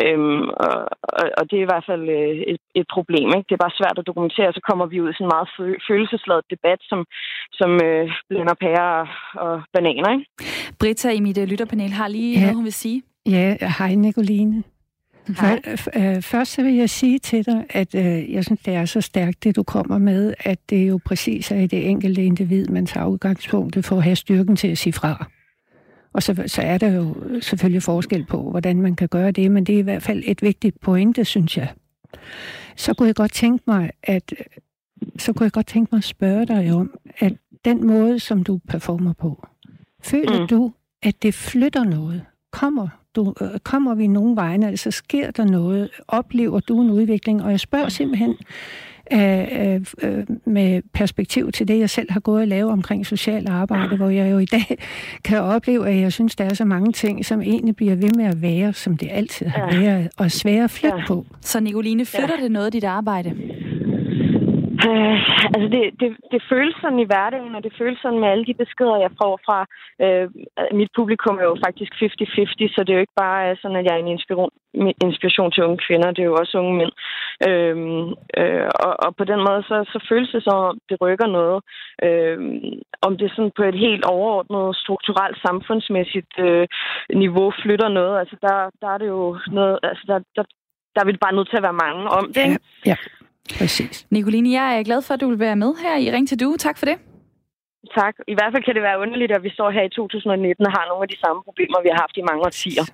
Øhm, 0.04 0.44
og, 0.66 0.78
og, 1.20 1.26
og 1.40 1.44
det 1.50 1.56
er 1.58 1.66
i 1.66 1.72
hvert 1.72 1.88
fald 1.90 2.06
øh, 2.18 2.36
et, 2.52 2.62
et 2.80 2.88
problem. 2.96 3.28
Ikke? 3.38 3.48
Det 3.50 3.56
er 3.56 3.66
bare 3.66 3.80
svært 3.80 3.98
at 4.00 4.08
dokumentere, 4.10 4.54
så 4.54 4.62
kommer 4.70 4.86
vi 4.92 5.02
ud 5.02 5.10
i 5.10 5.14
sådan 5.14 5.28
en 5.28 5.36
meget 5.36 5.50
følelsesladet 5.88 6.46
debat, 6.54 6.80
som, 6.92 7.00
som 7.60 7.72
øh, 7.88 8.06
blænder 8.30 8.56
pærer 8.64 8.94
og 9.46 9.54
bananer. 9.74 10.12
Ikke? 10.16 10.26
Britta 10.80 11.10
i 11.18 11.22
mit 11.28 11.38
lytterpanel 11.52 11.92
har 12.00 12.08
lige 12.08 12.34
ja. 12.34 12.42
noget, 12.42 12.56
hun 12.56 12.70
vil 12.70 12.80
sige. 12.86 13.02
Ja, 13.26 13.46
hej 13.80 13.96
Nicoline. 13.96 14.64
Øh, 15.30 16.22
først 16.22 16.52
så 16.52 16.64
vil 16.64 16.74
jeg 16.74 16.90
sige 16.90 17.20
til 17.20 17.46
dig, 17.46 17.66
at 17.70 17.96
øh, 17.96 18.34
jeg 18.34 18.46
synes, 18.46 18.60
det 18.66 18.74
er 18.74 18.86
så 18.86 19.02
stærkt, 19.02 19.44
det 19.44 19.56
du 19.56 19.64
kommer 19.64 19.98
med, 19.98 20.34
at 20.40 20.60
det 20.70 20.90
jo 20.90 21.00
præcis 21.06 21.52
er 21.52 21.56
i 21.56 21.68
det 21.68 21.90
enkelte 21.90 22.24
individ, 22.24 22.66
man 22.68 22.86
tager 22.86 23.08
udgangspunktet 23.08 23.86
for 23.86 23.98
at 23.98 24.04
have 24.04 24.16
styrken 24.16 24.56
til 24.56 24.68
at 24.68 24.78
sige 24.78 24.94
fra. 24.94 25.26
Og 26.14 26.24
så, 26.24 26.44
så 26.48 26.62
er 26.62 26.78
der 26.78 26.88
jo 26.88 27.16
selvfølgelig 27.42 27.84
forskel 27.84 28.26
på, 28.26 28.50
hvordan 28.50 28.82
man 28.82 28.96
kan 28.96 29.08
gøre 29.08 29.32
det, 29.32 29.52
men 29.52 29.64
det 29.64 29.76
er 29.76 29.80
i 29.80 29.82
hvert 29.82 30.04
fald 30.04 30.24
et 30.26 30.42
vigtigt 30.42 30.80
pointe, 30.82 31.26
synes 31.26 31.58
jeg. 31.58 31.68
Så 32.76 32.94
kunne 32.94 33.08
jeg 33.08 33.16
godt 33.16 33.34
tænke 33.34 33.64
mig, 33.68 33.92
at 34.04 34.34
så 35.20 35.34
kunne 35.34 35.44
jeg 35.44 35.52
godt 35.52 35.68
tænke 35.68 35.90
mig 35.92 35.98
at 35.98 36.04
spørge 36.04 36.46
dig 36.46 36.74
om, 36.74 36.94
at 37.20 37.34
den 37.66 37.88
måde, 37.88 38.20
som 38.20 38.44
du 38.44 38.60
performer 38.68 39.14
på, 39.14 39.48
føler 40.04 40.42
mm. 40.42 40.48
du, 40.48 40.74
at 41.04 41.24
det 41.24 41.34
flytter 41.34 41.84
noget? 41.84 42.26
Kommer 42.52 42.88
du, 43.16 43.34
øh, 43.42 43.60
kommer 43.64 43.96
vi 43.96 44.08
nogen 44.08 44.36
vegne, 44.36 44.68
altså 44.68 44.92
sker 44.92 45.32
der 45.32 45.46
noget, 45.46 45.90
oplever 46.08 46.60
du 46.60 46.82
en 46.82 46.90
udvikling, 46.90 47.44
og 47.44 47.52
jeg 47.52 47.60
spørger 47.60 47.90
simpelthen 47.90 48.36
øh, 49.14 49.82
øh, 50.04 50.26
med 50.46 50.82
perspektiv 50.94 51.52
til 51.52 51.68
det, 51.68 51.80
jeg 51.80 51.90
selv 51.90 52.12
har 52.12 52.20
gået 52.20 52.42
og 52.42 52.48
lavet 52.48 52.72
omkring 52.72 53.06
social 53.06 53.48
arbejde, 53.50 53.96
hvor 53.96 54.10
jeg 54.10 54.32
jo 54.32 54.38
i 54.38 54.46
dag 54.46 54.78
kan 55.24 55.42
opleve, 55.42 55.90
at 55.90 56.02
jeg 56.02 56.14
synes, 56.14 56.36
der 56.36 56.46
er 56.46 56.54
så 56.54 56.66
mange 56.66 56.92
ting, 56.92 57.26
som 57.26 57.42
egentlig 57.42 57.76
bliver 57.76 57.96
ved 57.96 58.10
med 58.18 58.26
at 58.26 58.42
være, 58.42 58.74
som 58.74 58.98
det 58.98 59.10
altid 59.12 59.46
har 59.46 59.72
været, 59.72 60.10
og 60.18 60.32
svære 60.32 60.64
at 60.64 60.72
flytte 60.72 61.04
på. 61.08 61.26
Så 61.42 61.60
Nicoline, 61.60 62.06
flytter 62.06 62.36
ja. 62.38 62.44
det 62.44 62.52
noget 62.52 62.66
af 62.66 62.72
dit 62.72 62.84
arbejde? 62.84 63.36
Øh, 64.90 65.18
altså 65.54 65.68
det, 65.76 65.82
det, 66.02 66.10
det 66.32 66.42
føles 66.52 66.76
sådan 66.82 67.00
i 67.00 67.10
hverdagen, 67.12 67.56
og 67.56 67.64
det 67.64 67.74
føles 67.80 68.00
sådan 68.02 68.20
med 68.20 68.30
alle 68.30 68.46
de 68.50 68.62
beskeder, 68.64 69.04
jeg 69.06 69.12
får 69.22 69.34
fra 69.46 69.60
øh, 70.04 70.28
mit 70.80 70.92
publikum 71.00 71.36
er 71.38 71.48
jo 71.52 71.58
faktisk 71.66 71.92
50-50, 71.94 72.76
så 72.76 72.80
det 72.84 72.92
er 72.92 73.00
jo 73.00 73.06
ikke 73.06 73.22
bare 73.26 73.42
øh, 73.50 73.58
sådan, 73.62 73.78
at 73.78 73.86
jeg 73.86 73.94
er 73.96 74.04
en 74.04 74.14
inspiration, 74.16 74.54
inspiration 75.08 75.52
til 75.52 75.64
unge 75.64 75.80
kvinder, 75.88 76.12
det 76.12 76.22
er 76.22 76.32
jo 76.32 76.42
også 76.42 76.54
unge 76.62 76.76
mænd. 76.80 76.94
Øh, 77.48 77.78
øh, 78.40 78.70
og, 78.86 78.94
og 79.06 79.16
på 79.20 79.24
den 79.32 79.40
måde, 79.48 79.62
så, 79.70 79.76
så 79.94 79.98
føles 80.10 80.30
det 80.36 80.44
som 80.44 80.58
om, 80.70 80.80
det 80.90 81.02
rykker 81.02 81.30
noget. 81.40 81.60
Øh, 82.08 82.38
om 83.08 83.18
det 83.18 83.32
sådan 83.36 83.52
på 83.58 83.64
et 83.64 83.78
helt 83.86 84.06
overordnet, 84.06 84.76
strukturelt, 84.84 85.38
samfundsmæssigt 85.48 86.34
øh, 86.40 86.68
niveau 87.24 87.48
flytter 87.64 87.90
noget, 88.00 88.20
altså 88.20 88.36
der, 88.42 88.56
der 88.82 88.88
er 88.94 88.98
det 88.98 89.08
jo 89.08 89.38
noget, 89.58 89.80
altså 89.84 90.04
der, 90.08 90.20
der, 90.36 90.44
der 90.96 91.06
vil 91.06 91.18
bare 91.24 91.36
nødt 91.36 91.50
til 91.50 91.58
at 91.58 91.68
være 91.68 91.82
mange 91.86 92.04
om 92.20 92.26
det. 92.38 92.48
Ja, 92.52 92.58
ja. 92.86 92.96
Præcis. 93.58 94.08
Nicoline, 94.10 94.52
jeg 94.52 94.80
er 94.80 94.84
glad 94.84 95.02
for, 95.02 95.14
at 95.14 95.22
du 95.22 95.30
vil 95.30 95.40
være 95.40 95.56
med 95.56 95.74
her 95.84 95.98
i 95.98 96.12
Ring 96.12 96.28
til 96.28 96.40
Du. 96.40 96.56
Tak 96.60 96.78
for 96.78 96.86
det. 96.86 96.98
Tak. 97.98 98.16
I 98.28 98.36
hvert 98.38 98.52
fald 98.54 98.64
kan 98.64 98.76
det 98.76 98.84
være 98.90 99.00
underligt, 99.04 99.32
at 99.32 99.44
vi 99.44 99.50
står 99.58 99.70
her 99.72 99.84
i 99.84 99.90
2019 99.90 100.66
og 100.66 100.72
har 100.78 100.86
nogle 100.90 101.04
af 101.06 101.10
de 101.14 101.20
samme 101.24 101.40
problemer, 101.48 101.78
vi 101.86 101.90
har 101.94 102.00
haft 102.06 102.16
i 102.18 102.24
mange 102.30 102.42
årtier. 102.48 102.86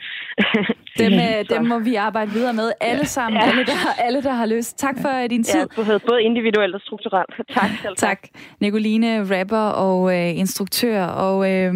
dem, 1.02 1.12
ja, 1.24 1.44
dem 1.54 1.66
må 1.72 1.80
vi 1.80 1.96
arbejde 1.96 2.32
videre 2.32 2.54
med. 2.54 2.72
Alle 2.82 3.06
ja. 3.08 3.16
sammen. 3.18 3.42
Ja. 3.42 3.48
Alle, 3.50 3.66
der, 3.66 3.80
alle, 4.06 4.24
der 4.24 4.34
har 4.42 4.46
lyst. 4.46 4.78
Tak 4.78 4.96
for 5.02 5.28
din 5.30 5.44
tid. 5.44 5.66
Ja, 5.78 5.98
både 6.10 6.22
individuelt 6.30 6.76
og 6.76 6.82
strukturelt. 6.82 7.34
Tak 7.60 7.70
selv. 7.82 7.96
Tak. 7.98 8.20
Nicoline, 8.60 9.10
rapper 9.34 9.66
og 9.88 10.00
øh, 10.16 10.40
instruktør. 10.44 11.04
Og 11.06 11.38
øh, 11.52 11.74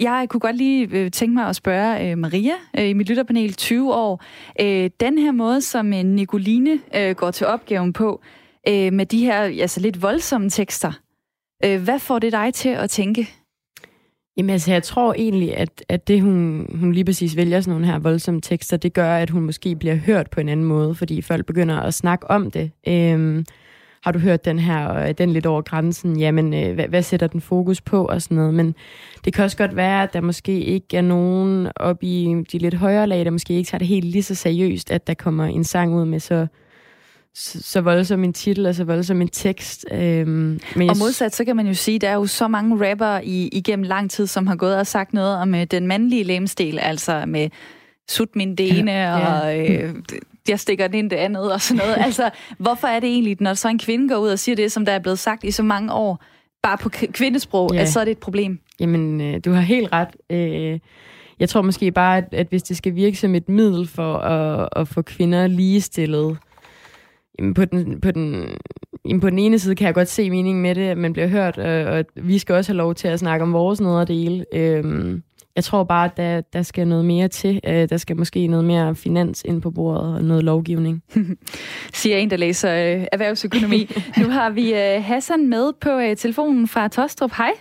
jeg 0.00 0.26
kunne 0.30 0.40
godt 0.40 0.56
lige 0.56 0.88
øh, 0.92 1.10
tænke 1.10 1.34
mig 1.34 1.46
at 1.46 1.56
spørge 1.56 2.10
øh, 2.10 2.18
Maria 2.18 2.54
øh, 2.78 2.88
i 2.88 2.92
mit 2.92 3.08
lytterpanel 3.08 3.54
20 3.54 3.94
år. 3.94 4.24
Øh, 4.60 4.90
den 5.00 5.18
her 5.18 5.32
måde, 5.32 5.60
som 5.60 5.92
øh, 5.92 6.04
Nicoline 6.04 6.80
øh, 6.96 7.14
går 7.14 7.30
til 7.30 7.46
opgaven 7.46 7.92
på, 7.92 8.20
øh, 8.68 8.92
med 8.92 9.06
de 9.06 9.24
her 9.24 9.40
altså 9.40 9.80
lidt 9.80 10.02
voldsomme 10.02 10.50
tekster, 10.50 10.92
øh, 11.64 11.82
hvad 11.82 11.98
får 11.98 12.18
det 12.18 12.32
dig 12.32 12.54
til 12.54 12.68
at 12.68 12.90
tænke? 12.90 13.28
Jamen 14.36 14.50
altså, 14.50 14.72
jeg 14.72 14.82
tror 14.82 15.14
egentlig, 15.14 15.56
at, 15.56 15.84
at 15.88 16.08
det, 16.08 16.22
hun, 16.22 16.66
hun 16.80 16.92
lige 16.92 17.04
præcis 17.04 17.36
vælger 17.36 17.60
sådan 17.60 17.72
nogle 17.72 17.86
her 17.86 17.98
voldsomme 17.98 18.40
tekster, 18.40 18.76
det 18.76 18.92
gør, 18.92 19.16
at 19.16 19.30
hun 19.30 19.42
måske 19.42 19.76
bliver 19.76 19.94
hørt 19.94 20.30
på 20.30 20.40
en 20.40 20.48
anden 20.48 20.66
måde, 20.66 20.94
fordi 20.94 21.22
folk 21.22 21.46
begynder 21.46 21.80
at 21.80 21.94
snakke 21.94 22.30
om 22.30 22.50
det. 22.50 22.70
Øh, 22.88 23.44
har 24.06 24.12
du 24.12 24.18
hørt 24.18 24.44
den 24.44 24.58
her, 24.58 24.86
og 24.86 25.18
den 25.18 25.32
lidt 25.32 25.46
over 25.46 25.62
grænsen, 25.62 26.20
jamen, 26.20 26.54
øh, 26.54 26.74
hvad, 26.74 26.88
hvad 26.88 27.02
sætter 27.02 27.26
den 27.26 27.40
fokus 27.40 27.80
på, 27.80 28.04
og 28.04 28.22
sådan 28.22 28.36
noget. 28.36 28.54
Men 28.54 28.74
det 29.24 29.32
kan 29.32 29.44
også 29.44 29.56
godt 29.56 29.76
være, 29.76 30.02
at 30.02 30.12
der 30.12 30.20
måske 30.20 30.60
ikke 30.60 30.96
er 30.96 31.02
nogen 31.02 31.68
op 31.76 32.02
i 32.02 32.44
de 32.52 32.58
lidt 32.58 32.74
højere 32.74 33.06
lag, 33.06 33.24
der 33.24 33.30
måske 33.30 33.54
ikke 33.54 33.68
tager 33.68 33.78
det 33.78 33.88
helt 33.88 34.04
lige 34.04 34.22
så 34.22 34.34
seriøst, 34.34 34.90
at 34.90 35.06
der 35.06 35.14
kommer 35.14 35.44
en 35.44 35.64
sang 35.64 35.94
ud 35.94 36.04
med 36.04 36.20
så 36.20 36.46
så, 37.34 37.62
så 37.62 37.80
voldsom 37.80 38.24
en 38.24 38.32
titel 38.32 38.66
og 38.66 38.74
så 38.74 38.84
voldsom 38.84 39.20
en 39.20 39.28
tekst. 39.28 39.86
Øhm, 39.92 40.60
men 40.76 40.90
og 40.90 40.96
modsat, 40.98 41.34
så 41.34 41.44
kan 41.44 41.56
man 41.56 41.66
jo 41.66 41.74
sige, 41.74 41.98
der 41.98 42.08
er 42.08 42.14
jo 42.14 42.26
så 42.26 42.48
mange 42.48 42.90
rapper 42.90 43.20
i, 43.24 43.48
igennem 43.52 43.82
lang 43.82 44.10
tid, 44.10 44.26
som 44.26 44.46
har 44.46 44.56
gået 44.56 44.76
og 44.76 44.86
sagt 44.86 45.12
noget 45.12 45.36
om 45.36 45.54
uh, 45.54 45.62
den 45.62 45.86
mandlige 45.86 46.24
lemstil, 46.24 46.78
altså 46.78 47.24
med 47.26 47.48
sut 48.08 48.36
min 48.36 48.54
dene 48.54 48.92
ja, 48.92 49.16
og 49.16 49.56
ja. 49.56 49.82
øh, 49.82 49.94
jeg 50.48 50.60
stikker 50.60 50.86
den 50.88 50.98
ind 50.98 51.10
det 51.10 51.16
andet 51.16 51.52
og 51.52 51.60
sådan 51.60 51.82
noget. 51.86 51.96
altså, 52.06 52.30
hvorfor 52.58 52.86
er 52.86 53.00
det 53.00 53.08
egentlig, 53.08 53.36
når 53.40 53.54
så 53.54 53.68
en 53.68 53.78
kvinde 53.78 54.08
går 54.08 54.16
ud 54.16 54.28
og 54.28 54.38
siger 54.38 54.56
det, 54.56 54.72
som 54.72 54.84
der 54.84 54.92
er 54.92 54.98
blevet 54.98 55.18
sagt 55.18 55.44
i 55.44 55.50
så 55.50 55.62
mange 55.62 55.92
år, 55.92 56.24
bare 56.62 56.78
på 56.78 56.88
kvindesprog, 56.88 57.70
ja. 57.74 57.80
at 57.80 57.88
så 57.88 58.00
er 58.00 58.04
det 58.04 58.10
et 58.10 58.18
problem? 58.18 58.58
Jamen, 58.80 59.20
øh, 59.20 59.40
du 59.44 59.52
har 59.52 59.60
helt 59.60 59.88
ret. 59.92 60.16
Øh, 60.30 60.78
jeg 61.40 61.48
tror 61.48 61.62
måske 61.62 61.90
bare, 61.90 62.18
at, 62.18 62.24
at 62.32 62.46
hvis 62.48 62.62
det 62.62 62.76
skal 62.76 62.94
virke 62.94 63.16
som 63.16 63.34
et 63.34 63.48
middel 63.48 63.86
for 63.86 64.16
at, 64.16 64.68
at 64.76 64.88
få 64.88 65.02
kvinder 65.02 65.46
ligestillet, 65.46 66.38
jamen 67.38 67.54
på 67.54 67.64
den, 67.64 68.00
på, 68.00 68.10
den, 68.10 68.48
jamen 69.04 69.20
på 69.20 69.30
den 69.30 69.38
ene 69.38 69.58
side 69.58 69.74
kan 69.74 69.86
jeg 69.86 69.94
godt 69.94 70.08
se 70.08 70.30
meningen 70.30 70.62
med 70.62 70.74
det, 70.74 70.88
at 70.88 70.98
man 70.98 71.12
bliver 71.12 71.28
hørt, 71.28 71.58
og, 71.58 71.84
og 71.84 72.04
vi 72.14 72.38
skal 72.38 72.54
også 72.54 72.72
have 72.72 72.76
lov 72.76 72.94
til 72.94 73.08
at 73.08 73.18
snakke 73.18 73.42
om 73.42 73.52
vores 73.52 73.80
nederdele. 73.80 74.44
Øh, 74.54 75.20
jeg 75.56 75.64
tror 75.64 75.84
bare, 75.84 76.04
at 76.04 76.16
der, 76.16 76.40
der 76.40 76.62
skal 76.62 76.88
noget 76.88 77.04
mere 77.04 77.28
til. 77.28 77.60
Øh, 77.68 77.88
der 77.88 77.96
skal 77.96 78.16
måske 78.16 78.46
noget 78.46 78.64
mere 78.64 78.94
finans 78.94 79.44
ind 79.44 79.62
på 79.62 79.70
bordet 79.70 80.14
og 80.14 80.24
noget 80.24 80.44
lovgivning. 80.44 81.02
Siger 82.00 82.16
en, 82.16 82.30
der 82.30 82.36
læser 82.36 82.70
øh, 82.70 83.06
erhvervsøkonomi. 83.12 83.90
nu 84.22 84.28
har 84.28 84.50
vi 84.50 84.74
øh, 84.74 85.02
Hassan 85.04 85.48
med 85.48 85.72
på 85.80 85.90
øh, 85.90 86.16
telefonen 86.16 86.68
fra 86.68 86.88
Tostrup. 86.88 87.30
Hej. 87.36 87.52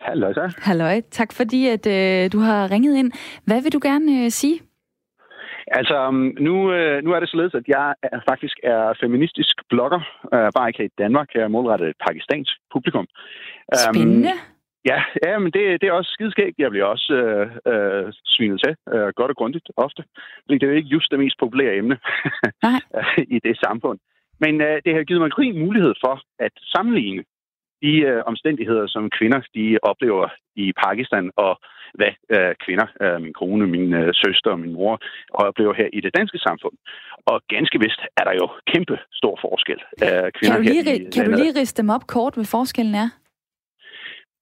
Hallo 0.00 0.32
så. 0.32 0.54
Hallo. 0.58 1.00
Tak 1.10 1.32
fordi, 1.32 1.66
at 1.66 1.86
øh, 1.86 2.32
du 2.32 2.38
har 2.38 2.70
ringet 2.70 2.96
ind. 2.96 3.12
Hvad 3.44 3.62
vil 3.62 3.72
du 3.72 3.80
gerne 3.82 4.24
øh, 4.24 4.30
sige? 4.30 4.60
Altså, 5.70 6.08
um, 6.08 6.32
nu, 6.40 6.72
øh, 6.72 7.04
nu 7.04 7.12
er 7.12 7.20
det 7.20 7.28
således, 7.30 7.54
at 7.54 7.66
jeg 7.68 7.94
er, 8.02 8.20
faktisk 8.28 8.56
er 8.62 8.94
feministisk 9.00 9.56
blogger, 9.70 10.00
øh, 10.34 10.48
bare 10.56 10.68
ikke 10.68 10.78
her 10.78 10.84
i 10.84 10.98
Danmark. 10.98 11.28
Jeg 11.34 11.42
er 11.42 11.48
målrettet 11.48 11.88
et 11.88 11.96
pakistansk 12.06 12.52
publikum. 12.72 13.06
Spændende. 13.74 14.28
Um, 14.28 14.57
Ja, 14.84 14.98
ja 15.26 15.38
men 15.38 15.52
det, 15.52 15.80
det 15.80 15.88
er 15.88 15.92
også 15.92 16.10
skideskægt. 16.10 16.58
Jeg 16.58 16.70
bliver 16.70 16.84
også 16.84 17.12
øh, 17.12 17.46
øh, 17.72 18.12
svinet 18.24 18.60
til, 18.64 18.74
øh, 18.94 19.08
godt 19.18 19.30
og 19.30 19.36
grundigt 19.36 19.68
ofte. 19.76 20.04
Fordi 20.44 20.58
det 20.58 20.62
er 20.62 20.70
jo 20.70 20.76
ikke 20.76 20.94
just 20.96 21.10
det 21.10 21.18
mest 21.18 21.38
populære 21.38 21.76
emne 21.76 21.98
i 23.36 23.38
det 23.44 23.58
samfund. 23.64 23.98
Men 24.40 24.60
øh, 24.60 24.76
det 24.84 24.94
har 24.94 25.04
givet 25.04 25.20
mig 25.20 25.30
en 25.42 25.64
mulighed 25.66 25.94
for 26.04 26.20
at 26.38 26.52
sammenligne 26.74 27.24
de 27.82 27.92
øh, 28.10 28.22
omstændigheder, 28.26 28.86
som 28.86 29.10
kvinder 29.18 29.40
de 29.54 29.78
oplever 29.82 30.28
i 30.56 30.72
Pakistan, 30.84 31.30
og 31.36 31.52
hvad 31.94 32.12
øh, 32.34 32.54
kvinder, 32.64 32.86
øh, 33.02 33.22
min 33.24 33.32
kone, 33.32 33.66
min 33.66 33.92
øh, 33.94 34.10
søster 34.14 34.50
og 34.50 34.60
min 34.60 34.72
mor, 34.72 34.98
oplever 35.30 35.74
her 35.74 35.88
i 35.92 36.00
det 36.00 36.12
danske 36.18 36.38
samfund. 36.38 36.76
Og 37.26 37.42
ganske 37.48 37.78
vist 37.84 38.00
er 38.16 38.24
der 38.24 38.34
jo 38.40 38.46
kæmpe 38.72 38.96
stor 39.12 39.38
forskel. 39.44 39.80
Øh, 40.04 40.32
kvinder 40.36 40.56
kan 40.56 40.56
du 40.56 40.62
lige, 40.62 40.84
her 40.84 40.94
i 40.94 41.10
kan 41.14 41.24
du 41.24 41.30
lige 41.42 41.60
riste 41.60 41.82
dem 41.82 41.90
op 41.90 42.06
kort, 42.06 42.34
hvad 42.34 42.44
forskellen 42.44 42.94
er? 42.94 43.08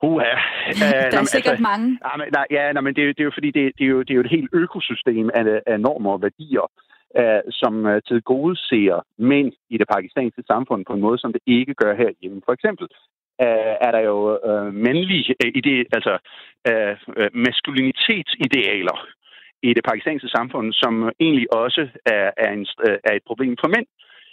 Uha. 0.03 0.33
Uh, 0.73 1.03
der 1.13 1.19
er 1.21 1.25
sikkert 1.25 1.59
altså, 1.59 1.63
mange. 1.63 1.99
Nej, 2.07 2.17
men, 2.17 2.27
nej, 2.33 2.47
ja, 2.51 2.73
nej, 2.73 2.83
men 2.83 2.95
det, 2.95 3.03
er, 3.03 3.07
det 3.07 3.21
er 3.21 3.31
jo 3.31 3.37
fordi, 3.39 3.51
det, 3.51 3.73
det, 3.79 3.85
er 3.85 3.89
jo, 3.89 4.01
det 4.03 4.11
er 4.11 4.15
jo 4.15 4.21
et 4.21 4.37
helt 4.37 4.51
økosystem 4.53 5.31
af, 5.35 5.45
af 5.67 5.81
normer 5.81 6.13
og 6.13 6.23
værdier, 6.23 6.67
uh, 7.21 7.43
som 7.51 7.73
uh, 7.85 7.99
til 8.09 8.23
gode 8.23 8.57
ser 8.57 9.07
mænd 9.19 9.53
i 9.71 9.79
det 9.79 9.89
pakistanske 9.95 10.43
samfund 10.47 10.85
på 10.85 10.93
en 10.93 11.01
måde, 11.01 11.19
som 11.19 11.33
det 11.33 11.43
ikke 11.47 11.75
gør 11.75 11.95
herhjemme. 11.95 12.43
For 12.45 12.53
eksempel 12.53 12.87
uh, 13.45 13.75
er 13.87 13.91
der 13.97 14.03
jo 14.11 14.17
uh, 14.51 14.75
mandlige 14.75 15.35
uh, 15.45 15.51
ide, 15.59 15.85
altså 15.97 16.15
uh, 16.69 16.95
maskulinitetsidealer 17.47 18.99
i 19.63 19.75
det 19.75 19.85
pakistanske 19.85 20.29
samfund, 20.29 20.73
som 20.73 20.93
egentlig 21.21 21.49
også 21.53 21.89
er, 22.07 22.31
er, 22.37 22.51
en, 22.53 22.67
er 23.09 23.15
et 23.15 23.27
problem 23.27 23.57
for 23.61 23.69
mænd. 23.69 23.87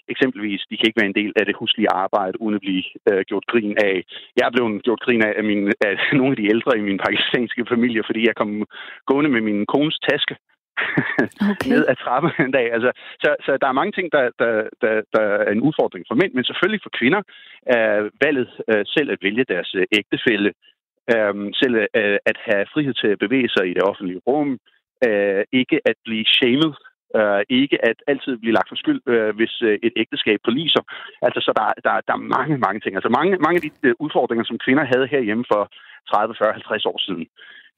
Eksempelvis, 0.08 0.62
de 0.70 0.78
kan 0.78 0.88
ikke 0.88 1.02
være 1.02 1.12
en 1.12 1.20
del 1.22 1.34
af 1.36 1.46
det 1.46 1.56
huslige 1.60 1.94
arbejde, 2.04 2.42
uden 2.42 2.56
at 2.56 2.62
blive 2.62 2.84
øh, 3.10 3.22
gjort 3.30 3.46
grin 3.52 3.78
af. 3.90 3.96
Jeg 4.38 4.46
er 4.46 4.52
blevet 4.56 4.84
gjort 4.84 5.00
grin 5.06 5.24
af, 5.28 5.34
af, 5.38 5.44
min, 5.44 5.72
af 5.88 5.94
nogle 6.20 6.32
af 6.34 6.38
de 6.38 6.52
ældre 6.54 6.78
i 6.78 6.82
min 6.90 7.00
pakistanske 7.06 7.66
familie, 7.74 8.04
fordi 8.06 8.22
jeg 8.28 8.36
kom 8.36 8.66
gående 9.10 9.30
med 9.30 9.42
min 9.42 9.66
kones 9.66 10.00
taske 10.10 10.36
okay. 11.52 11.70
ned 11.72 11.84
ad 11.92 11.96
trappen 11.96 12.32
en 12.40 12.52
dag. 12.52 12.68
Altså, 12.76 12.92
så, 13.24 13.30
så 13.46 13.52
der 13.62 13.68
er 13.68 13.80
mange 13.80 13.92
ting, 13.92 14.12
der, 14.12 14.24
der, 14.40 14.52
der, 14.82 14.94
der 15.14 15.24
er 15.48 15.52
en 15.52 15.66
udfordring 15.68 16.06
for 16.08 16.16
mænd, 16.16 16.34
men 16.34 16.44
selvfølgelig 16.44 16.84
for 16.84 16.98
kvinder 17.00 17.22
er 17.66 18.10
valget 18.26 18.50
øh, 18.70 18.84
selv 18.96 19.12
at 19.12 19.20
vælge 19.22 19.46
deres 19.54 19.76
øh, 19.76 19.86
ægtefælde, 20.00 20.52
øh, 21.14 21.34
selv 21.62 21.76
øh, 21.76 22.18
at 22.32 22.38
have 22.48 22.66
frihed 22.74 22.94
til 22.94 23.08
at 23.08 23.20
bevæge 23.20 23.50
sig 23.50 23.66
i 23.68 23.74
det 23.74 23.84
offentlige 23.90 24.22
rum, 24.28 24.60
øh, 25.08 25.44
ikke 25.52 25.78
at 25.86 25.98
blive 26.06 26.26
shamed 26.26 26.72
Øh, 27.20 27.42
ikke 27.62 27.78
at 27.90 27.98
altid 28.12 28.34
blive 28.38 28.58
lagt 28.58 28.70
for 28.70 28.80
skyld, 28.84 29.02
øh, 29.14 29.36
hvis 29.38 29.54
øh, 29.68 29.76
et 29.88 29.94
ægteskab 30.04 30.40
forliser. 30.48 30.84
Altså, 31.26 31.40
så 31.46 31.52
der, 31.60 31.68
der, 31.86 31.94
der 32.08 32.14
er 32.20 32.24
mange, 32.38 32.56
mange 32.66 32.80
ting. 32.82 32.94
Altså, 32.96 33.10
mange, 33.18 33.32
mange 33.46 33.58
af 33.60 33.64
de 33.66 33.72
øh, 33.88 33.94
udfordringer, 34.04 34.46
som 34.46 34.58
kvinder 34.66 34.86
havde 34.94 35.08
herhjemme 35.14 35.46
for 35.52 35.62
30, 36.10 36.36
40, 36.40 36.54
50 36.54 36.86
år 36.92 36.98
siden, 37.06 37.26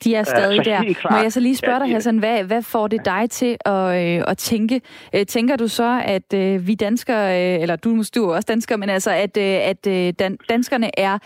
de 0.04 0.16
er 0.16 0.24
stadig 0.24 0.60
uh, 0.60 0.66
der. 0.66 0.94
Klart, 0.94 1.14
Må 1.14 1.18
jeg 1.18 1.32
så 1.32 1.40
lige 1.40 1.56
spørge 1.56 1.80
dig, 1.80 1.90
Hassan, 1.90 2.18
hvad, 2.18 2.44
hvad 2.44 2.62
får 2.62 2.88
det 2.88 3.06
dig 3.06 3.30
til 3.30 3.58
at, 3.66 4.18
øh, 4.18 4.24
at 4.28 4.38
tænke? 4.38 4.82
Øh, 5.16 5.26
tænker 5.26 5.56
du 5.56 5.68
så, 5.68 6.02
at 6.06 6.34
øh, 6.34 6.68
vi 6.68 6.76
danskere, 6.76 7.56
øh, 7.56 7.62
eller 7.62 7.76
du, 7.76 8.04
du 8.16 8.30
er 8.30 8.36
også 8.36 8.46
dansker, 8.48 8.78
men 8.78 8.90
altså, 8.90 9.12
at, 9.12 9.38
øh, 9.38 9.70
at 9.70 9.88
øh, 9.88 10.14
dan, 10.20 10.38
danskerne 10.50 11.00
er 11.00 11.18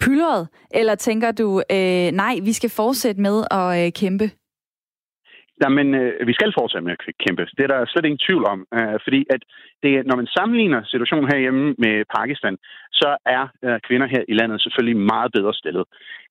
pyldret? 0.00 0.48
Eller 0.70 0.94
tænker 0.94 1.32
du, 1.32 1.62
øh, 1.72 2.12
nej, 2.12 2.38
vi 2.42 2.52
skal 2.52 2.70
fortsætte 2.70 3.20
med 3.20 3.44
at 3.50 3.86
øh, 3.86 3.92
kæmpe? 3.92 4.30
Jamen, 5.62 5.94
øh, 5.94 6.26
vi 6.28 6.32
skal 6.32 6.52
fortsætte 6.58 6.84
med 6.84 6.96
at 6.96 7.14
kæmpe. 7.24 7.42
Det 7.56 7.62
er 7.64 7.72
der 7.72 7.86
slet 7.86 8.04
ingen 8.04 8.26
tvivl 8.26 8.44
om. 8.54 8.60
Øh, 8.78 8.98
fordi 9.04 9.20
at 9.34 9.42
det, 9.82 10.06
når 10.08 10.16
man 10.16 10.28
sammenligner 10.36 10.80
situationen 10.84 11.30
herhjemme 11.32 11.64
med 11.84 11.94
Pakistan, 12.16 12.56
så 12.92 13.16
er 13.26 13.44
øh, 13.66 13.78
kvinder 13.88 14.06
her 14.06 14.22
i 14.28 14.34
landet 14.40 14.62
selvfølgelig 14.62 14.96
meget 15.12 15.32
bedre 15.32 15.54
stillet. 15.54 15.84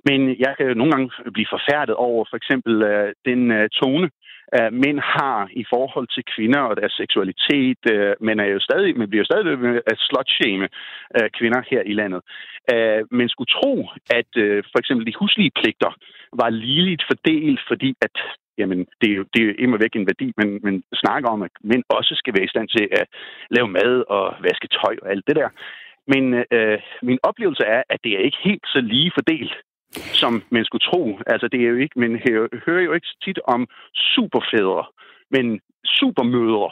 Men 0.09 0.19
jeg 0.45 0.53
kan 0.57 0.77
nogle 0.77 0.91
gange 0.93 1.09
blive 1.33 1.53
forfærdet 1.55 1.95
over 1.95 2.25
for 2.29 2.37
eksempel 2.37 2.73
øh, 2.83 3.13
den 3.29 3.51
øh, 3.51 3.69
tone, 3.69 4.09
øh, 4.55 4.73
mænd 4.83 4.99
har 4.99 5.49
i 5.61 5.63
forhold 5.73 6.07
til 6.15 6.23
kvinder 6.35 6.61
og 6.69 6.75
deres 6.77 6.93
seksualitet. 7.01 7.81
Øh, 7.93 8.13
men 8.25 8.39
er 8.39 8.49
jo 8.55 8.59
stadig, 8.59 8.97
man 8.97 9.09
bliver 9.09 9.23
jo 9.23 9.31
stadig 9.31 9.61
ved 9.61 9.81
at 9.91 9.97
slotshame 10.07 10.67
øh, 11.17 11.29
kvinder 11.37 11.61
her 11.71 11.81
i 11.91 11.93
landet. 11.93 12.21
Øh, 12.73 13.01
men 13.17 13.29
skulle 13.29 13.53
tro, 13.57 13.73
at 14.19 14.31
øh, 14.45 14.63
for 14.71 14.79
eksempel 14.79 15.05
de 15.05 15.19
huslige 15.19 15.55
pligter 15.59 15.91
var 16.41 16.49
ligeligt 16.49 17.03
fordelt, 17.09 17.61
fordi 17.67 17.95
at 18.01 18.17
jamen, 18.57 18.79
det 19.01 19.09
er 19.11 19.15
jo 19.15 19.25
det 19.33 19.41
er 19.43 19.53
immer 19.63 19.77
væk 19.77 19.95
en 19.95 20.09
værdi, 20.11 20.27
men, 20.37 20.59
men 20.63 20.83
snakker 20.93 21.29
om, 21.29 21.41
at 21.41 21.51
mænd 21.61 21.83
også 21.89 22.13
skal 22.17 22.33
være 22.33 22.45
i 22.45 22.53
stand 22.53 22.67
til 22.67 22.87
at 22.91 23.05
lave 23.49 23.67
mad 23.67 24.03
og 24.09 24.25
vaske 24.47 24.67
tøj 24.67 24.95
og 25.01 25.09
alt 25.11 25.27
det 25.27 25.35
der. 25.35 25.49
Men 26.13 26.23
øh, 26.51 26.79
min 27.01 27.19
oplevelse 27.23 27.63
er, 27.63 27.83
at 27.89 27.99
det 28.03 28.11
er 28.13 28.25
ikke 28.27 28.37
helt 28.43 28.67
så 28.73 28.79
lige 28.81 29.11
fordelt, 29.17 29.53
som 30.21 30.43
man 30.49 30.65
skulle 30.65 30.85
tro. 30.91 31.19
Altså, 31.27 31.47
det 31.47 31.59
er 31.61 31.69
jo 31.69 31.75
ikke, 31.75 31.99
man 31.99 32.13
hører 32.65 32.83
jo 32.87 32.93
ikke 32.93 33.07
tit 33.25 33.39
om 33.43 33.67
superfædre, 33.95 34.83
men 35.31 35.59
supermødre. 35.85 36.69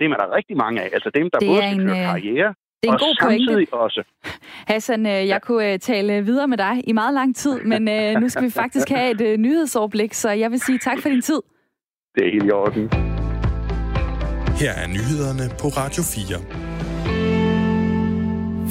Dem 0.00 0.12
er 0.12 0.16
der 0.16 0.36
rigtig 0.36 0.56
mange 0.56 0.80
af. 0.82 0.88
Altså 0.92 1.10
dem, 1.14 1.30
der 1.30 1.38
Det 1.38 1.48
både 1.48 1.62
skal 1.62 1.80
en, 1.80 1.86
køre 1.86 2.00
øh, 2.00 2.06
karriere, 2.10 2.54
Det 2.82 2.88
er 2.88 2.92
en 2.92 2.94
og 2.94 3.00
god 3.00 3.16
samtidig 3.20 3.46
pointe. 3.46 3.72
også. 3.74 4.02
Hassan, 4.72 5.06
øh, 5.06 5.28
jeg 5.28 5.42
kunne 5.42 5.72
øh, 5.72 5.78
tale 5.78 6.24
videre 6.24 6.48
med 6.48 6.58
dig 6.58 6.88
i 6.88 6.92
meget 6.92 7.14
lang 7.14 7.36
tid, 7.36 7.60
men 7.60 7.88
øh, 7.88 8.14
nu 8.22 8.28
skal 8.28 8.42
vi 8.44 8.50
faktisk 8.50 8.88
have 8.88 9.32
et 9.32 9.40
nyhedsoverblik, 9.40 10.14
så 10.14 10.30
jeg 10.30 10.50
vil 10.50 10.60
sige 10.60 10.78
tak 10.78 10.98
for 11.02 11.08
din 11.08 11.22
tid. 11.22 11.40
Det 12.14 12.26
er 12.26 12.30
helt 12.32 12.44
i 12.44 12.50
orden. 12.50 12.90
Her 14.60 14.72
er 14.72 14.86
nyhederne 14.86 15.44
på 15.60 15.68
Radio 15.68 16.02
4. 16.02 16.75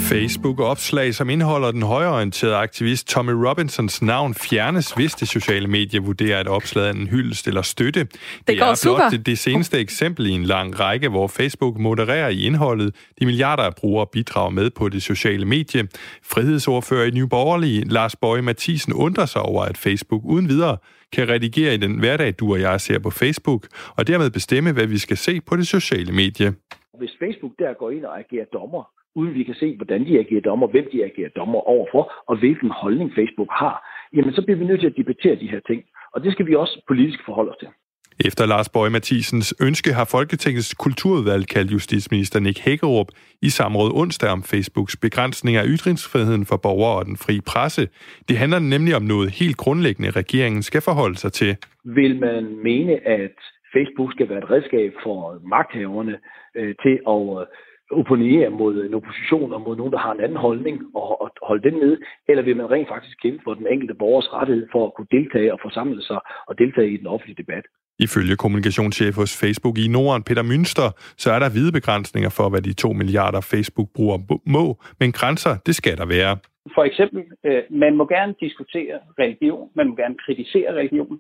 Facebook-opslag, 0.10 1.14
som 1.14 1.30
indeholder 1.30 1.72
den 1.72 1.82
højreorienterede 1.82 2.56
aktivist 2.56 3.08
Tommy 3.08 3.32
Robinsons 3.32 4.02
navn, 4.02 4.34
fjernes, 4.34 4.92
hvis 4.92 5.14
det 5.14 5.28
sociale 5.28 5.68
medie 5.68 6.00
vurderer, 6.00 6.40
at 6.40 6.48
opslaget 6.48 6.90
er 6.90 6.94
en 6.94 7.08
hyldest 7.08 7.48
eller 7.48 7.62
støtte. 7.62 8.00
Det, 8.00 8.18
det 8.48 8.60
går 8.60 8.66
er 8.66 8.76
super. 8.76 8.96
blot 8.96 9.12
det, 9.12 9.26
det 9.26 9.38
seneste 9.38 9.80
eksempel 9.80 10.26
i 10.26 10.32
en 10.32 10.44
lang 10.44 10.80
række, 10.80 11.10
hvor 11.10 11.28
Facebook 11.28 11.78
modererer 11.78 12.30
i 12.30 12.46
indholdet 12.46 12.96
de 13.20 13.26
milliarder 13.26 13.64
af 13.64 13.76
brugere 13.76 14.08
bidrager 14.08 14.50
med 14.50 14.70
på 14.70 14.90
det 14.90 15.04
sociale 15.04 15.46
medie. 15.46 15.88
Frihedsordfører 16.24 17.06
i 17.06 17.12
Nye 17.12 17.28
Borgerlige, 17.28 17.84
Lars 17.86 18.16
Bøje 18.16 18.42
Mathisen, 18.42 18.94
undrer 18.94 19.26
sig 19.26 19.42
over, 19.42 19.64
at 19.64 19.78
Facebook 19.78 20.22
uden 20.26 20.50
videre 20.50 20.78
kan 21.14 21.30
redigere 21.30 21.74
i 21.74 21.78
den 21.78 22.00
hverdag, 22.00 22.34
du 22.40 22.52
og 22.52 22.62
jeg 22.62 22.82
ser 22.82 23.00
på 23.00 23.10
Facebook, 23.10 23.68
og 23.98 24.08
dermed 24.08 24.30
bestemme, 24.30 24.72
hvad 24.72 24.88
vi 24.88 24.98
skal 24.98 25.18
se 25.18 25.42
på 25.42 25.56
det 25.56 25.68
sociale 25.68 26.12
medie. 26.12 26.54
Hvis 26.98 27.12
Facebook 27.20 27.52
der 27.60 27.74
går 27.80 27.92
ind 27.92 28.06
og 28.06 28.20
agerer 28.20 28.46
dommer, 28.54 28.84
uden 29.16 29.34
vi 29.34 29.44
kan 29.44 29.56
se, 29.56 29.76
hvordan 29.76 30.06
de 30.06 30.20
agerer 30.20 30.42
dommer, 30.42 30.68
hvem 30.68 30.88
de 30.94 31.04
agerer 31.04 31.30
dommer 31.30 31.60
overfor, 31.60 32.04
og 32.28 32.36
hvilken 32.40 32.70
holdning 32.82 33.12
Facebook 33.16 33.52
har, 33.52 33.76
jamen 34.16 34.34
så 34.34 34.42
bliver 34.42 34.58
vi 34.58 34.66
nødt 34.66 34.80
til 34.80 34.88
at 34.88 34.98
debattere 34.98 35.36
de 35.36 35.52
her 35.54 35.60
ting. 35.60 35.84
Og 36.14 36.24
det 36.24 36.32
skal 36.32 36.48
vi 36.48 36.56
også 36.56 36.82
politisk 36.88 37.20
forholde 37.26 37.52
os 37.52 37.58
til. 37.58 37.70
Efter 38.20 38.46
Lars 38.46 38.70
Bøje 38.70 38.90
Mathisens 38.90 39.56
ønske 39.62 39.94
har 39.94 40.08
Folketingets 40.12 40.74
kulturudvalg 40.74 41.48
kaldt 41.48 41.72
justitsminister 41.72 42.40
Nick 42.40 42.60
Hækkerup 42.66 43.08
i 43.42 43.50
samråd 43.50 43.92
onsdag 44.02 44.30
om 44.30 44.44
Facebooks 44.44 44.98
begrænsning 44.98 45.58
af 45.58 45.64
ytringsfriheden 45.66 46.46
for 46.46 46.58
borgere 46.58 47.00
og 47.00 47.06
den 47.06 47.18
frie 47.18 47.42
presse. 47.42 47.88
Det 48.30 48.38
handler 48.38 48.60
nemlig 48.60 48.96
om 48.96 49.02
noget 49.02 49.30
helt 49.40 49.58
grundlæggende, 49.58 50.10
regeringen 50.10 50.64
skal 50.64 50.82
forholde 50.82 51.18
sig 51.18 51.32
til. 51.32 51.58
Vil 51.84 52.20
man 52.20 52.44
mene, 52.64 53.08
at 53.08 53.36
Facebook 53.74 54.12
skal 54.12 54.30
være 54.30 54.38
et 54.38 54.52
redskab 54.52 54.94
for 55.04 55.40
magthaverne 55.56 56.16
øh, 56.56 56.76
til 56.84 56.96
at 57.14 57.26
øh, 57.40 57.46
opponere 57.92 58.50
mod 58.50 58.86
en 58.86 58.94
opposition 58.94 59.54
og 59.54 59.62
mod 59.62 59.76
nogen, 59.78 59.94
der 59.94 60.00
har 60.00 60.12
en 60.14 60.24
anden 60.26 60.38
holdning, 60.38 60.82
og, 60.96 61.22
og 61.22 61.30
holde 61.42 61.64
den 61.70 61.80
nede? 61.80 61.98
Eller 62.30 62.44
vil 62.44 62.58
man 62.58 62.72
rent 62.72 62.88
faktisk 62.88 63.22
kæmpe 63.22 63.42
for 63.44 63.54
den 63.54 63.68
enkelte 63.68 63.94
borgers 63.94 64.34
rettighed 64.34 64.68
for 64.72 64.86
at 64.88 64.94
kunne 64.96 65.12
deltage 65.12 65.54
og 65.54 65.60
forsamle 65.62 66.04
sig 66.04 66.20
og 66.48 66.58
deltage 66.58 66.90
i 66.92 66.98
den 66.98 67.08
offentlige 67.08 67.42
debat? 67.44 67.66
Ifølge 68.00 68.36
kommunikationschef 68.36 69.16
hos 69.16 69.32
Facebook 69.44 69.78
i 69.78 69.88
Norden, 69.88 70.24
Peter 70.24 70.44
Münster, 70.52 70.88
så 71.18 71.32
er 71.32 71.40
der 71.40 71.50
hvide 71.50 71.72
begrænsninger 71.72 72.30
for, 72.38 72.50
hvad 72.50 72.62
de 72.62 72.74
2 72.74 72.94
milliarder 72.94 73.42
Facebook-brugere 73.42 74.20
må, 74.46 74.66
men 75.00 75.12
grænser, 75.12 75.54
det 75.66 75.76
skal 75.76 75.98
der 75.98 76.06
være. 76.06 76.38
For 76.76 76.84
eksempel, 76.84 77.24
øh, 77.46 77.62
man 77.70 77.96
må 78.00 78.06
gerne 78.06 78.34
diskutere 78.46 78.96
religion, 79.20 79.70
man 79.76 79.88
må 79.90 79.96
gerne 79.96 80.16
kritisere 80.26 80.70
religion, 80.80 81.20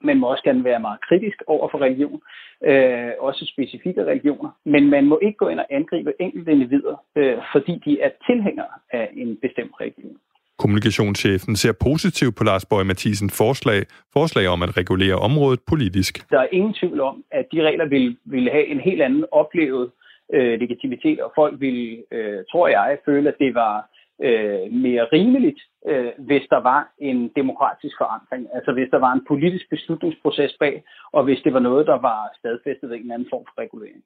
man 0.00 0.18
må 0.18 0.26
også 0.30 0.44
gerne 0.44 0.64
være 0.64 0.80
meget 0.80 1.00
kritisk 1.08 1.42
over 1.46 1.68
for 1.70 1.78
religion, 1.78 2.20
øh, 2.64 3.10
også 3.18 3.44
specifikke 3.52 4.06
religioner, 4.06 4.50
men 4.64 4.90
man 4.90 5.04
må 5.04 5.18
ikke 5.22 5.36
gå 5.36 5.48
ind 5.48 5.60
og 5.60 5.66
angribe 5.70 6.12
enkelte 6.20 6.52
individer, 6.52 6.96
øh, 7.16 7.36
fordi 7.52 7.80
de 7.84 8.00
er 8.00 8.10
tilhængere 8.26 8.74
af 8.92 9.08
en 9.16 9.36
bestemt 9.42 9.72
religion. 9.80 10.16
Kommunikationschefen 10.58 11.56
ser 11.56 11.72
positivt 11.72 12.36
på 12.36 12.44
Lars 12.44 12.66
Bøje 12.66 12.84
Mathisen 12.84 13.30
forslag, 13.30 13.80
forslag 14.12 14.46
om 14.48 14.62
at 14.62 14.76
regulere 14.76 15.14
området 15.14 15.60
politisk. 15.68 16.30
Der 16.30 16.40
er 16.40 16.46
ingen 16.52 16.74
tvivl 16.74 17.00
om, 17.00 17.24
at 17.30 17.46
de 17.52 17.62
regler 17.62 17.86
vil, 17.86 18.16
vil 18.24 18.50
have 18.50 18.66
en 18.66 18.80
helt 18.80 19.02
anden 19.02 19.24
oplevet 19.32 19.90
øh, 20.34 20.60
legitimitet, 20.60 21.20
og 21.20 21.32
folk 21.34 21.60
vil, 21.60 22.02
øh, 22.12 22.38
tror 22.52 22.68
jeg, 22.68 22.98
føle, 23.04 23.28
at 23.28 23.34
det 23.38 23.54
var 23.54 23.88
øh, 24.22 24.72
mere 24.72 25.04
rimeligt, 25.12 25.60
øh, 25.86 26.12
hvis 26.18 26.42
der 26.50 26.60
var 26.70 26.92
en 26.98 27.28
demokratisk 27.36 27.96
forankring, 27.98 28.48
Altså 28.54 28.72
hvis 28.72 28.88
der 28.90 28.98
var 28.98 29.12
en 29.12 29.24
politisk 29.28 29.70
beslutningsproces 29.70 30.56
bag, 30.60 30.84
og 31.12 31.24
hvis 31.24 31.40
det 31.44 31.52
var 31.52 31.60
noget, 31.60 31.86
der 31.86 31.98
var 31.98 32.30
stadfæstet 32.38 32.90
ved 32.90 32.96
en 32.96 33.10
anden 33.10 33.28
form 33.30 33.44
for 33.46 33.62
regulering. 33.62 34.02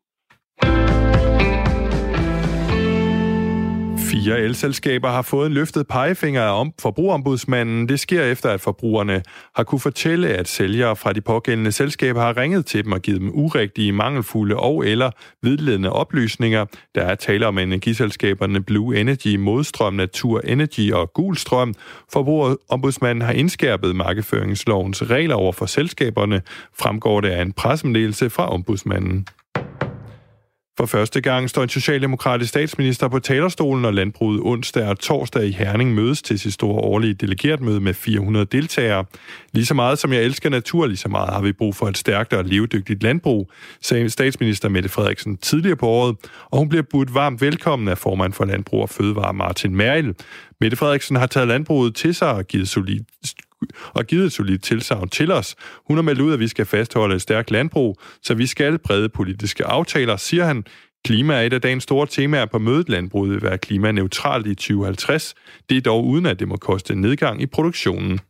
Fire 4.25 4.41
elselskaber 4.41 5.09
har 5.09 5.23
fået 5.23 5.47
en 5.47 5.53
løftet 5.53 5.87
pegefinger 5.89 6.43
af 6.43 6.61
om- 6.61 6.73
forbrugerombudsmanden. 6.81 7.89
Det 7.89 8.01
sker 8.01 8.23
efter, 8.23 8.51
at 8.51 8.61
forbrugerne 8.61 9.23
har 9.55 9.63
kunne 9.63 9.81
fortælle, 9.81 10.29
at 10.29 10.49
sælgere 10.49 10.97
fra 10.97 11.13
de 11.13 11.21
pågældende 11.21 11.73
selskaber 11.73 12.21
har 12.21 12.37
ringet 12.37 12.67
til 12.67 12.85
dem 12.85 12.93
og 12.93 13.01
givet 13.03 13.21
dem 13.21 13.31
urigtige, 13.35 13.93
mangelfulde 13.93 14.57
og 14.57 14.87
eller 14.87 15.11
vidledende 15.43 15.93
oplysninger. 15.93 16.65
Der 16.95 17.03
er 17.03 17.15
tale 17.15 17.47
om 17.47 17.59
energiselskaberne 17.59 18.63
Blue 18.63 19.01
Energy, 19.01 19.37
Modstrøm, 19.37 19.95
Natur 19.95 20.41
Energy 20.41 20.93
og 20.93 21.13
Gulstrøm. 21.13 21.75
Forbrugerombudsmanden 22.13 23.23
har 23.23 23.33
indskærpet 23.33 23.97
markedsføringslovens 23.97 25.03
regler 25.11 25.35
over 25.35 25.53
for 25.53 25.67
selskaberne, 25.67 26.43
fremgår 26.79 27.21
det 27.21 27.29
af 27.29 27.43
en 27.43 27.53
pressemeddelelse 27.53 28.31
fra 28.31 28.49
ombudsmanden. 28.49 29.27
For 30.79 30.87
første 30.87 31.21
gang 31.21 31.51
står 31.51 31.63
en 31.63 31.69
socialdemokratisk 31.69 32.49
statsminister 32.49 33.09
på 33.09 33.19
talerstolen, 33.19 33.85
og 33.85 33.95
landbruget 33.95 34.41
onsdag 34.43 34.87
og 34.87 34.99
torsdag 34.99 35.47
i 35.47 35.51
Herning 35.51 35.95
mødes 35.95 36.23
til 36.23 36.39
sit 36.39 36.53
store 36.53 36.81
årlige 36.81 37.15
delegeretmøde 37.15 37.81
med 37.81 37.95
400 37.95 38.47
deltagere. 38.47 39.05
Lige 39.53 39.67
så 39.67 39.75
meget 39.75 39.99
som 39.99 40.13
jeg 40.13 40.23
elsker 40.23 40.51
natur, 40.51 40.87
lige 40.87 40.97
så 40.97 41.09
meget 41.09 41.35
har 41.35 41.43
vi 41.43 41.53
brug 41.53 41.75
for 41.75 41.89
et 41.89 41.99
stærkt 41.99 42.33
og 42.33 42.45
levedygtigt 42.45 43.03
landbrug, 43.03 43.51
sagde 43.81 44.11
statsminister 44.11 44.69
Mette 44.69 44.89
Frederiksen 44.89 45.37
tidligere 45.37 45.77
på 45.77 45.89
året, 45.89 46.17
og 46.51 46.59
hun 46.59 46.69
bliver 46.69 46.85
budt 46.91 47.15
varmt 47.15 47.41
velkommen 47.41 47.89
af 47.89 47.99
formand 47.99 48.33
for 48.33 48.45
Landbrug 48.45 48.83
og 48.83 48.91
Fødevare 48.91 49.35
Martin 49.35 49.77
Merrill. 49.77 50.15
Mette 50.61 50.77
Frederiksen 50.77 51.17
har 51.17 51.27
taget 51.27 51.49
landbruget 51.49 51.95
til 51.95 52.15
sig 52.15 52.29
og 52.29 52.45
givet 52.45 52.69
solid 52.69 53.01
og 53.95 54.05
givet 54.05 54.27
et 54.27 54.33
solidt 54.33 54.63
tilsavn 54.63 55.09
til 55.09 55.33
os. 55.33 55.57
Hun 55.87 55.97
har 55.97 56.03
meldt 56.03 56.21
ud, 56.21 56.33
at 56.33 56.41
vi 56.41 56.49
skal 56.49 56.67
fastholde 56.67 57.15
et 57.15 57.23
stærkt 57.23 57.51
landbrug, 57.51 58.01
så 58.23 58.35
vi 58.35 58.47
skal 58.47 58.79
brede 58.79 59.09
politiske 59.09 59.65
aftaler, 59.65 60.17
siger 60.17 60.45
han. 60.45 60.65
Klima 61.05 61.35
er 61.35 61.41
et 61.41 61.53
af 61.53 61.61
dagens 61.61 61.83
store 61.83 62.07
temaer 62.07 62.47
på 62.47 62.59
mødet. 62.59 62.89
Landbruget 62.89 63.31
vil 63.31 63.43
være 63.43 63.59
klimaneutralt 63.59 64.47
i 64.47 64.55
2050. 64.55 65.35
Det 65.69 65.77
er 65.77 65.81
dog 65.81 66.07
uden, 66.07 66.27
at 66.27 66.41
det 66.41 66.49
må 66.49 66.57
koste 66.57 66.93
en 66.93 67.01
nedgang 67.01 67.43
i 67.43 67.47
produktionen. 67.47 68.21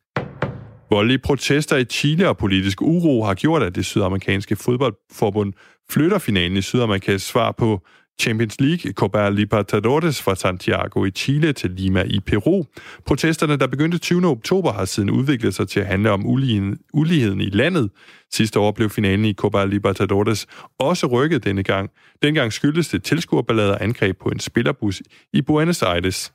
Voldelige 0.90 1.18
protester 1.18 1.76
i 1.76 1.84
Chile 1.84 2.28
og 2.28 2.36
politisk 2.36 2.82
uro 2.82 3.24
har 3.24 3.34
gjort, 3.34 3.62
at 3.62 3.74
det 3.74 3.86
sydamerikanske 3.86 4.56
fodboldforbund 4.56 5.52
flytter 5.90 6.18
finalen 6.18 6.56
i 6.56 6.62
Sydamerikas 6.62 7.22
svar 7.22 7.52
på 7.52 7.80
Champions 8.20 8.60
League 8.60 8.92
Copa 8.92 9.28
Libertadores 9.28 10.22
fra 10.22 10.34
Santiago 10.34 11.04
i 11.04 11.10
Chile 11.10 11.52
til 11.52 11.70
Lima 11.70 12.02
i 12.02 12.20
Peru. 12.20 12.64
Protesterne, 13.06 13.56
der 13.56 13.66
begyndte 13.66 13.98
20. 13.98 14.26
oktober, 14.26 14.72
har 14.72 14.84
siden 14.84 15.10
udviklet 15.10 15.54
sig 15.54 15.68
til 15.68 15.80
at 15.80 15.86
handle 15.86 16.10
om 16.10 16.26
uligheden, 16.26 16.78
uligheden 16.92 17.40
i 17.40 17.50
landet. 17.50 17.90
Sidste 18.32 18.60
år 18.60 18.72
blev 18.72 18.90
finalen 18.90 19.24
i 19.24 19.34
Copa 19.34 19.64
Libertadores 19.64 20.46
også 20.78 21.06
rykket 21.06 21.44
denne 21.44 21.62
gang. 21.62 21.90
Dengang 22.22 22.52
skyldtes 22.52 22.88
det 22.88 23.02
tilskuerballader 23.02 23.78
angreb 23.78 24.18
på 24.22 24.28
en 24.28 24.40
spillerbus 24.40 25.02
i 25.32 25.42
Buenos 25.42 25.82
Aires. 25.82 26.32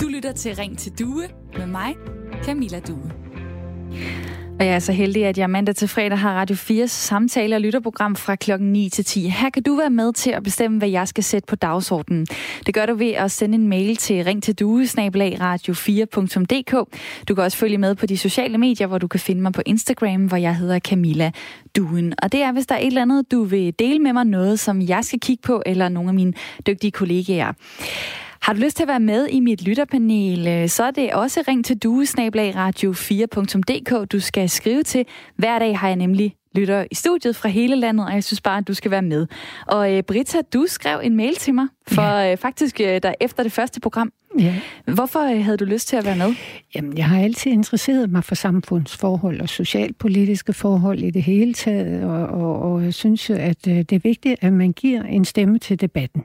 Du 0.00 0.08
lytter 0.08 0.32
til 0.36 0.54
Ring 0.54 0.78
til 0.78 0.92
Due 0.98 1.24
med 1.56 1.66
mig, 1.66 1.94
Camilla 2.44 2.80
Due. 2.80 3.10
Og 4.58 4.66
jeg 4.66 4.74
er 4.74 4.78
så 4.78 4.92
heldig, 4.92 5.24
at 5.24 5.38
jeg 5.38 5.50
mandag 5.50 5.74
til 5.74 5.88
fredag 5.88 6.18
har 6.18 6.34
Radio 6.34 6.56
4's 6.56 6.86
samtale- 6.86 7.56
og 7.56 7.60
lytterprogram 7.60 8.16
fra 8.16 8.36
klokken 8.36 8.72
9 8.72 8.88
til 8.88 9.04
10. 9.04 9.28
Her 9.28 9.50
kan 9.50 9.62
du 9.62 9.76
være 9.76 9.90
med 9.90 10.12
til 10.12 10.30
at 10.30 10.42
bestemme, 10.42 10.78
hvad 10.78 10.88
jeg 10.88 11.08
skal 11.08 11.24
sætte 11.24 11.46
på 11.46 11.56
dagsordenen. 11.56 12.26
Det 12.66 12.74
gør 12.74 12.86
du 12.86 12.94
ved 12.94 13.10
at 13.10 13.30
sende 13.30 13.54
en 13.54 13.68
mail 13.68 13.96
til 13.96 14.24
ring 14.24 14.42
til 14.42 14.56
radio4.dk. 14.60 16.98
Du 17.28 17.34
kan 17.34 17.44
også 17.44 17.58
følge 17.58 17.78
med 17.78 17.94
på 17.94 18.06
de 18.06 18.18
sociale 18.18 18.58
medier, 18.58 18.86
hvor 18.86 18.98
du 18.98 19.08
kan 19.08 19.20
finde 19.20 19.42
mig 19.42 19.52
på 19.52 19.62
Instagram, 19.66 20.26
hvor 20.26 20.36
jeg 20.36 20.56
hedder 20.56 20.78
Camilla 20.78 21.30
Duen. 21.76 22.14
Og 22.22 22.32
det 22.32 22.42
er, 22.42 22.52
hvis 22.52 22.66
der 22.66 22.74
er 22.74 22.78
et 22.78 22.86
eller 22.86 23.02
andet, 23.02 23.32
du 23.32 23.44
vil 23.44 23.74
dele 23.78 23.98
med 23.98 24.12
mig 24.12 24.24
noget, 24.24 24.60
som 24.60 24.82
jeg 24.82 25.04
skal 25.04 25.20
kigge 25.20 25.42
på, 25.42 25.62
eller 25.66 25.88
nogle 25.88 26.08
af 26.08 26.14
mine 26.14 26.32
dygtige 26.66 26.90
kollegaer. 26.90 27.52
Har 28.44 28.52
du 28.52 28.60
lyst 28.60 28.76
til 28.76 28.84
at 28.84 28.88
være 28.88 29.00
med 29.00 29.26
i 29.26 29.40
mit 29.40 29.62
lytterpanel, 29.62 30.48
øh, 30.48 30.68
så 30.68 30.84
er 30.84 30.90
det 30.90 31.12
også 31.12 31.44
ring 31.48 31.64
til 31.64 31.78
duesnablagradio4.dk, 31.84 34.12
du 34.12 34.20
skal 34.20 34.48
skrive 34.48 34.82
til. 34.82 35.06
Hver 35.36 35.58
dag 35.58 35.78
har 35.78 35.88
jeg 35.88 35.96
nemlig 35.96 36.36
lytter 36.54 36.84
i 36.90 36.94
studiet 36.94 37.36
fra 37.36 37.48
hele 37.48 37.76
landet, 37.76 38.06
og 38.06 38.14
jeg 38.14 38.24
synes 38.24 38.40
bare, 38.40 38.58
at 38.58 38.68
du 38.68 38.74
skal 38.74 38.90
være 38.90 39.02
med. 39.02 39.26
Og 39.66 39.94
øh, 39.94 40.02
Britta, 40.02 40.38
du 40.54 40.64
skrev 40.68 41.00
en 41.02 41.16
mail 41.16 41.34
til 41.34 41.54
mig, 41.54 41.66
for 41.86 42.02
ja. 42.02 42.32
øh, 42.32 42.36
faktisk 42.36 42.80
øh, 42.80 43.02
der 43.02 43.14
efter 43.20 43.42
det 43.42 43.52
første 43.52 43.80
program. 43.80 44.12
Ja. 44.38 44.54
Hvorfor 44.94 45.20
øh, 45.20 45.44
havde 45.44 45.56
du 45.56 45.64
lyst 45.64 45.88
til 45.88 45.96
at 45.96 46.04
være 46.04 46.16
med? 46.16 46.34
Jamen, 46.74 46.98
jeg 46.98 47.06
har 47.06 47.20
altid 47.20 47.52
interesseret 47.52 48.10
mig 48.10 48.24
for 48.24 48.34
samfundsforhold 48.34 49.40
og 49.40 49.48
socialpolitiske 49.48 50.52
forhold 50.52 50.98
i 50.98 51.10
det 51.10 51.22
hele 51.22 51.54
taget, 51.54 52.04
og, 52.04 52.26
og, 52.26 52.62
og 52.62 52.84
jeg 52.84 52.94
synes 52.94 53.30
at 53.30 53.68
øh, 53.68 53.76
det 53.76 53.92
er 53.92 54.00
vigtigt, 54.02 54.36
at 54.40 54.52
man 54.52 54.72
giver 54.72 55.02
en 55.02 55.24
stemme 55.24 55.58
til 55.58 55.80
debatten. 55.80 56.24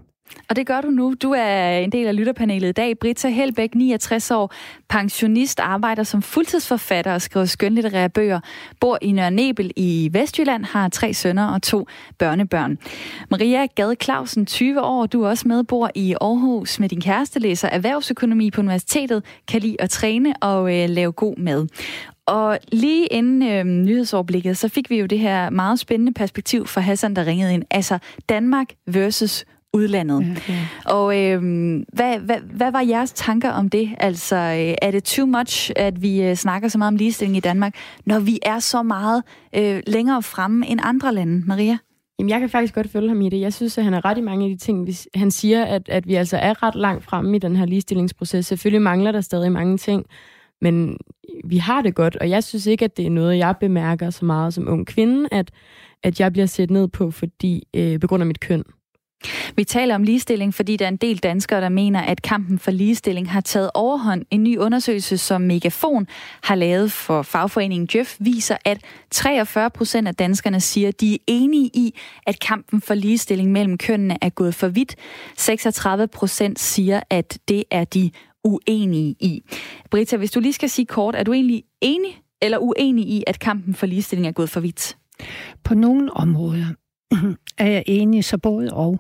Og 0.50 0.56
det 0.56 0.68
gør 0.68 0.82
du 0.82 0.90
nu. 0.90 1.14
Du 1.22 1.32
er 1.32 1.70
en 1.70 1.92
del 1.92 2.08
af 2.08 2.16
lytterpanelet 2.16 2.70
i 2.70 2.72
dag. 2.72 3.00
Britta 3.00 3.30
Helbæk, 3.30 3.76
69 3.76 4.32
år, 4.32 4.54
pensionist, 4.90 5.60
arbejder 5.60 6.04
som 6.04 6.22
fuldtidsforfatter 6.22 7.14
og 7.14 7.22
skriver 7.22 7.46
skønlitterære 7.46 8.10
bøger. 8.10 8.40
Bor 8.80 8.98
i 9.02 9.12
Nørre 9.12 9.32
Nebel 9.32 9.72
i 9.76 10.10
Vestjylland, 10.14 10.66
har 10.66 10.90
tre 10.90 11.14
sønner 11.14 11.48
og 11.48 11.62
to 11.62 11.88
børnebørn. 12.18 12.78
Maria 13.30 13.66
Gade 13.66 13.96
Clausen, 14.04 14.46
20 14.46 14.82
år, 14.82 15.06
du 15.06 15.24
er 15.24 15.30
også 15.30 15.48
med, 15.48 15.64
bor 15.64 15.92
i 15.96 16.16
Aarhus 16.22 16.80
med 16.80 16.90
din 16.90 17.02
kæreste, 17.02 17.40
læser 17.40 17.68
erhvervsøkonomi 17.68 18.52
på 18.52 18.62
universitetet, 18.62 19.26
kan 19.48 19.62
lide 19.62 19.76
at 19.80 19.90
træne 19.90 20.34
og 20.42 20.76
øh, 20.76 20.90
lave 20.90 21.12
god 21.12 21.38
mad. 21.38 21.68
Og 22.26 22.60
lige 22.72 23.08
inden 23.08 23.44
øh, 23.44 23.64
nyhedsoverblikket, 23.64 24.58
så 24.58 24.68
fik 24.68 24.90
vi 24.90 25.00
jo 25.00 25.06
det 25.06 25.20
her 25.20 25.50
meget 25.50 25.80
spændende 25.80 26.14
perspektiv 26.14 26.68
fra 26.68 26.82
Hassan, 26.82 27.16
der 27.16 27.26
ringede 27.26 27.54
ind. 27.54 27.64
Altså 27.72 28.00
Danmark 28.30 28.68
versus 28.88 29.46
udlandet. 29.74 30.50
Ja. 30.50 30.68
Og 30.86 31.24
øh, 31.24 31.42
hvad, 31.94 32.20
hvad, 32.20 32.40
hvad 32.54 32.72
var 32.72 32.82
jeres 32.82 33.12
tanker 33.12 33.52
om 33.52 33.70
det? 33.70 33.90
Altså, 33.98 34.36
øh, 34.36 34.76
er 34.82 34.92
det 34.92 35.04
too 35.04 35.26
much, 35.26 35.72
at 35.76 36.02
vi 36.02 36.22
øh, 36.22 36.36
snakker 36.36 36.68
så 36.68 36.78
meget 36.78 36.92
om 36.92 36.96
ligestilling 36.96 37.38
i 37.38 37.40
Danmark, 37.40 37.76
når 38.06 38.20
vi 38.20 38.40
er 38.42 38.60
så 38.60 38.84
meget 38.84 39.24
øh, 39.56 39.82
længere 39.88 40.24
fremme 40.24 40.68
end 40.68 40.80
andre 40.84 41.14
lande, 41.14 41.44
Maria? 41.48 41.78
Jamen, 42.20 42.30
jeg 42.30 42.40
kan 42.40 42.50
faktisk 42.50 42.76
godt 42.76 42.90
følge 42.90 43.08
ham 43.08 43.22
i 43.22 43.30
det. 43.30 43.42
Jeg 43.42 43.54
synes, 43.54 43.78
at 43.78 43.84
han 43.84 43.94
er 43.94 44.06
ret 44.06 44.18
i 44.18 44.22
mange 44.22 44.46
af 44.46 44.50
de 44.52 44.58
ting. 44.58 44.88
Han 45.16 45.32
siger, 45.32 45.66
at, 45.66 45.90
at 45.90 46.08
vi 46.08 46.16
altså 46.16 46.38
er 46.38 46.64
ret 46.64 46.76
langt 46.76 47.04
fremme 47.04 47.36
i 47.36 47.40
den 47.40 47.56
her 47.56 47.66
ligestillingsproces. 47.66 48.46
Selvfølgelig 48.46 48.82
mangler 48.82 49.12
der 49.12 49.22
stadig 49.22 49.52
mange 49.52 49.78
ting, 49.78 50.06
men 50.62 50.98
vi 51.44 51.58
har 51.58 51.82
det 51.82 51.96
godt, 51.96 52.16
og 52.16 52.30
jeg 52.30 52.44
synes 52.44 52.66
ikke, 52.66 52.86
at 52.86 52.98
det 52.98 53.06
er 53.06 53.10
noget, 53.10 53.38
jeg 53.38 53.56
bemærker 53.60 54.10
så 54.10 54.26
meget 54.26 54.54
som 54.54 54.68
ung 54.68 54.88
kvinde, 54.88 55.30
at, 55.32 55.52
at 56.04 56.20
jeg 56.20 56.34
bliver 56.34 56.46
set 56.46 56.72
ned 56.72 56.88
på, 56.88 57.12
fordi 57.12 57.68
øh, 57.76 58.00
på 58.00 58.08
grund 58.08 58.24
af 58.24 58.28
mit 58.28 58.40
køn. 58.40 58.64
Vi 59.56 59.64
taler 59.64 59.96
om 59.96 60.04
ligestilling, 60.04 60.54
fordi 60.54 60.78
der 60.78 60.86
er 60.86 60.90
en 60.90 60.98
del 60.98 61.18
danskere, 61.18 61.62
der 61.62 61.70
mener, 61.70 62.02
at 62.02 62.22
kampen 62.22 62.60
for 62.60 62.72
ligestilling 62.72 63.32
har 63.32 63.42
taget 63.42 63.72
overhånd. 63.74 64.26
En 64.32 64.44
ny 64.44 64.58
undersøgelse, 64.58 65.18
som 65.18 65.42
Megafon 65.42 66.08
har 66.44 66.56
lavet 66.56 66.92
for 66.92 67.22
fagforeningen 67.22 67.90
Jeff, 67.96 68.16
viser, 68.20 68.58
at 68.66 68.82
43 69.12 69.70
procent 69.70 70.08
af 70.08 70.16
danskerne 70.16 70.62
siger, 70.62 70.88
at 70.88 71.02
de 71.02 71.14
er 71.14 71.18
enige 71.28 71.70
i, 71.74 72.00
at 72.28 72.40
kampen 72.40 72.82
for 72.82 72.94
ligestilling 72.94 73.52
mellem 73.52 73.78
kønnene 73.78 74.18
er 74.22 74.30
gået 74.30 74.56
for 74.56 74.68
vidt. 74.68 74.96
36 75.38 76.08
procent 76.08 76.60
siger, 76.60 77.02
at 77.10 77.40
det 77.48 77.64
er 77.72 77.84
de 77.84 78.12
uenige 78.44 79.16
i. 79.20 79.44
Britta, 79.92 80.18
hvis 80.18 80.32
du 80.32 80.40
lige 80.40 80.54
skal 80.54 80.70
sige 80.70 80.86
kort, 80.86 81.16
er 81.16 81.24
du 81.24 81.34
egentlig 81.34 81.64
enig 81.82 82.22
eller 82.42 82.58
uenig 82.58 83.08
i, 83.08 83.24
at 83.28 83.40
kampen 83.40 83.74
for 83.74 83.86
ligestilling 83.86 84.28
er 84.28 84.32
gået 84.32 84.50
for 84.50 84.60
vidt? 84.60 84.98
På 85.64 85.76
nogle 85.76 86.14
områder 86.14 86.66
er 87.58 87.68
jeg 87.68 87.84
enig, 87.88 88.26
så 88.26 88.38
både 88.38 88.74
og. 88.74 89.00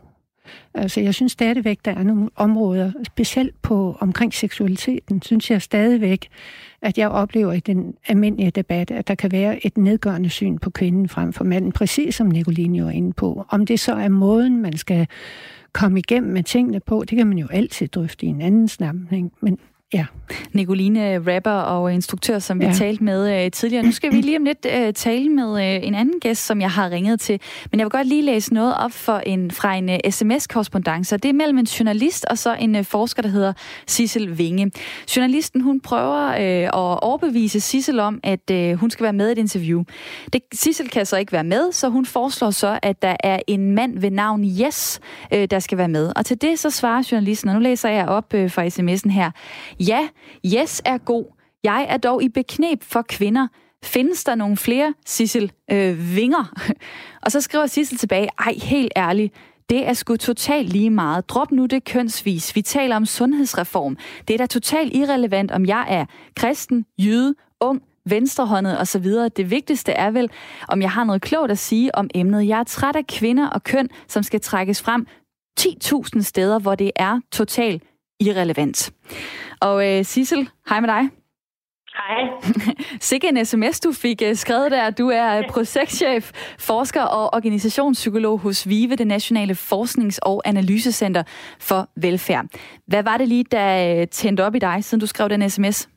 Altså, 0.73 1.01
jeg 1.01 1.13
synes 1.13 1.31
stadigvæk, 1.31 1.79
der 1.85 1.91
er 1.91 2.03
nogle 2.03 2.29
områder, 2.35 2.91
specielt 3.05 3.61
på 3.61 3.97
omkring 3.99 4.33
seksualiteten, 4.33 5.21
synes 5.21 5.51
jeg 5.51 5.61
stadigvæk, 5.61 6.27
at 6.81 6.97
jeg 6.97 7.09
oplever 7.09 7.53
i 7.53 7.59
den 7.59 7.93
almindelige 8.07 8.51
debat, 8.51 8.91
at 8.91 9.07
der 9.07 9.15
kan 9.15 9.31
være 9.31 9.65
et 9.65 9.77
nedgørende 9.77 10.29
syn 10.29 10.57
på 10.57 10.69
kvinden 10.69 11.09
frem 11.09 11.33
for 11.33 11.43
manden, 11.43 11.71
præcis 11.71 12.15
som 12.15 12.27
Nicoline 12.27 12.77
jo 12.77 12.87
er 12.87 12.91
inde 12.91 13.13
på. 13.13 13.45
Om 13.49 13.65
det 13.65 13.79
så 13.79 13.93
er 13.93 14.09
måden, 14.09 14.61
man 14.61 14.77
skal 14.77 15.07
komme 15.73 15.99
igennem 15.99 16.33
med 16.33 16.43
tingene 16.43 16.79
på, 16.79 17.03
det 17.09 17.17
kan 17.17 17.27
man 17.27 17.37
jo 17.37 17.47
altid 17.51 17.87
drøfte 17.87 18.25
i 18.25 18.29
en 18.29 18.41
anden 18.41 18.67
sammenhæng, 18.67 19.31
men 19.41 19.59
Ja. 19.93 20.05
Nicoline, 20.53 21.17
rapper 21.17 21.51
og 21.51 21.93
instruktør, 21.93 22.39
som 22.39 22.59
vi 22.59 22.65
ja. 22.65 22.73
talte 22.73 23.03
med 23.03 23.45
uh, 23.45 23.51
tidligere. 23.51 23.83
Nu 23.83 23.91
skal 23.91 24.11
vi 24.11 24.21
lige 24.21 24.37
om 24.37 24.43
lidt 24.43 24.65
uh, 24.65 24.93
tale 24.95 25.29
med 25.29 25.51
uh, 25.51 25.87
en 25.87 25.95
anden 25.95 26.19
gæst, 26.19 26.45
som 26.45 26.61
jeg 26.61 26.71
har 26.71 26.89
ringet 26.89 27.19
til. 27.19 27.41
Men 27.71 27.79
jeg 27.79 27.85
vil 27.85 27.91
godt 27.91 28.07
lige 28.07 28.21
læse 28.21 28.53
noget 28.53 28.75
op 28.77 28.91
for 28.91 29.17
en, 29.17 29.51
fra 29.51 29.75
en 29.75 29.89
uh, 29.89 29.95
sms-korrespondance. 30.09 31.17
Det 31.17 31.29
er 31.29 31.33
mellem 31.33 31.57
en 31.57 31.65
journalist 31.65 32.25
og 32.25 32.37
så 32.37 32.55
en 32.59 32.75
uh, 32.75 32.85
forsker, 32.85 33.21
der 33.21 33.29
hedder 33.29 33.53
Sissel 33.87 34.37
Vinge. 34.37 34.71
Journalisten, 35.15 35.61
hun 35.61 35.79
prøver 35.79 36.27
uh, 36.27 36.35
at 36.63 36.99
overbevise 37.03 37.59
Sissel 37.59 37.99
om, 37.99 38.19
at 38.23 38.51
uh, 38.51 38.71
hun 38.71 38.89
skal 38.91 39.03
være 39.03 39.13
med 39.13 39.29
i 39.29 39.31
et 39.31 39.37
interview. 39.37 39.83
Det, 40.33 40.41
Sissel 40.53 40.89
kan 40.89 41.05
så 41.05 41.17
ikke 41.17 41.31
være 41.31 41.43
med, 41.43 41.71
så 41.71 41.89
hun 41.89 42.05
foreslår 42.05 42.51
så, 42.51 42.79
at 42.81 43.01
der 43.01 43.15
er 43.23 43.39
en 43.47 43.71
mand 43.71 43.99
ved 43.99 44.11
navn 44.11 44.43
Yes, 44.43 44.99
uh, 45.35 45.43
der 45.43 45.59
skal 45.59 45.77
være 45.77 45.89
med. 45.89 46.11
Og 46.15 46.25
til 46.25 46.41
det 46.41 46.59
så 46.59 46.69
svarer 46.69 47.07
journalisten, 47.11 47.49
og 47.49 47.55
nu 47.55 47.61
læser 47.61 47.89
jeg 47.89 48.07
op 48.07 48.33
uh, 48.33 48.51
fra 48.51 48.67
sms'en 48.67 49.11
her. 49.11 49.31
Ja, 49.79 50.09
Yes 50.45 50.81
er 50.85 50.97
god. 50.97 51.25
Jeg 51.63 51.85
er 51.89 51.97
dog 51.97 52.23
i 52.23 52.29
beknep 52.29 52.83
for 52.83 53.01
kvinder. 53.01 53.47
Findes 53.83 54.23
der 54.23 54.35
nogle 54.35 54.57
flere, 54.57 54.93
Sissel 55.05 55.51
øh, 55.71 56.15
Vinger? 56.15 56.53
Og 57.23 57.31
så 57.31 57.41
skriver 57.41 57.65
Sissel 57.65 57.97
tilbage, 57.97 58.29
ej, 58.39 58.53
helt 58.61 58.91
ærligt, 58.97 59.33
det 59.69 59.87
er 59.87 59.93
sgu 59.93 60.15
totalt 60.15 60.69
lige 60.69 60.89
meget. 60.89 61.29
Drop 61.29 61.51
nu 61.51 61.65
det 61.65 61.83
kønsvis. 61.83 62.55
Vi 62.55 62.61
taler 62.61 62.95
om 62.95 63.05
sundhedsreform. 63.05 63.97
Det 64.27 64.33
er 64.33 64.37
da 64.37 64.45
totalt 64.45 64.95
irrelevant, 64.95 65.51
om 65.51 65.65
jeg 65.65 65.85
er 65.89 66.05
kristen, 66.35 66.85
jøde, 66.97 67.35
ung, 67.59 67.81
venstrehåndet 68.05 68.79
osv. 68.79 69.05
Det 69.37 69.51
vigtigste 69.51 69.91
er 69.91 70.11
vel, 70.11 70.29
om 70.67 70.81
jeg 70.81 70.91
har 70.91 71.03
noget 71.03 71.21
klogt 71.21 71.51
at 71.51 71.57
sige 71.57 71.95
om 71.95 72.09
emnet. 72.15 72.47
Jeg 72.47 72.59
er 72.59 72.63
træt 72.63 72.95
af 72.95 73.07
kvinder 73.07 73.49
og 73.49 73.63
køn, 73.63 73.89
som 74.07 74.23
skal 74.23 74.41
trækkes 74.41 74.81
frem 74.81 75.07
10.000 75.59 76.21
steder, 76.21 76.59
hvor 76.59 76.75
det 76.75 76.91
er 76.95 77.19
totalt 77.31 77.83
irrelevant. 78.19 78.91
Og 79.61 79.75
øh, 79.87 80.03
Sissel, 80.03 80.49
hej 80.69 80.79
med 80.79 80.89
dig. 80.89 81.03
Hej. 81.99 82.21
Sikke 83.09 83.27
en 83.29 83.45
sms, 83.45 83.79
du 83.79 83.91
fik 84.03 84.21
øh, 84.27 84.35
skrevet 84.35 84.71
der. 84.71 84.89
Du 84.89 85.05
er 85.09 85.37
øh, 85.37 85.43
projektchef, 85.53 86.23
forsker 86.69 87.03
og 87.17 87.25
organisationspsykolog 87.37 88.39
hos 88.39 88.69
VIVE, 88.69 88.95
det 88.95 89.07
Nationale 89.07 89.53
Forsknings- 89.53 90.19
og 90.21 90.41
Analysecenter 90.45 91.23
for 91.69 91.81
Velfærd. 92.03 92.45
Hvad 92.87 93.03
var 93.03 93.17
det 93.17 93.27
lige, 93.27 93.43
der 93.43 93.69
øh, 93.85 94.07
tændte 94.07 94.45
op 94.45 94.55
i 94.55 94.59
dig, 94.59 94.83
siden 94.83 95.01
du 95.01 95.07
skrev 95.07 95.29
den 95.29 95.49
sms? 95.49 95.89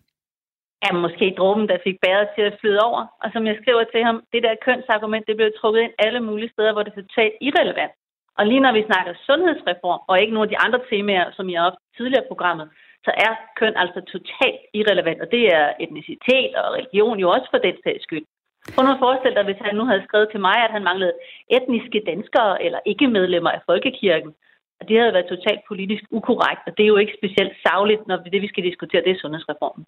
Ja, 0.85 0.93
måske 1.05 1.35
dråben, 1.39 1.69
der 1.69 1.79
fik 1.87 1.97
bæret 2.05 2.29
til 2.37 2.45
at 2.51 2.59
flyde 2.61 2.81
over. 2.89 3.01
Og 3.23 3.29
som 3.35 3.43
jeg 3.47 3.57
skriver 3.61 3.85
til 3.93 4.03
ham, 4.09 4.17
det 4.33 4.43
der 4.43 4.63
kønsargument, 4.67 5.25
det 5.29 5.37
blev 5.37 5.51
trukket 5.61 5.81
ind 5.81 5.95
alle 5.99 6.21
mulige 6.29 6.53
steder, 6.55 6.73
hvor 6.73 6.83
det 6.83 6.93
er 6.93 7.01
totalt 7.03 7.35
irrelevant. 7.41 7.93
Og 8.39 8.43
lige 8.47 8.65
når 8.65 8.73
vi 8.79 8.89
snakker 8.91 9.13
sundhedsreform, 9.29 10.01
og 10.11 10.15
ikke 10.21 10.35
nogle 10.35 10.49
af 10.49 10.53
de 10.53 10.63
andre 10.65 10.81
temaer, 10.91 11.27
som 11.37 11.51
jeg 11.51 11.59
har 11.61 11.69
haft 11.71 11.83
tidligere 11.97 12.25
i 12.25 12.31
programmet, 12.33 12.67
så 13.07 13.11
er 13.27 13.33
køn 13.59 13.75
altså 13.83 14.01
totalt 14.15 14.61
irrelevant, 14.79 15.21
og 15.25 15.29
det 15.35 15.45
er 15.59 15.67
etnicitet 15.85 16.53
og 16.61 16.67
religion 16.77 17.17
jo 17.25 17.29
også 17.35 17.49
for 17.53 17.61
den 17.67 17.77
sags 17.85 18.03
skyld. 18.07 18.27
Prøv 18.75 18.83
nu 18.85 18.93
at 18.95 19.05
forestille 19.07 19.37
dig, 19.39 19.45
hvis 19.49 19.65
han 19.67 19.75
nu 19.81 19.85
havde 19.91 20.07
skrevet 20.09 20.29
til 20.31 20.41
mig, 20.49 20.59
at 20.67 20.75
han 20.77 20.85
manglede 20.89 21.15
etniske 21.57 21.99
danskere 22.11 22.53
eller 22.67 22.81
ikke 22.93 23.07
medlemmer 23.17 23.51
af 23.57 23.61
folkekirken. 23.71 24.33
Og 24.81 24.89
det 24.89 24.97
havde 25.01 25.17
været 25.17 25.33
totalt 25.35 25.63
politisk 25.71 26.05
ukorrekt, 26.19 26.63
og 26.67 26.73
det 26.77 26.83
er 26.85 26.93
jo 26.95 26.97
ikke 27.03 27.19
specielt 27.21 27.55
savligt, 27.67 28.03
når 28.09 28.17
det 28.17 28.43
vi 28.43 28.49
skal 28.53 28.65
diskutere, 28.65 29.03
det 29.07 29.13
er 29.13 29.21
sundhedsreformen. 29.23 29.85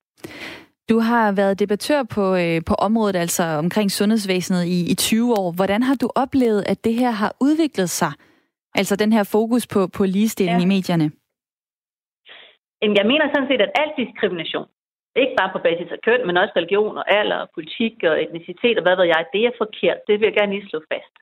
Du 0.88 0.98
har 0.98 1.33
været 1.33 1.59
debattør 1.59 2.02
på, 2.02 2.24
øh, 2.42 2.61
på 2.66 2.74
området, 2.74 3.16
altså 3.16 3.42
omkring 3.42 3.90
sundhedsvæsenet 3.90 4.64
i, 4.64 4.78
i 4.92 4.94
20 4.94 5.33
år. 5.33 5.52
Hvordan 5.52 5.83
har 5.83 5.94
du 5.94 6.11
oplevet, 6.14 6.64
at 6.66 6.85
det 6.85 6.94
her 6.94 7.11
har 7.11 7.37
udviklet 7.40 7.90
sig? 7.90 8.12
Altså 8.74 8.96
den 8.96 9.12
her 9.12 9.24
fokus 9.37 9.66
på, 9.66 9.80
på 9.96 10.04
ligestilling 10.04 10.58
ja. 10.58 10.64
i 10.64 10.72
medierne? 10.74 11.06
Jeg 13.00 13.06
mener 13.10 13.26
sådan 13.28 13.48
set, 13.50 13.62
at 13.66 13.72
al 13.82 13.90
diskrimination, 14.00 14.68
ikke 15.22 15.34
bare 15.40 15.50
på 15.52 15.60
basis 15.66 15.92
af 15.96 16.00
køn, 16.06 16.26
men 16.26 16.37
også 16.37 16.52
religion 16.56 16.96
og 17.00 17.06
alder, 17.18 17.38
og 17.44 17.48
politik 17.54 17.94
og 18.10 18.22
etnicitet 18.22 18.76
og 18.78 18.84
hvad 18.84 18.96
ved 18.96 19.04
jeg, 19.04 19.24
det 19.32 19.42
er 19.44 19.60
forkert. 19.62 19.98
Det 20.06 20.14
vil 20.14 20.26
jeg 20.26 20.37
gerne 20.38 20.52
lige 20.54 20.68
slå 20.70 20.80
fast. 20.92 21.14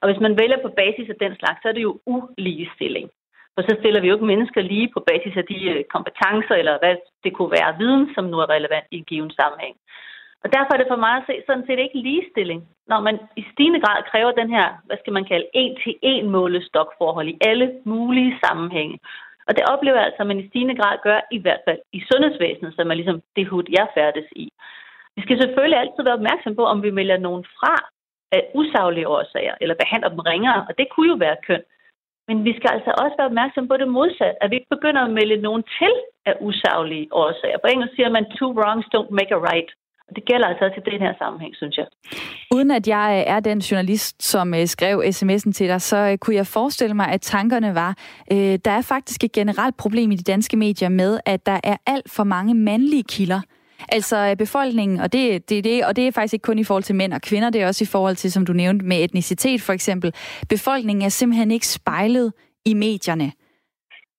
Og 0.00 0.06
hvis 0.08 0.20
man 0.24 0.38
vælger 0.40 0.58
på 0.62 0.70
basis 0.82 1.08
af 1.14 1.18
den 1.24 1.32
slags, 1.40 1.58
så 1.62 1.68
er 1.68 1.76
det 1.76 1.88
jo 1.88 2.00
uligestilling. 2.14 3.08
For 3.54 3.62
så 3.62 3.72
stiller 3.80 4.00
vi 4.00 4.08
jo 4.08 4.14
ikke 4.14 4.32
mennesker 4.32 4.60
lige 4.62 4.88
på 4.94 5.00
basis 5.10 5.34
af 5.40 5.46
de 5.52 5.58
øh, 5.72 5.84
kompetencer, 5.94 6.54
eller 6.60 6.74
hvad 6.82 6.96
det 7.24 7.32
kunne 7.34 7.52
være 7.58 7.78
viden, 7.82 8.04
som 8.14 8.24
nu 8.24 8.36
er 8.44 8.48
relevant 8.56 8.88
i 8.90 8.96
en 8.98 9.08
given 9.10 9.32
sammenhæng. 9.40 9.76
Og 10.44 10.48
derfor 10.54 10.72
er 10.72 10.80
det 10.80 10.92
for 10.92 11.02
mig 11.06 11.14
at 11.16 11.26
se 11.26 11.34
sådan 11.46 11.66
set 11.66 11.78
ikke 11.78 11.98
ligestilling, 12.06 12.60
når 12.90 13.00
man 13.00 13.16
i 13.40 13.44
stigende 13.52 13.80
grad 13.84 14.00
kræver 14.10 14.32
den 14.40 14.50
her, 14.56 14.66
hvad 14.86 14.96
skal 15.00 15.12
man 15.12 15.24
kalde, 15.30 15.46
en-til-en 15.54 16.30
målestokforhold 16.30 17.28
i 17.28 17.38
alle 17.48 17.68
mulige 17.84 18.38
sammenhænge. 18.44 18.98
Og 19.46 19.52
det 19.56 19.64
oplever 19.72 19.96
jeg 19.96 20.06
altså, 20.06 20.22
at 20.22 20.26
man 20.26 20.40
i 20.40 20.48
stigende 20.48 20.76
grad 20.80 20.96
gør, 21.02 21.20
i 21.36 21.38
hvert 21.44 21.62
fald 21.66 21.80
i 21.92 22.00
sundhedsvæsenet, 22.10 22.74
som 22.74 22.90
er 22.90 22.94
ligesom 22.94 23.22
det 23.36 23.46
hud, 23.48 23.64
jeg 23.78 23.86
færdes 23.94 24.28
i. 24.36 24.46
Vi 25.16 25.22
skal 25.22 25.40
selvfølgelig 25.42 25.78
altid 25.78 26.02
være 26.04 26.20
opmærksom 26.20 26.54
på, 26.56 26.64
om 26.72 26.82
vi 26.82 26.96
vælger 26.96 27.18
nogen 27.18 27.44
fra 27.58 27.74
af 28.32 28.42
usaglige 28.54 29.08
årsager, 29.08 29.54
eller 29.60 29.74
behandler 29.82 30.08
dem 30.08 30.18
ringere, 30.18 30.66
og 30.68 30.78
det 30.78 30.86
kunne 30.88 31.08
jo 31.12 31.16
være 31.26 31.36
køn. 31.46 31.62
Men 32.28 32.44
vi 32.44 32.52
skal 32.56 32.70
altså 32.76 32.92
også 33.02 33.14
være 33.18 33.30
opmærksom 33.32 33.68
på 33.68 33.76
det 33.76 33.88
modsatte, 33.88 34.42
at 34.42 34.50
vi 34.50 34.56
ikke 34.56 34.74
begynder 34.76 35.02
at 35.04 35.14
melde 35.18 35.36
nogen 35.46 35.64
til 35.78 35.94
af 36.26 36.34
usaglige 36.40 37.08
årsager. 37.12 37.58
På 37.58 37.66
engelsk 37.66 37.94
siger 37.94 38.08
man, 38.08 38.24
two 38.38 38.52
wrongs 38.58 38.86
don't 38.94 39.12
make 39.18 39.34
a 39.34 39.40
right. 39.50 39.70
Og 40.08 40.16
det 40.16 40.24
gælder 40.24 40.46
altså 40.46 40.64
også 40.64 40.80
i 40.86 40.90
den 40.90 41.00
her 41.00 41.14
sammenhæng, 41.18 41.54
synes 41.56 41.76
jeg. 41.76 41.86
Uden 42.54 42.70
at 42.70 42.88
jeg 42.88 43.24
øh, 43.26 43.34
er 43.34 43.40
den 43.40 43.58
journalist, 43.58 44.22
som 44.22 44.54
øh, 44.54 44.66
skrev 44.66 45.02
sms'en 45.06 45.52
til 45.52 45.68
dig, 45.68 45.80
så 45.80 45.96
øh, 45.96 46.18
kunne 46.18 46.36
jeg 46.36 46.46
forestille 46.46 46.94
mig, 46.94 47.08
at 47.08 47.20
tankerne 47.20 47.74
var, 47.74 47.96
øh, 48.32 48.58
der 48.64 48.70
er 48.70 48.82
faktisk 48.82 49.24
et 49.24 49.32
generelt 49.32 49.76
problem 49.76 50.10
i 50.10 50.16
de 50.16 50.22
danske 50.22 50.56
medier 50.56 50.88
med, 50.88 51.20
at 51.26 51.46
der 51.46 51.60
er 51.64 51.76
alt 51.86 52.10
for 52.10 52.24
mange 52.24 52.54
mandlige 52.54 53.02
kilder. 53.02 53.40
Altså 53.88 54.34
befolkningen, 54.38 55.00
og 55.00 55.12
det, 55.12 55.48
det, 55.48 55.64
det, 55.64 55.84
og 55.84 55.96
det 55.96 56.06
er 56.06 56.12
faktisk 56.12 56.34
ikke 56.34 56.42
kun 56.42 56.58
i 56.58 56.64
forhold 56.64 56.82
til 56.82 56.94
mænd 56.94 57.12
og 57.12 57.22
kvinder, 57.22 57.50
det 57.50 57.62
er 57.62 57.66
også 57.66 57.84
i 57.84 57.86
forhold 57.86 58.16
til, 58.16 58.32
som 58.32 58.46
du 58.46 58.52
nævnte, 58.52 58.86
med 58.86 59.04
etnicitet 59.04 59.62
for 59.62 59.72
eksempel. 59.72 60.14
Befolkningen 60.48 61.04
er 61.04 61.08
simpelthen 61.08 61.50
ikke 61.50 61.66
spejlet 61.66 62.32
i 62.64 62.74
medierne. 62.74 63.32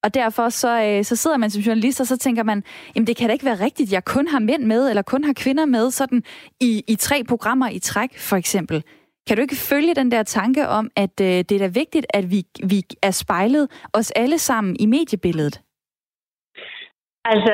Og 0.05 0.13
derfor 0.13 0.49
så, 0.49 0.71
øh, 0.87 1.03
så 1.03 1.15
sidder 1.15 1.37
man 1.37 1.49
som 1.49 1.61
journalist, 1.67 2.01
og 2.01 2.07
så 2.07 2.17
tænker 2.17 2.43
man, 2.43 2.63
jamen 2.95 3.07
det 3.07 3.17
kan 3.17 3.27
da 3.27 3.33
ikke 3.33 3.49
være 3.51 3.63
rigtigt, 3.65 3.93
jeg 3.93 4.03
kun 4.15 4.27
har 4.27 4.39
mænd 4.39 4.63
med, 4.63 4.89
eller 4.89 5.01
kun 5.13 5.23
har 5.23 5.33
kvinder 5.43 5.65
med, 5.65 5.91
sådan 5.91 6.23
i, 6.61 6.71
i 6.87 6.95
tre 6.95 7.17
programmer 7.31 7.69
i 7.69 7.79
træk, 7.79 8.11
for 8.29 8.35
eksempel. 8.35 8.83
Kan 9.27 9.37
du 9.37 9.41
ikke 9.41 9.65
følge 9.71 9.93
den 9.95 10.11
der 10.11 10.23
tanke 10.23 10.67
om, 10.67 10.85
at 10.95 11.15
øh, 11.21 11.37
det 11.47 11.51
er 11.51 11.63
da 11.65 11.79
vigtigt, 11.81 12.05
at 12.09 12.23
vi, 12.33 12.39
vi 12.71 12.79
er 13.07 13.11
spejlet 13.11 13.65
os 13.93 14.11
alle 14.11 14.37
sammen 14.37 14.75
i 14.79 14.85
mediebilledet? 14.85 15.55
Altså, 17.31 17.53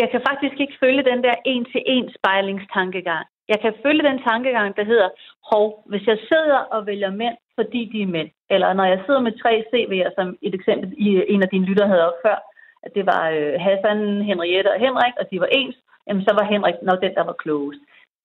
jeg 0.00 0.08
kan 0.12 0.20
faktisk 0.28 0.56
ikke 0.60 0.76
følge 0.82 1.02
den 1.10 1.20
der 1.26 1.34
en-til-en 1.52 2.06
spejlingstankegang. 2.18 3.26
Jeg 3.48 3.58
kan 3.62 3.72
følge 3.84 4.02
den 4.10 4.18
tankegang, 4.28 4.76
der 4.76 4.84
hedder, 4.84 5.08
hov, 5.52 5.66
hvis 5.90 6.06
jeg 6.06 6.18
sidder 6.30 6.58
og 6.74 6.86
vælger 6.86 7.10
mænd, 7.10 7.36
fordi 7.58 7.80
de 7.92 8.02
er 8.02 8.12
mænd, 8.16 8.30
eller 8.54 8.72
når 8.72 8.84
jeg 8.84 9.02
sidder 9.06 9.20
med 9.26 9.38
tre 9.42 9.52
CV'er, 9.70 10.10
som 10.18 10.26
et 10.42 10.54
eksempel 10.54 10.88
i 11.06 11.08
en 11.28 11.42
af 11.42 11.48
dine 11.48 11.64
lytter 11.64 11.86
havde 11.86 12.06
op 12.08 12.18
før, 12.26 12.38
at 12.84 12.90
det 12.96 13.06
var 13.06 13.22
øh, 13.36 13.54
Hassan, 13.64 14.00
Henriette 14.30 14.70
og 14.74 14.80
Henrik, 14.84 15.14
og 15.20 15.26
de 15.30 15.40
var 15.40 15.50
ens, 15.58 15.76
jamen 16.06 16.24
så 16.24 16.32
var 16.38 16.50
Henrik 16.52 16.74
nok 16.82 17.00
den, 17.02 17.14
der 17.14 17.24
var 17.30 17.36
klogest. 17.42 17.80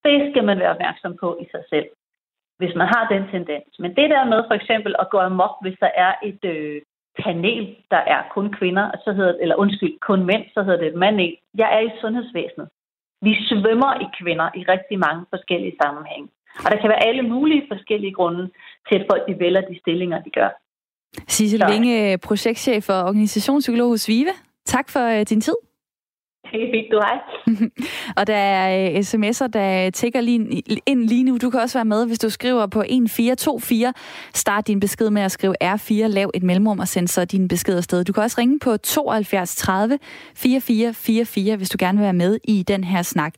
Det 0.06 0.18
skal 0.32 0.44
man 0.50 0.60
være 0.60 0.76
opmærksom 0.76 1.18
på 1.24 1.38
i 1.44 1.46
sig 1.52 1.64
selv, 1.70 1.88
hvis 2.60 2.76
man 2.76 2.88
har 2.94 3.04
den 3.14 3.24
tendens. 3.32 3.72
Men 3.80 3.92
det 3.96 4.10
der 4.10 4.24
med 4.32 4.42
for 4.48 4.56
eksempel 4.62 4.96
at 5.00 5.10
gå 5.10 5.18
amok, 5.18 5.56
hvis 5.62 5.78
der 5.80 5.92
er 6.06 6.14
et 6.24 6.44
øh, 6.54 6.82
panel, 7.24 7.76
der 7.92 8.02
er 8.14 8.22
kun 8.36 8.48
kvinder, 8.60 8.86
så 9.04 9.14
hedder, 9.14 9.36
eller 9.42 9.56
undskyld, 9.56 10.00
kun 10.00 10.26
mænd, 10.26 10.44
så 10.54 10.64
hedder 10.64 10.80
det 10.80 10.88
et 10.88 11.02
manel. 11.06 11.36
Jeg 11.58 11.70
er 11.78 11.80
i 11.80 11.98
sundhedsvæsenet. 12.02 12.68
Vi 13.22 13.34
svømmer 13.50 13.92
i 14.06 14.08
kvinder 14.20 14.50
i 14.56 14.62
rigtig 14.74 15.00
mange 15.00 15.26
forskellige 15.30 15.78
sammenhænge. 15.84 16.30
Og 16.64 16.72
der 16.72 16.78
kan 16.82 16.90
være 16.90 17.08
alle 17.10 17.22
mulige 17.22 17.68
forskellige 17.72 18.18
grunde 18.20 18.50
til, 18.90 18.96
at 18.96 19.06
folk 19.12 19.28
de 19.28 19.40
vælger 19.40 19.62
de 19.62 19.80
stillinger, 19.80 20.22
de 20.22 20.30
gør. 20.30 20.50
Sissel 21.28 21.64
Vinge, 21.72 22.18
projektchef 22.18 22.90
og 22.90 23.04
organisationspsykolog 23.04 23.90
hos 23.90 24.08
Vive. 24.08 24.34
Tak 24.66 24.90
for 24.90 25.20
uh, 25.20 25.22
din 25.22 25.42
tid. 25.42 25.56
Det 26.52 26.86
du 26.92 27.00
hej. 27.00 27.20
og 28.18 28.28
der 28.28 28.36
er 28.36 28.92
øh, 28.92 29.00
sms'er, 29.00 29.48
der 29.48 29.90
tigger 29.90 30.22
lige 30.22 30.64
ind 30.86 31.04
lige 31.04 31.24
nu. 31.24 31.38
Du 31.38 31.50
kan 31.50 31.60
også 31.60 31.78
være 31.78 31.86
med, 31.86 32.06
hvis 32.08 32.20
du 32.20 32.30
skriver 32.30 32.68
på 32.68 32.80
1424. 32.80 33.94
Start 34.34 34.68
din 34.68 34.80
besked 34.80 35.10
med 35.10 35.22
at 35.22 35.32
skrive 35.32 35.56
R4, 35.64 35.94
lav 35.94 36.32
et 36.34 36.44
mellemrum 36.44 36.80
og 36.80 36.88
send 36.88 37.08
så 37.08 37.26
din 37.26 37.48
besked 37.48 37.78
afsted. 37.78 38.04
Du 38.04 38.14
kan 38.14 38.24
også 38.24 38.36
ringe 38.38 38.60
på 38.60 38.78
72 38.78 39.56
30 39.56 40.00
4444, 40.36 41.56
hvis 41.56 41.70
du 41.70 41.78
gerne 41.80 41.98
vil 41.98 42.04
være 42.04 42.14
med 42.14 42.38
i 42.44 42.64
den 42.64 42.84
her 42.84 43.02
snak. 43.02 43.34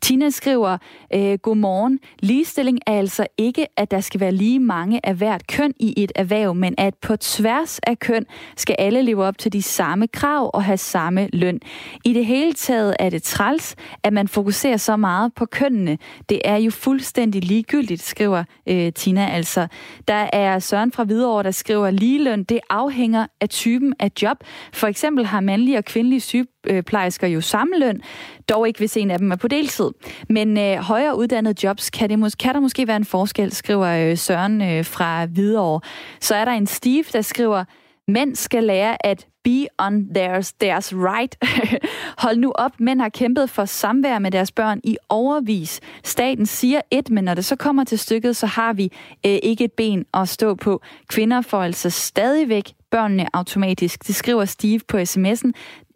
Tina 0.00 0.30
skriver, 0.30 0.78
øh, 1.14 1.38
godmorgen. 1.38 2.00
Ligestilling 2.18 2.78
er 2.86 2.98
altså 2.98 3.26
ikke, 3.38 3.66
at 3.76 3.90
der 3.90 4.00
skal 4.00 4.20
være 4.20 4.32
lige 4.32 4.60
mange 4.60 5.00
af 5.04 5.14
hvert 5.14 5.46
køn 5.46 5.72
i 5.80 5.94
et 5.96 6.12
erhverv, 6.14 6.54
men 6.54 6.74
at 6.78 6.94
på 6.94 7.16
tværs 7.16 7.78
af 7.78 7.98
køn 7.98 8.26
skal 8.56 8.76
alle 8.78 9.02
leve 9.02 9.24
op 9.24 9.38
til 9.38 9.52
de 9.52 9.62
samme 9.62 10.08
krav 10.08 10.50
og 10.54 10.64
have 10.64 10.76
samme 10.76 11.28
løn. 11.32 11.60
I 12.04 12.12
det 12.12 12.26
hele 12.26 12.52
taget 12.56 12.96
er 12.98 13.10
det 13.10 13.22
træls, 13.22 13.76
at 14.02 14.12
man 14.12 14.28
fokuserer 14.28 14.76
så 14.76 14.96
meget 14.96 15.34
på 15.34 15.46
kønnene. 15.46 15.98
Det 16.28 16.40
er 16.44 16.56
jo 16.56 16.70
fuldstændig 16.70 17.44
ligegyldigt, 17.44 18.02
skriver 18.02 18.44
øh, 18.68 18.92
Tina 18.92 19.28
altså. 19.30 19.66
Der 20.08 20.28
er 20.32 20.58
Søren 20.58 20.92
fra 20.92 21.04
Hvidovre, 21.04 21.42
der 21.42 21.50
skriver, 21.50 21.90
ligeløn, 21.90 22.44
det 22.44 22.60
afhænger 22.70 23.26
af 23.40 23.48
typen 23.48 23.94
af 23.98 24.10
job. 24.22 24.36
For 24.72 24.86
eksempel 24.86 25.26
har 25.26 25.40
mandlige 25.40 25.78
og 25.78 25.84
kvindelige 25.84 26.20
sygeplejersker 26.20 27.26
jo 27.26 27.40
samme 27.40 27.78
løn, 27.78 28.00
dog 28.48 28.66
ikke 28.66 28.78
hvis 28.78 28.96
en 28.96 29.10
af 29.10 29.18
dem 29.18 29.32
er 29.32 29.36
på 29.36 29.48
deltid. 29.48 29.90
Men 30.28 30.58
øh, 30.58 30.76
højere 30.76 31.18
uddannede 31.18 31.66
jobs 31.66 31.90
kan, 31.90 32.10
det 32.10 32.18
mås- 32.18 32.36
kan 32.38 32.54
der 32.54 32.60
måske 32.60 32.86
være 32.86 32.96
en 32.96 33.04
forskel, 33.04 33.52
skriver 33.52 34.10
øh, 34.10 34.18
Søren 34.18 34.62
øh, 34.62 34.84
fra 34.84 35.26
Hvidovre. 35.26 35.80
Så 36.20 36.34
er 36.34 36.44
der 36.44 36.52
en 36.52 36.66
Steve, 36.66 37.04
der 37.12 37.22
skriver, 37.22 37.64
Mænd 38.08 38.36
skal 38.36 38.64
lære 38.64 39.06
at 39.06 39.26
be 39.46 39.66
on 39.78 40.08
theirs, 40.14 40.52
theirs 40.52 40.92
right. 40.94 41.36
Hold 42.24 42.36
nu 42.36 42.52
op, 42.54 42.72
mænd 42.80 43.00
har 43.00 43.08
kæmpet 43.08 43.50
for 43.50 43.64
samvær 43.64 44.18
med 44.18 44.30
deres 44.30 44.52
børn 44.52 44.80
i 44.84 44.96
overvis. 45.08 45.80
Staten 46.04 46.46
siger 46.46 46.80
et, 46.90 47.10
men 47.10 47.24
når 47.24 47.34
det 47.34 47.44
så 47.44 47.56
kommer 47.56 47.84
til 47.84 47.98
stykket, 47.98 48.36
så 48.36 48.46
har 48.46 48.72
vi 48.72 48.84
øh, 49.26 49.38
ikke 49.42 49.64
et 49.64 49.72
ben 49.72 50.04
at 50.14 50.28
stå 50.28 50.54
på. 50.54 50.82
Kvinder 51.08 51.40
får 51.40 51.62
altså 51.62 51.90
stadigvæk 51.90 52.72
børnene 52.90 53.26
automatisk. 53.32 54.06
Det 54.06 54.14
skriver 54.14 54.44
Steve 54.44 54.80
på 54.88 54.96
sms'en. 54.96 55.50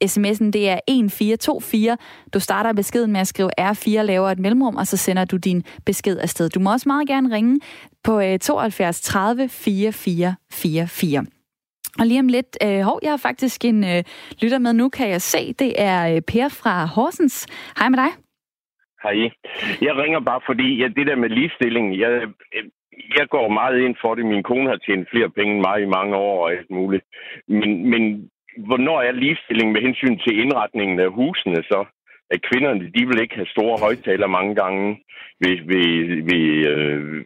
SMS'en 0.05 0.51
det 0.51 0.68
er 0.68 0.80
1424. 0.88 1.96
Du 2.34 2.40
starter 2.40 2.72
beskeden 2.72 3.12
med 3.12 3.20
at 3.20 3.28
skrive 3.28 3.51
R4, 3.61 4.03
laver 4.03 4.30
et 4.30 4.38
mellemrum, 4.38 4.76
og 4.76 4.86
så 4.86 4.96
sender 4.96 5.24
du 5.24 5.36
din 5.36 5.64
besked 5.86 6.18
afsted. 6.18 6.48
Du 6.48 6.61
må 6.61 6.72
også 6.72 6.88
meget 6.88 7.09
gerne 7.09 7.34
ringe 7.34 7.61
på 8.05 8.20
72 8.40 9.01
30 9.01 9.48
44 9.48 10.34
44. 10.51 11.39
Og 11.99 12.07
lige 12.07 12.20
om 12.20 12.28
lidt, 12.28 12.59
øh, 12.66 12.80
hov, 12.80 12.99
jeg 13.03 13.11
har 13.11 13.22
faktisk 13.28 13.64
en 13.64 13.84
øh, 13.84 14.03
lytter 14.43 14.59
med 14.59 14.72
nu, 14.72 14.88
kan 14.88 15.09
jeg 15.09 15.22
se. 15.22 15.53
Det 15.53 15.72
er 15.78 16.14
øh, 16.14 16.20
Per 16.30 16.49
fra 16.61 16.74
Horsens. 16.95 17.36
Hej 17.78 17.88
med 17.88 17.99
dig. 17.99 18.11
Hej. 19.03 19.30
Jeg 19.86 19.95
ringer 20.03 20.20
bare 20.20 20.41
fordi, 20.47 20.68
ja, 20.80 20.88
det 20.88 21.07
der 21.07 21.16
med 21.16 21.28
ligestilling, 21.28 21.99
jeg, 22.01 22.12
jeg 23.18 23.26
går 23.28 23.49
meget 23.49 23.78
ind 23.80 23.97
for 24.01 24.14
det. 24.14 24.24
Min 24.26 24.43
kone 24.43 24.68
har 24.68 24.76
tjent 24.86 25.11
flere 25.11 25.30
penge 25.30 25.53
end 25.55 25.64
mig 25.68 25.82
i 25.82 25.93
mange 25.97 26.16
år 26.16 26.45
og 26.45 26.53
alt 26.53 26.70
muligt. 26.70 27.05
Men, 27.49 27.91
men 27.91 28.03
hvornår 28.68 29.01
er 29.03 29.12
ligestilling 29.12 29.72
med 29.72 29.80
hensyn 29.80 30.18
til 30.18 30.41
indretningen 30.43 31.01
af 31.01 31.11
husene 31.11 31.57
så? 31.57 31.84
At 32.35 32.41
kvinderne, 32.49 32.81
de 32.97 33.03
vil 33.09 33.22
ikke 33.22 33.39
have 33.41 33.55
store 33.57 33.76
højtaler 33.87 34.26
mange 34.26 34.55
gange 34.62 34.87
ved, 35.43 35.57
ved, 35.70 35.91
ved, 36.31 36.47
øh, 36.72 37.24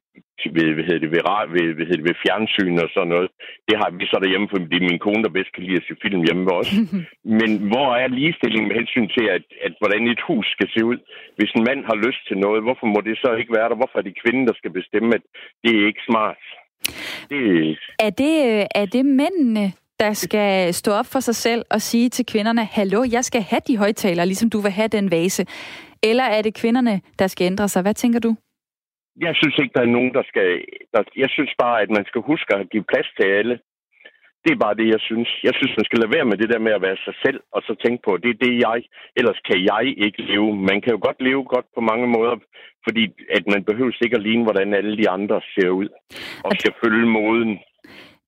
ved, 0.57 0.69
hvad 0.75 0.85
hedder 0.89 1.05
det, 1.05 1.13
ved, 1.15 1.23
ved, 1.55 1.67
hvad 1.77 1.87
hedder 1.87 2.03
det, 2.03 2.11
ved 2.11 2.23
fjernsyn 2.25 2.77
og 2.85 2.89
sådan 2.95 3.13
noget. 3.15 3.29
Det 3.69 3.77
har 3.81 3.91
vi 3.99 4.05
så 4.07 4.19
derhjemme, 4.23 4.49
for 4.51 4.59
det 4.59 4.79
er 4.79 4.91
min 4.91 5.05
kone, 5.07 5.23
der 5.25 5.37
bedst 5.37 5.53
kan 5.53 5.65
lide 5.65 5.81
at 5.81 5.87
se 5.87 6.03
film 6.05 6.23
hjemme 6.27 6.45
med 6.49 6.57
os. 6.61 6.71
Men 7.41 7.51
hvor 7.71 7.89
er 8.03 8.09
ligestillingen 8.09 8.69
med 8.69 8.77
hensyn 8.81 9.09
til, 9.17 9.25
at, 9.37 9.45
at 9.67 9.73
hvordan 9.81 10.03
et 10.15 10.23
hus 10.29 10.47
skal 10.55 10.69
se 10.75 10.81
ud? 10.91 10.99
Hvis 11.37 11.53
en 11.57 11.67
mand 11.69 11.81
har 11.91 11.97
lyst 12.07 12.23
til 12.29 12.37
noget, 12.45 12.61
hvorfor 12.67 12.87
må 12.95 12.99
det 13.09 13.17
så 13.19 13.31
ikke 13.41 13.57
være 13.59 13.69
der? 13.71 13.81
Hvorfor 13.81 13.99
er 13.99 14.07
det 14.07 14.21
kvinden, 14.23 14.47
der 14.49 14.57
skal 14.61 14.73
bestemme, 14.79 15.11
at 15.19 15.25
det 15.63 15.71
er 15.75 15.87
ikke 15.91 16.05
smart? 16.11 16.43
Det... 17.31 17.41
Er, 18.07 18.13
det, 18.23 18.35
er 18.81 18.87
det 18.95 19.05
mændene, 19.21 19.67
der 20.01 20.13
skal 20.13 20.75
stå 20.75 20.91
op 20.93 21.07
for 21.13 21.21
sig 21.21 21.35
selv 21.35 21.63
og 21.71 21.81
sige 21.81 22.09
til 22.09 22.27
kvinderne, 22.27 22.65
hallo, 22.65 23.05
jeg 23.13 23.25
skal 23.25 23.43
have 23.43 23.63
de 23.69 23.79
højtaler, 23.79 24.25
ligesom 24.25 24.51
du 24.51 24.59
vil 24.59 24.71
have 24.71 24.89
den 24.89 25.11
vase? 25.11 25.47
Eller 26.03 26.25
er 26.25 26.43
det 26.43 26.55
kvinderne, 26.55 27.01
der 27.19 27.27
skal 27.27 27.45
ændre 27.45 27.69
sig? 27.69 27.83
Hvad 27.83 27.95
tænker 27.95 28.21
du? 28.21 28.37
Jeg 29.27 29.35
synes 29.41 29.57
ikke, 29.59 29.75
der 29.77 29.85
er 29.85 29.97
nogen, 29.97 30.13
der 30.19 30.25
skal... 30.31 30.49
Der, 30.95 31.03
jeg 31.17 31.31
synes 31.31 31.53
bare, 31.65 31.83
at 31.83 31.91
man 31.97 32.05
skal 32.11 32.21
huske 32.31 32.51
at 32.55 32.71
give 32.73 32.85
plads 32.93 33.09
til 33.19 33.27
alle. 33.39 33.59
Det 34.45 34.51
er 34.53 34.65
bare 34.65 34.79
det, 34.81 34.89
jeg 34.95 35.03
synes. 35.09 35.29
Jeg 35.49 35.55
synes, 35.59 35.73
man 35.77 35.85
skal 35.89 35.99
lade 36.01 36.15
være 36.17 36.29
med 36.31 36.37
det 36.39 36.49
der 36.53 36.67
med 36.67 36.73
at 36.77 36.85
være 36.87 36.99
sig 37.07 37.17
selv, 37.25 37.41
og 37.55 37.61
så 37.67 37.73
tænke 37.85 38.01
på, 38.07 38.13
det 38.23 38.31
er 38.31 38.43
det, 38.45 38.53
jeg... 38.67 38.79
Ellers 39.19 39.41
kan 39.49 39.59
jeg 39.73 39.83
ikke 40.07 40.23
leve. 40.31 40.49
Man 40.71 40.79
kan 40.81 40.93
jo 40.95 41.01
godt 41.07 41.21
leve 41.29 41.45
godt 41.55 41.67
på 41.75 41.81
mange 41.91 42.07
måder, 42.17 42.37
fordi 42.87 43.05
at 43.37 43.45
man 43.53 43.63
behøver 43.69 43.93
ikke 44.05 44.17
at 44.17 44.27
ligne, 44.29 44.45
hvordan 44.45 44.75
alle 44.75 44.95
de 45.01 45.11
andre 45.17 45.41
ser 45.55 45.71
ud, 45.81 45.89
og 46.47 46.53
skal 46.61 46.75
følge 46.83 47.07
moden. 47.19 47.53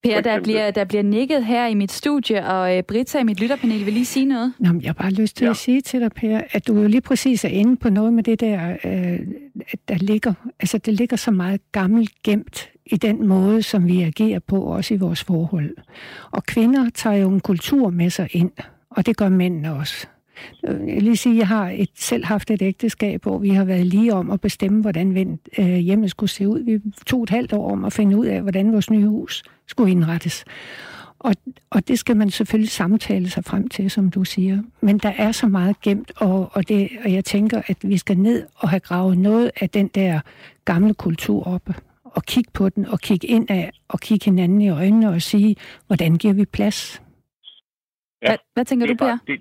Per, 0.06 0.20
der 0.20 0.40
bliver, 0.40 0.70
der 0.70 0.84
bliver 0.84 1.02
nikket 1.02 1.44
her 1.44 1.66
i 1.66 1.74
mit 1.74 1.92
studie, 1.92 2.46
og 2.46 2.76
øh, 2.76 2.82
Britta 2.82 3.18
i 3.18 3.24
mit 3.24 3.40
lytterpanel 3.40 3.86
vil 3.86 3.92
lige 3.92 4.04
sige 4.04 4.26
noget. 4.26 4.52
Nå, 4.58 4.68
jeg 4.82 4.88
har 4.88 4.92
bare 4.92 5.10
lyst 5.10 5.36
til 5.36 5.44
ja. 5.44 5.50
at 5.50 5.56
sige 5.56 5.80
til 5.80 6.00
dig, 6.00 6.12
Per, 6.12 6.40
at 6.52 6.66
du 6.66 6.80
jo 6.80 6.88
lige 6.88 7.00
præcis 7.00 7.44
er 7.44 7.48
inde 7.48 7.76
på 7.76 7.90
noget 7.90 8.12
med 8.12 8.22
det 8.22 8.40
der, 8.40 8.76
øh, 8.84 9.18
der 9.88 9.94
ligger, 9.94 10.32
altså 10.60 10.78
det 10.78 10.94
ligger 10.94 11.16
så 11.16 11.30
meget 11.30 11.60
gammelt 11.72 12.22
gemt 12.22 12.70
i 12.86 12.96
den 12.96 13.26
måde, 13.26 13.62
som 13.62 13.86
vi 13.86 14.02
agerer 14.02 14.38
på, 14.38 14.62
også 14.62 14.94
i 14.94 14.96
vores 14.96 15.24
forhold. 15.24 15.76
Og 16.30 16.44
kvinder 16.44 16.90
tager 16.94 17.16
jo 17.16 17.30
en 17.30 17.40
kultur 17.40 17.90
med 17.90 18.10
sig 18.10 18.28
ind, 18.30 18.50
og 18.90 19.06
det 19.06 19.16
gør 19.16 19.28
mændene 19.28 19.74
også. 19.74 20.06
Jeg 20.62 20.78
vil 20.78 21.02
lige 21.02 21.16
sige, 21.16 21.32
at 21.32 21.38
jeg 21.38 21.48
har 21.48 21.70
et, 21.70 21.88
selv 21.94 22.24
haft 22.24 22.50
et 22.50 22.62
ægteskab, 22.62 23.22
hvor 23.22 23.38
vi 23.38 23.48
har 23.48 23.64
været 23.64 23.86
lige 23.86 24.14
om 24.14 24.30
at 24.30 24.40
bestemme, 24.40 24.80
hvordan 24.80 25.38
øh, 25.58 25.66
hjemmet 25.66 26.10
skulle 26.10 26.30
se 26.30 26.48
ud. 26.48 26.60
Vi 26.60 26.80
tog 27.06 27.22
et 27.22 27.30
halvt 27.30 27.52
år 27.52 27.72
om 27.72 27.84
at 27.84 27.92
finde 27.92 28.16
ud 28.16 28.26
af, 28.26 28.42
hvordan 28.42 28.72
vores 28.72 28.90
nye 28.90 29.06
hus 29.06 29.42
skulle 29.68 29.90
indrettes. 29.90 30.44
Og, 31.18 31.34
og 31.70 31.88
det 31.88 31.98
skal 31.98 32.16
man 32.16 32.30
selvfølgelig 32.30 32.70
samtale 32.70 33.30
sig 33.30 33.44
frem 33.44 33.68
til, 33.68 33.90
som 33.90 34.10
du 34.10 34.24
siger. 34.24 34.62
Men 34.80 34.98
der 34.98 35.12
er 35.16 35.32
så 35.32 35.46
meget 35.46 35.80
gemt, 35.80 36.12
og, 36.16 36.50
og, 36.52 36.68
det, 36.68 36.88
og 37.04 37.12
jeg 37.12 37.24
tænker, 37.24 37.62
at 37.66 37.76
vi 37.82 37.98
skal 37.98 38.18
ned 38.18 38.46
og 38.54 38.68
have 38.68 38.80
gravet 38.80 39.18
noget 39.18 39.50
af 39.60 39.70
den 39.70 39.88
der 39.88 40.20
gamle 40.64 40.94
kultur 40.94 41.46
op 41.46 41.68
og 42.04 42.22
kigge 42.22 42.50
på 42.54 42.68
den, 42.68 42.86
og 42.86 43.00
kigge 43.00 43.26
ind 43.26 43.50
af, 43.50 43.70
og 43.88 44.00
kigge 44.00 44.24
hinanden 44.24 44.60
i 44.60 44.68
øjnene 44.68 45.08
og 45.08 45.22
sige, 45.22 45.56
hvordan 45.86 46.16
giver 46.16 46.34
vi 46.34 46.44
plads? 46.44 47.02
Ja, 48.22 48.28
hvad, 48.28 48.36
hvad 48.54 48.64
tænker 48.64 48.86
du, 48.86 48.94
Per? 48.94 49.18
Det, 49.26 49.40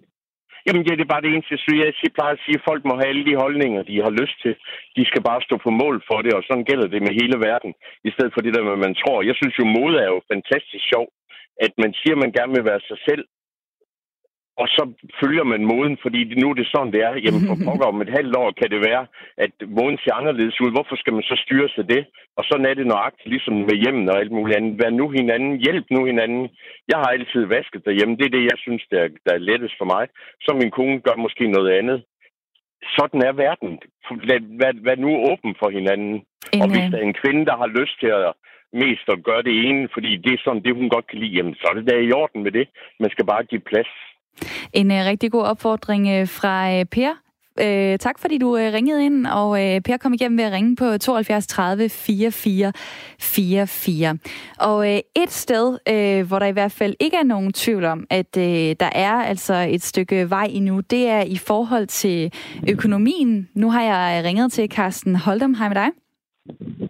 Jamen, 0.65 0.83
ja, 0.87 0.91
det 0.95 1.05
er 1.05 1.13
bare 1.13 1.25
det 1.25 1.31
eneste, 1.33 1.53
jeg 1.55 1.63
synes. 1.63 2.03
Jeg 2.03 2.15
plejer 2.17 2.33
at 2.35 2.43
sige, 2.45 2.57
at 2.59 2.67
folk 2.69 2.81
må 2.85 2.93
have 2.99 3.11
alle 3.11 3.25
de 3.29 3.41
holdninger, 3.43 3.81
de 3.89 3.95
har 4.05 4.13
lyst 4.21 4.37
til. 4.43 4.53
De 4.97 5.03
skal 5.09 5.21
bare 5.29 5.45
stå 5.47 5.55
på 5.65 5.71
mål 5.81 5.97
for 6.09 6.19
det, 6.25 6.33
og 6.37 6.43
sådan 6.47 6.67
gælder 6.69 6.87
det 6.93 7.01
med 7.05 7.13
hele 7.21 7.37
verden, 7.49 7.71
i 8.07 8.11
stedet 8.15 8.33
for 8.33 8.41
det 8.41 8.53
der, 8.53 8.83
man 8.87 8.95
tror. 9.01 9.17
Jeg 9.29 9.35
synes 9.37 9.55
jo, 9.59 9.65
mode 9.77 9.95
er 10.03 10.09
jo 10.13 10.19
fantastisk 10.33 10.83
sjov, 10.91 11.05
at 11.65 11.73
man 11.83 11.91
siger, 11.99 12.13
at 12.15 12.23
man 12.23 12.35
gerne 12.37 12.53
vil 12.55 12.65
være 12.71 12.81
sig 12.89 12.99
selv, 13.07 13.23
og 14.61 14.67
så 14.75 14.83
følger 15.19 15.45
man 15.51 15.69
moden, 15.71 15.97
fordi 16.03 16.19
nu 16.41 16.45
er 16.49 16.57
det 16.57 16.67
sådan, 16.73 16.93
det 16.93 17.01
er. 17.07 17.13
Jamen 17.25 17.41
for 17.47 17.57
pokker 17.67 17.87
om 17.93 18.01
et 18.01 18.15
halvt 18.17 18.35
år 18.41 18.49
kan 18.59 18.69
det 18.73 18.81
være, 18.89 19.03
at 19.45 19.53
moden 19.77 19.97
ser 20.03 20.13
anderledes 20.19 20.61
ud. 20.63 20.71
Hvorfor 20.75 20.95
skal 21.01 21.13
man 21.13 21.25
så 21.31 21.35
styre 21.45 21.69
sig 21.75 21.85
det? 21.93 22.01
Og 22.37 22.43
sådan 22.47 22.65
er 22.65 22.73
det 22.73 22.87
nøjagtigt, 22.87 23.29
ligesom 23.33 23.55
med 23.69 23.77
hjemmen 23.83 24.09
og 24.09 24.17
alt 24.21 24.31
muligt 24.31 24.57
andet. 24.57 24.79
Vær 24.81 24.89
nu 24.89 25.05
hinanden, 25.09 25.53
hjælp 25.65 25.85
nu 25.91 26.05
hinanden. 26.05 26.43
Jeg 26.91 26.97
har 27.01 27.09
altid 27.15 27.43
vasket 27.55 27.85
derhjemme. 27.85 28.17
Det 28.19 28.25
er 28.25 28.35
det, 28.37 28.43
jeg 28.51 28.59
synes, 28.65 28.83
der 28.91 28.99
er, 29.05 29.09
der 29.25 29.33
er 29.33 29.47
lettest 29.49 29.75
for 29.77 29.87
mig. 29.93 30.03
Så 30.45 30.49
min 30.61 30.71
kone 30.77 30.99
gør 30.99 31.15
måske 31.25 31.47
noget 31.47 31.69
andet. 31.79 31.99
Sådan 32.97 33.21
er 33.29 33.33
verden. 33.45 33.71
Vær, 34.29 34.39
vær, 34.61 34.71
vær 34.87 34.95
nu 34.95 35.09
åben 35.31 35.55
for 35.61 35.69
hinanden. 35.77 36.13
En, 36.53 36.61
og 36.61 36.67
hvis 36.71 36.85
der 36.91 36.97
er 36.99 37.07
en 37.09 37.19
kvinde, 37.23 37.45
der 37.49 37.57
har 37.61 37.69
lyst 37.79 37.95
til 37.99 38.11
at 38.19 38.33
mest 38.83 39.05
at 39.13 39.23
gøre 39.29 39.43
det 39.47 39.55
ene, 39.65 39.89
fordi 39.93 40.11
det 40.23 40.31
er 40.33 40.41
sådan 40.43 40.63
det, 40.65 40.75
hun 40.79 40.89
godt 40.95 41.07
kan 41.07 41.19
lide, 41.19 41.35
jamen 41.37 41.55
så 41.55 41.65
er 41.69 41.75
det 41.75 41.89
da 41.89 41.95
i 41.97 42.11
orden 42.21 42.43
med 42.43 42.51
det. 42.51 42.67
Man 42.99 43.09
skal 43.13 43.25
bare 43.25 43.43
give 43.51 43.67
plads. 43.71 43.91
En 44.73 44.91
uh, 44.91 44.97
rigtig 44.97 45.31
god 45.31 45.43
opfordring 45.43 46.21
uh, 46.21 46.27
fra 46.27 46.79
uh, 46.79 46.85
Per. 46.91 47.11
Uh, 47.61 47.97
tak 47.99 48.19
fordi 48.19 48.37
du 48.37 48.49
uh, 48.49 48.59
ringede 48.59 49.05
ind, 49.05 49.27
og 49.27 49.49
uh, 49.49 49.81
Per 49.85 49.97
kom 49.97 50.13
igennem 50.13 50.37
ved 50.37 50.45
at 50.45 50.51
ringe 50.51 50.75
på 50.75 50.97
72 50.97 51.47
30 51.47 51.89
44 51.89 52.73
44. 53.19 54.17
Og 54.59 54.77
uh, 54.77 54.85
et 54.85 55.31
sted, 55.31 55.67
uh, 55.67 56.27
hvor 56.27 56.39
der 56.39 56.45
i 56.45 56.51
hvert 56.51 56.71
fald 56.71 56.95
ikke 56.99 57.17
er 57.17 57.23
nogen 57.23 57.53
tvivl 57.53 57.85
om, 57.85 58.05
at 58.09 58.37
uh, 58.37 58.43
der 58.79 58.89
er 58.91 59.11
altså 59.11 59.53
et 59.69 59.83
stykke 59.83 60.29
vej 60.29 60.47
endnu, 60.49 60.79
det 60.79 61.07
er 61.07 61.21
i 61.21 61.37
forhold 61.37 61.87
til 61.87 62.33
økonomien. 62.69 63.49
Nu 63.53 63.71
har 63.71 63.81
jeg 63.81 64.23
ringet 64.23 64.51
til 64.51 64.71
Carsten 64.71 65.15
Holdem. 65.15 65.53
Hej 65.53 65.67
med 65.67 65.75
dig. 65.75 66.04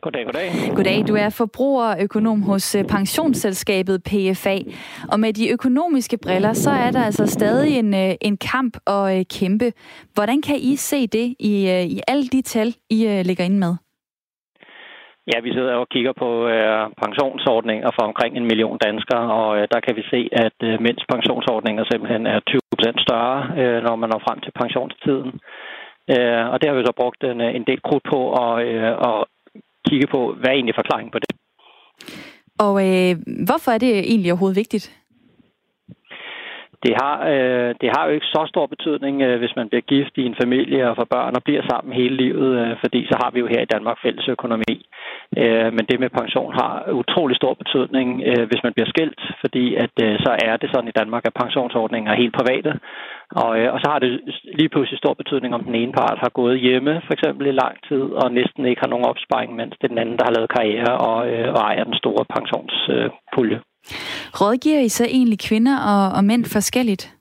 Goddag, 0.02 0.26
goddag. 0.26 0.50
Goddag. 0.76 1.00
Du 1.08 1.16
er 1.26 1.30
forbrugerøkonom 1.42 2.42
hos 2.42 2.76
øh, 2.76 2.84
pensionsselskabet 2.96 3.98
PFA. 4.10 4.58
Og 5.12 5.20
med 5.20 5.34
de 5.34 5.50
økonomiske 5.56 6.18
briller, 6.26 6.54
så 6.54 6.72
er 6.86 6.92
der 6.92 7.04
altså 7.10 7.26
stadig 7.28 7.80
en, 7.80 7.94
øh, 8.04 8.12
en 8.22 8.38
kamp 8.38 8.74
og 8.86 9.18
øh, 9.18 9.24
kæmpe. 9.38 9.68
Hvordan 10.16 10.42
kan 10.42 10.58
I 10.72 10.76
se 10.76 11.08
det 11.08 11.28
i, 11.40 11.54
i 11.96 12.00
alle 12.08 12.28
de 12.36 12.42
tal, 12.42 12.70
I 12.90 13.24
ligger 13.30 13.44
inde 13.44 13.60
med? 13.66 13.74
Ja, 15.32 15.38
vi 15.40 15.52
sidder 15.54 15.74
og 15.74 15.88
kigger 15.94 16.14
på 16.24 16.30
uh, 16.56 16.84
pensionsordninger 17.04 17.90
for 17.96 18.04
omkring 18.10 18.32
en 18.38 18.48
million 18.52 18.78
danskere, 18.88 19.26
og 19.42 19.50
uh, 19.60 19.64
der 19.74 19.80
kan 19.86 19.96
vi 20.00 20.04
se, 20.14 20.20
at 20.46 20.58
uh, 20.68 20.82
mens 20.86 21.02
pensionsordninger 21.14 21.84
simpelthen 21.92 22.24
er 22.34 22.40
20 22.40 22.60
procent 22.72 22.98
større, 23.06 23.40
uh, 23.62 23.80
når 23.88 23.96
man 24.02 24.10
når 24.10 24.22
frem 24.28 24.40
til 24.42 24.54
pensionstiden. 24.62 25.32
Uh, 26.14 26.46
og 26.52 26.56
det 26.58 26.66
har 26.68 26.76
vi 26.76 26.88
så 26.90 26.96
brugt 27.02 27.22
en, 27.24 27.42
en 27.42 27.66
del 27.70 27.82
krudt 27.88 28.06
på 28.14 28.20
at, 28.44 28.54
uh, 28.76 28.94
at 29.10 29.18
kigge 29.90 30.08
på, 30.08 30.34
hvad 30.40 30.50
er 30.50 30.54
egentlig 30.54 30.76
forklaringen 30.76 31.12
på 31.12 31.20
det. 31.20 31.30
Og 32.66 32.74
øh, 32.88 33.16
hvorfor 33.48 33.72
er 33.72 33.78
det 33.78 33.94
egentlig 34.12 34.32
overhovedet 34.32 34.62
vigtigt? 34.64 34.86
Det 36.86 36.94
har, 37.02 37.18
øh, 37.34 37.70
det 37.82 37.90
har 37.96 38.04
jo 38.08 38.12
ikke 38.14 38.34
så 38.36 38.42
stor 38.54 38.66
betydning, 38.74 39.22
øh, 39.22 39.40
hvis 39.40 39.56
man 39.56 39.70
bliver 39.70 39.86
gift 39.94 40.14
i 40.18 40.26
en 40.26 40.36
familie 40.42 40.90
og 40.90 40.96
får 40.96 41.08
børn 41.16 41.36
og 41.36 41.44
bliver 41.44 41.64
sammen 41.70 41.94
hele 42.02 42.16
livet, 42.24 42.50
øh, 42.62 42.76
fordi 42.84 43.00
så 43.12 43.16
har 43.22 43.32
vi 43.32 43.40
jo 43.40 43.48
her 43.54 43.62
i 43.62 43.72
Danmark 43.74 43.98
fælles 44.04 44.28
økonomi. 44.28 44.76
Øh, 45.44 45.70
men 45.76 45.84
det 45.90 45.98
med 46.00 46.10
pension 46.20 46.54
har 46.62 46.72
utrolig 47.02 47.36
stor 47.38 47.54
betydning, 47.62 48.08
øh, 48.30 48.44
hvis 48.50 48.64
man 48.66 48.74
bliver 48.74 48.90
skilt, 48.94 49.22
fordi 49.44 49.66
at 49.76 49.96
øh, 50.06 50.14
så 50.26 50.32
er 50.48 50.56
det 50.58 50.70
sådan 50.70 50.92
i 50.92 50.98
Danmark, 51.00 51.24
at 51.26 51.40
pensionsordningen 51.44 52.08
er 52.12 52.22
helt 52.22 52.36
private. 52.40 52.72
Og, 53.42 53.52
øh, 53.60 53.74
og 53.74 53.80
så 53.80 53.88
har 53.94 54.00
det 54.00 54.12
lige 54.60 54.70
pludselig 54.74 54.98
stor 55.00 55.14
betydning, 55.22 55.52
om 55.54 55.64
den 55.64 55.76
ene 55.76 55.94
part 56.00 56.18
har 56.24 56.32
gået 56.40 56.60
hjemme, 56.60 57.02
for 57.06 57.14
eksempel 57.14 57.48
i 57.48 57.60
lang 57.64 57.76
tid, 57.90 58.04
og 58.22 58.28
næsten 58.32 58.66
ikke 58.66 58.82
har 58.84 58.94
nogen 58.94 59.10
opsparing, 59.12 59.56
mens 59.56 59.74
det 59.78 59.84
er 59.84 59.94
den 59.94 60.04
anden, 60.04 60.18
der 60.18 60.26
har 60.28 60.36
lavet 60.36 60.56
karriere 60.58 60.94
og, 61.10 61.20
øh, 61.32 61.48
og 61.56 61.60
ejer 61.70 61.84
den 61.84 61.98
store 62.04 62.24
pensionspulje. 62.36 63.58
Øh, 63.58 63.64
Rådgiver 64.42 64.80
I 64.80 64.90
så 64.90 65.06
egentlig 65.06 65.40
kvinder 65.40 65.76
og, 65.92 66.18
og 66.18 66.24
mænd 66.24 66.46
forskelligt? 66.46 67.15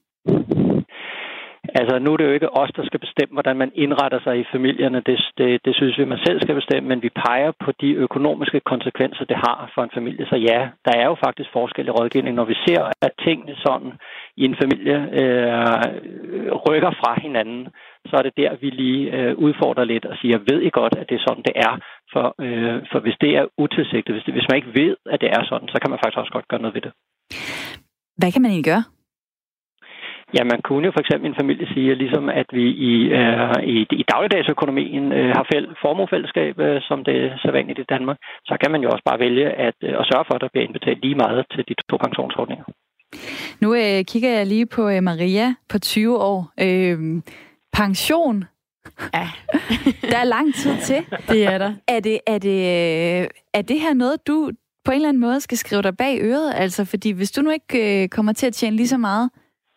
Altså, 1.81 1.99
nu 1.99 2.13
er 2.13 2.17
det 2.17 2.27
jo 2.29 2.37
ikke 2.39 2.57
os, 2.63 2.71
der 2.77 2.85
skal 2.87 3.01
bestemme, 3.01 3.33
hvordan 3.37 3.57
man 3.57 3.71
indretter 3.75 4.21
sig 4.25 4.35
i 4.41 4.45
familierne. 4.53 5.03
Det, 5.09 5.19
det, 5.39 5.65
det 5.65 5.75
synes 5.77 5.99
vi, 5.99 6.05
man 6.05 6.25
selv 6.27 6.41
skal 6.41 6.55
bestemme, 6.55 6.89
men 6.89 7.03
vi 7.03 7.11
peger 7.25 7.53
på 7.65 7.71
de 7.81 7.91
økonomiske 8.07 8.61
konsekvenser, 8.61 9.25
det 9.25 9.37
har 9.37 9.71
for 9.75 9.83
en 9.83 9.95
familie. 9.95 10.27
Så 10.27 10.37
ja, 10.37 10.61
der 10.87 10.93
er 11.01 11.07
jo 11.07 11.17
faktisk 11.25 11.51
forskel 11.53 11.87
i 11.87 11.91
rådgivning. 11.91 12.35
Når 12.37 12.45
vi 12.45 12.57
ser, 12.67 12.83
at 13.07 13.13
tingene 13.25 13.55
sådan 13.67 13.93
i 14.37 14.45
en 14.45 14.57
familie 14.63 14.97
øh, 15.21 16.53
rykker 16.67 16.93
fra 17.01 17.21
hinanden, 17.23 17.69
så 18.09 18.15
er 18.17 18.23
det 18.23 18.37
der, 18.37 18.51
vi 18.61 18.71
lige 18.71 19.03
øh, 19.17 19.35
udfordrer 19.47 19.85
lidt 19.85 20.05
og 20.05 20.17
siger, 20.21 20.39
ved 20.51 20.61
I 20.63 20.71
godt, 20.71 20.95
at 21.01 21.09
det 21.09 21.15
er 21.15 21.25
sådan, 21.27 21.45
det 21.49 21.57
er? 21.69 21.73
For, 22.13 22.27
øh, 22.47 22.77
for 22.93 22.99
hvis 23.01 23.17
det 23.21 23.31
er 23.39 23.45
utilsigtet, 23.59 24.15
hvis, 24.15 24.25
det, 24.25 24.35
hvis 24.35 24.49
man 24.49 24.57
ikke 24.57 24.75
ved, 24.81 24.97
at 25.13 25.21
det 25.21 25.31
er 25.31 25.43
sådan, 25.51 25.69
så 25.69 25.79
kan 25.81 25.91
man 25.91 25.99
faktisk 25.99 26.19
også 26.19 26.33
godt 26.33 26.49
gøre 26.49 26.63
noget 26.63 26.75
ved 26.75 26.83
det. 26.87 26.93
Hvad 28.19 28.33
kan 28.33 28.43
man 28.43 28.51
egentlig 28.51 28.71
gøre? 28.73 28.85
Ja, 30.37 30.43
man 30.53 30.61
kunne 30.67 30.87
jo 30.87 30.93
for 30.93 31.01
eksempel 31.05 31.27
en 31.29 31.41
familie 31.41 31.67
sige, 31.75 31.91
at 31.91 31.99
ligesom 31.99 32.29
at 32.29 32.49
vi 32.59 32.65
i, 32.93 32.95
øh, 33.19 33.63
i, 33.75 33.77
i 34.03 34.05
dagligdagsøkonomien 34.13 35.13
øh, 35.13 35.31
har 35.37 35.47
fæld, 35.53 35.69
formuefællesskab, 35.85 36.59
øh, 36.59 36.81
som 36.89 37.05
det 37.05 37.17
er 37.25 37.39
sædvanligt 37.43 37.79
i 37.79 37.91
Danmark, 37.95 38.19
så 38.49 38.55
kan 38.61 38.71
man 38.73 38.83
jo 38.83 38.89
også 38.95 39.05
bare 39.11 39.23
vælge 39.27 39.47
at, 39.67 39.79
øh, 39.83 39.95
at 40.01 40.09
sørge 40.11 40.25
for, 40.27 40.35
at 40.35 40.41
der 40.41 40.53
bliver 40.53 40.67
indbetalt 40.67 41.01
lige 41.05 41.21
meget 41.25 41.47
til 41.55 41.63
de 41.69 41.75
to 41.91 41.97
pensionsordninger. 42.05 42.65
Nu 43.63 43.75
øh, 43.75 44.05
kigger 44.11 44.31
jeg 44.31 44.47
lige 44.47 44.67
på 44.67 44.89
øh, 44.89 45.03
Maria 45.03 45.55
på 45.69 45.79
20 45.79 46.19
år. 46.19 46.53
Øh, 46.61 47.23
pension. 47.73 48.45
Ja. 49.15 49.29
der 50.13 50.19
er 50.19 50.25
lang 50.25 50.55
tid 50.55 50.77
til. 50.89 51.01
Det 51.29 51.45
er 51.45 51.59
der. 51.59 51.75
Er 51.89 52.01
det, 52.01 52.21
er 52.27 52.39
det, 52.39 52.59
øh, 52.59 53.29
er 53.55 53.63
det 53.63 53.81
her 53.81 53.95
noget, 53.95 54.27
du 54.27 54.51
på 54.85 54.91
en 54.91 54.97
eller 54.97 55.09
anden 55.09 55.21
måde 55.21 55.41
skal 55.41 55.59
skrive 55.59 55.83
dig 55.83 55.97
bag 55.97 56.19
øret? 56.23 56.53
Altså, 56.57 56.85
fordi 56.85 57.11
hvis 57.11 57.31
du 57.31 57.43
nu 57.43 57.51
ikke 57.51 58.03
øh, 58.03 58.09
kommer 58.09 58.33
til 58.33 58.47
at 58.47 58.55
tjene 58.55 58.77
lige 58.77 58.89
så 58.89 58.99
meget, 58.99 59.31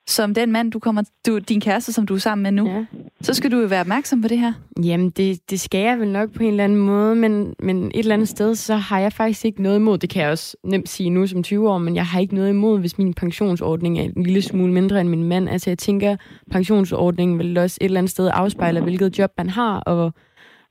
som 0.07 0.33
den 0.33 0.51
mand, 0.51 0.71
du 0.71 0.79
kommer, 0.79 1.03
du, 1.27 1.37
din 1.37 1.61
kæreste, 1.61 1.93
som 1.93 2.07
du 2.07 2.13
er 2.15 2.19
sammen 2.19 2.43
med 2.43 2.51
nu, 2.51 2.69
ja. 2.69 2.85
så 3.21 3.33
skal 3.33 3.51
du 3.51 3.59
jo 3.59 3.67
være 3.67 3.81
opmærksom 3.81 4.21
på 4.21 4.27
det 4.27 4.39
her. 4.39 4.53
Jamen, 4.83 5.09
det, 5.09 5.49
det 5.49 5.59
skal 5.59 5.81
jeg 5.81 5.99
vel 5.99 6.11
nok 6.11 6.33
på 6.33 6.43
en 6.43 6.49
eller 6.49 6.63
anden 6.63 6.77
måde, 6.77 7.15
men, 7.15 7.55
men 7.59 7.85
et 7.85 7.99
eller 7.99 8.13
andet 8.13 8.29
sted, 8.29 8.55
så 8.55 8.75
har 8.75 8.99
jeg 8.99 9.13
faktisk 9.13 9.45
ikke 9.45 9.63
noget 9.63 9.75
imod, 9.75 9.97
det 9.97 10.09
kan 10.09 10.21
jeg 10.21 10.31
også 10.31 10.57
nemt 10.63 10.89
sige 10.89 11.09
nu 11.09 11.27
som 11.27 11.43
20 11.43 11.69
år, 11.69 11.77
men 11.77 11.95
jeg 11.95 12.05
har 12.05 12.19
ikke 12.19 12.35
noget 12.35 12.49
imod, 12.49 12.79
hvis 12.79 12.97
min 12.97 13.13
pensionsordning 13.13 13.99
er 13.99 14.03
en 14.03 14.23
lille 14.23 14.41
smule 14.41 14.73
mindre 14.73 15.01
end 15.01 15.09
min 15.09 15.23
mand. 15.23 15.49
Altså, 15.49 15.69
jeg 15.69 15.77
tænker, 15.77 16.15
pensionsordningen 16.51 17.39
vil 17.39 17.57
også 17.57 17.77
et 17.81 17.85
eller 17.85 17.99
andet 17.99 18.11
sted 18.11 18.29
afspejle, 18.33 18.81
hvilket 18.81 19.19
job 19.19 19.31
man 19.37 19.49
har, 19.49 19.79
og 19.79 20.13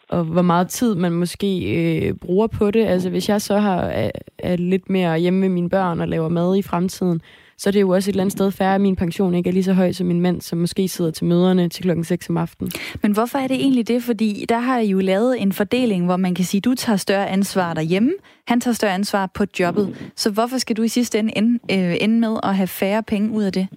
og 0.08 0.24
hvor 0.24 0.42
meget 0.42 0.68
tid 0.68 0.94
man 0.94 1.12
måske 1.12 1.74
øh, 1.74 2.14
bruger 2.14 2.46
på 2.46 2.70
det. 2.70 2.84
Altså 2.84 3.10
hvis 3.10 3.28
jeg 3.28 3.42
så 3.42 3.58
har 3.58 3.80
er, 3.80 4.10
er 4.38 4.56
lidt 4.56 4.90
mere 4.90 5.18
hjemme 5.18 5.40
med 5.40 5.48
mine 5.48 5.70
børn 5.70 6.00
og 6.00 6.08
laver 6.08 6.28
mad 6.28 6.56
i 6.56 6.62
fremtiden, 6.62 7.20
så 7.58 7.68
er 7.68 7.70
det 7.70 7.80
jo 7.80 7.90
også 7.90 8.10
et 8.10 8.12
eller 8.12 8.22
andet 8.22 8.32
sted 8.32 8.50
færre, 8.50 8.74
at 8.74 8.80
min 8.80 8.96
pension 8.96 9.34
ikke 9.34 9.48
er 9.48 9.52
lige 9.52 9.64
så 9.64 9.72
høj 9.72 9.92
som 9.92 10.06
min 10.06 10.20
mand, 10.20 10.40
som 10.40 10.58
måske 10.58 10.88
sidder 10.88 11.10
til 11.10 11.24
møderne 11.24 11.68
til 11.68 11.82
klokken 11.82 12.04
6 12.04 12.28
om 12.28 12.36
aftenen. 12.36 12.70
Men 13.02 13.12
hvorfor 13.12 13.38
er 13.38 13.48
det 13.48 13.56
egentlig 13.56 13.88
det? 13.88 14.02
Fordi 14.02 14.44
der 14.48 14.58
har 14.58 14.78
I 14.78 14.88
jo 14.88 14.98
lavet 14.98 15.42
en 15.42 15.52
fordeling, 15.52 16.04
hvor 16.04 16.16
man 16.16 16.34
kan 16.34 16.44
sige, 16.44 16.58
at 16.58 16.64
du 16.64 16.74
tager 16.74 16.96
større 16.96 17.28
ansvar 17.28 17.74
derhjemme, 17.74 18.12
han 18.48 18.60
tager 18.60 18.74
større 18.74 18.94
ansvar 18.94 19.30
på 19.34 19.44
jobbet. 19.60 20.12
Så 20.16 20.30
hvorfor 20.30 20.58
skal 20.58 20.76
du 20.76 20.82
i 20.82 20.88
sidste 20.88 21.18
ende 21.18 21.32
ende, 21.36 21.58
øh, 21.70 21.96
ende 22.00 22.20
med 22.20 22.36
at 22.42 22.56
have 22.56 22.66
færre 22.66 23.02
penge 23.02 23.30
ud 23.30 23.42
af 23.42 23.52
det? 23.52 23.68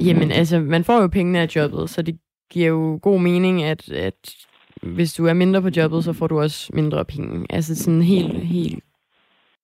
Jamen 0.00 0.30
altså, 0.30 0.60
man 0.60 0.84
får 0.84 1.00
jo 1.00 1.06
pengene 1.06 1.40
af 1.40 1.56
jobbet, 1.56 1.90
så 1.90 2.02
det 2.02 2.18
giver 2.50 2.68
jo 2.68 2.98
god 3.02 3.20
mening, 3.20 3.62
at, 3.62 3.92
at 3.92 4.34
hvis 4.82 5.14
du 5.14 5.26
er 5.26 5.32
mindre 5.32 5.62
på 5.62 5.68
jobbet, 5.76 6.04
så 6.04 6.12
får 6.12 6.26
du 6.26 6.40
også 6.40 6.70
mindre 6.72 7.04
penge. 7.04 7.46
Altså 7.50 7.74
sådan 7.74 8.02
helt, 8.02 8.40
helt 8.40 8.84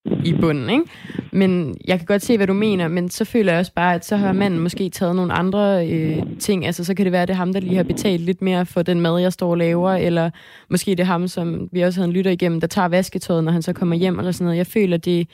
i 0.04 0.34
bunden, 0.40 0.70
ikke? 0.70 0.84
Men 1.32 1.76
jeg 1.86 1.98
kan 1.98 2.06
godt 2.06 2.22
se, 2.22 2.36
hvad 2.36 2.46
du 2.46 2.52
mener, 2.52 2.88
men 2.88 3.10
så 3.10 3.24
føler 3.24 3.52
jeg 3.52 3.60
også 3.60 3.72
bare, 3.72 3.94
at 3.94 4.04
så 4.04 4.16
har 4.16 4.32
manden 4.32 4.60
måske 4.60 4.88
taget 4.88 5.16
nogle 5.16 5.32
andre 5.32 5.88
øh, 5.88 6.22
ting. 6.38 6.66
Altså, 6.66 6.84
så 6.84 6.94
kan 6.94 7.04
det 7.06 7.12
være, 7.12 7.22
at 7.22 7.28
det 7.28 7.34
er 7.34 7.38
ham, 7.38 7.52
der 7.52 7.60
lige 7.60 7.76
har 7.76 7.82
betalt 7.82 8.22
lidt 8.22 8.42
mere 8.42 8.66
for 8.66 8.82
den 8.82 9.00
mad, 9.00 9.20
jeg 9.20 9.32
står 9.32 9.50
og 9.50 9.58
laver, 9.58 9.92
eller 9.92 10.30
måske 10.70 10.90
det 10.90 11.00
er 11.00 11.04
ham, 11.04 11.28
som 11.28 11.68
vi 11.72 11.80
også 11.80 12.00
havde 12.00 12.08
en 12.08 12.12
lytter 12.12 12.30
igennem, 12.30 12.60
der 12.60 12.66
tager 12.66 12.88
vasketøjet, 12.88 13.44
når 13.44 13.52
han 13.52 13.62
så 13.62 13.72
kommer 13.72 13.96
hjem, 13.96 14.18
eller 14.18 14.32
sådan 14.32 14.44
noget. 14.44 14.58
Jeg 14.58 14.66
føler, 14.66 14.96
det 14.96 15.28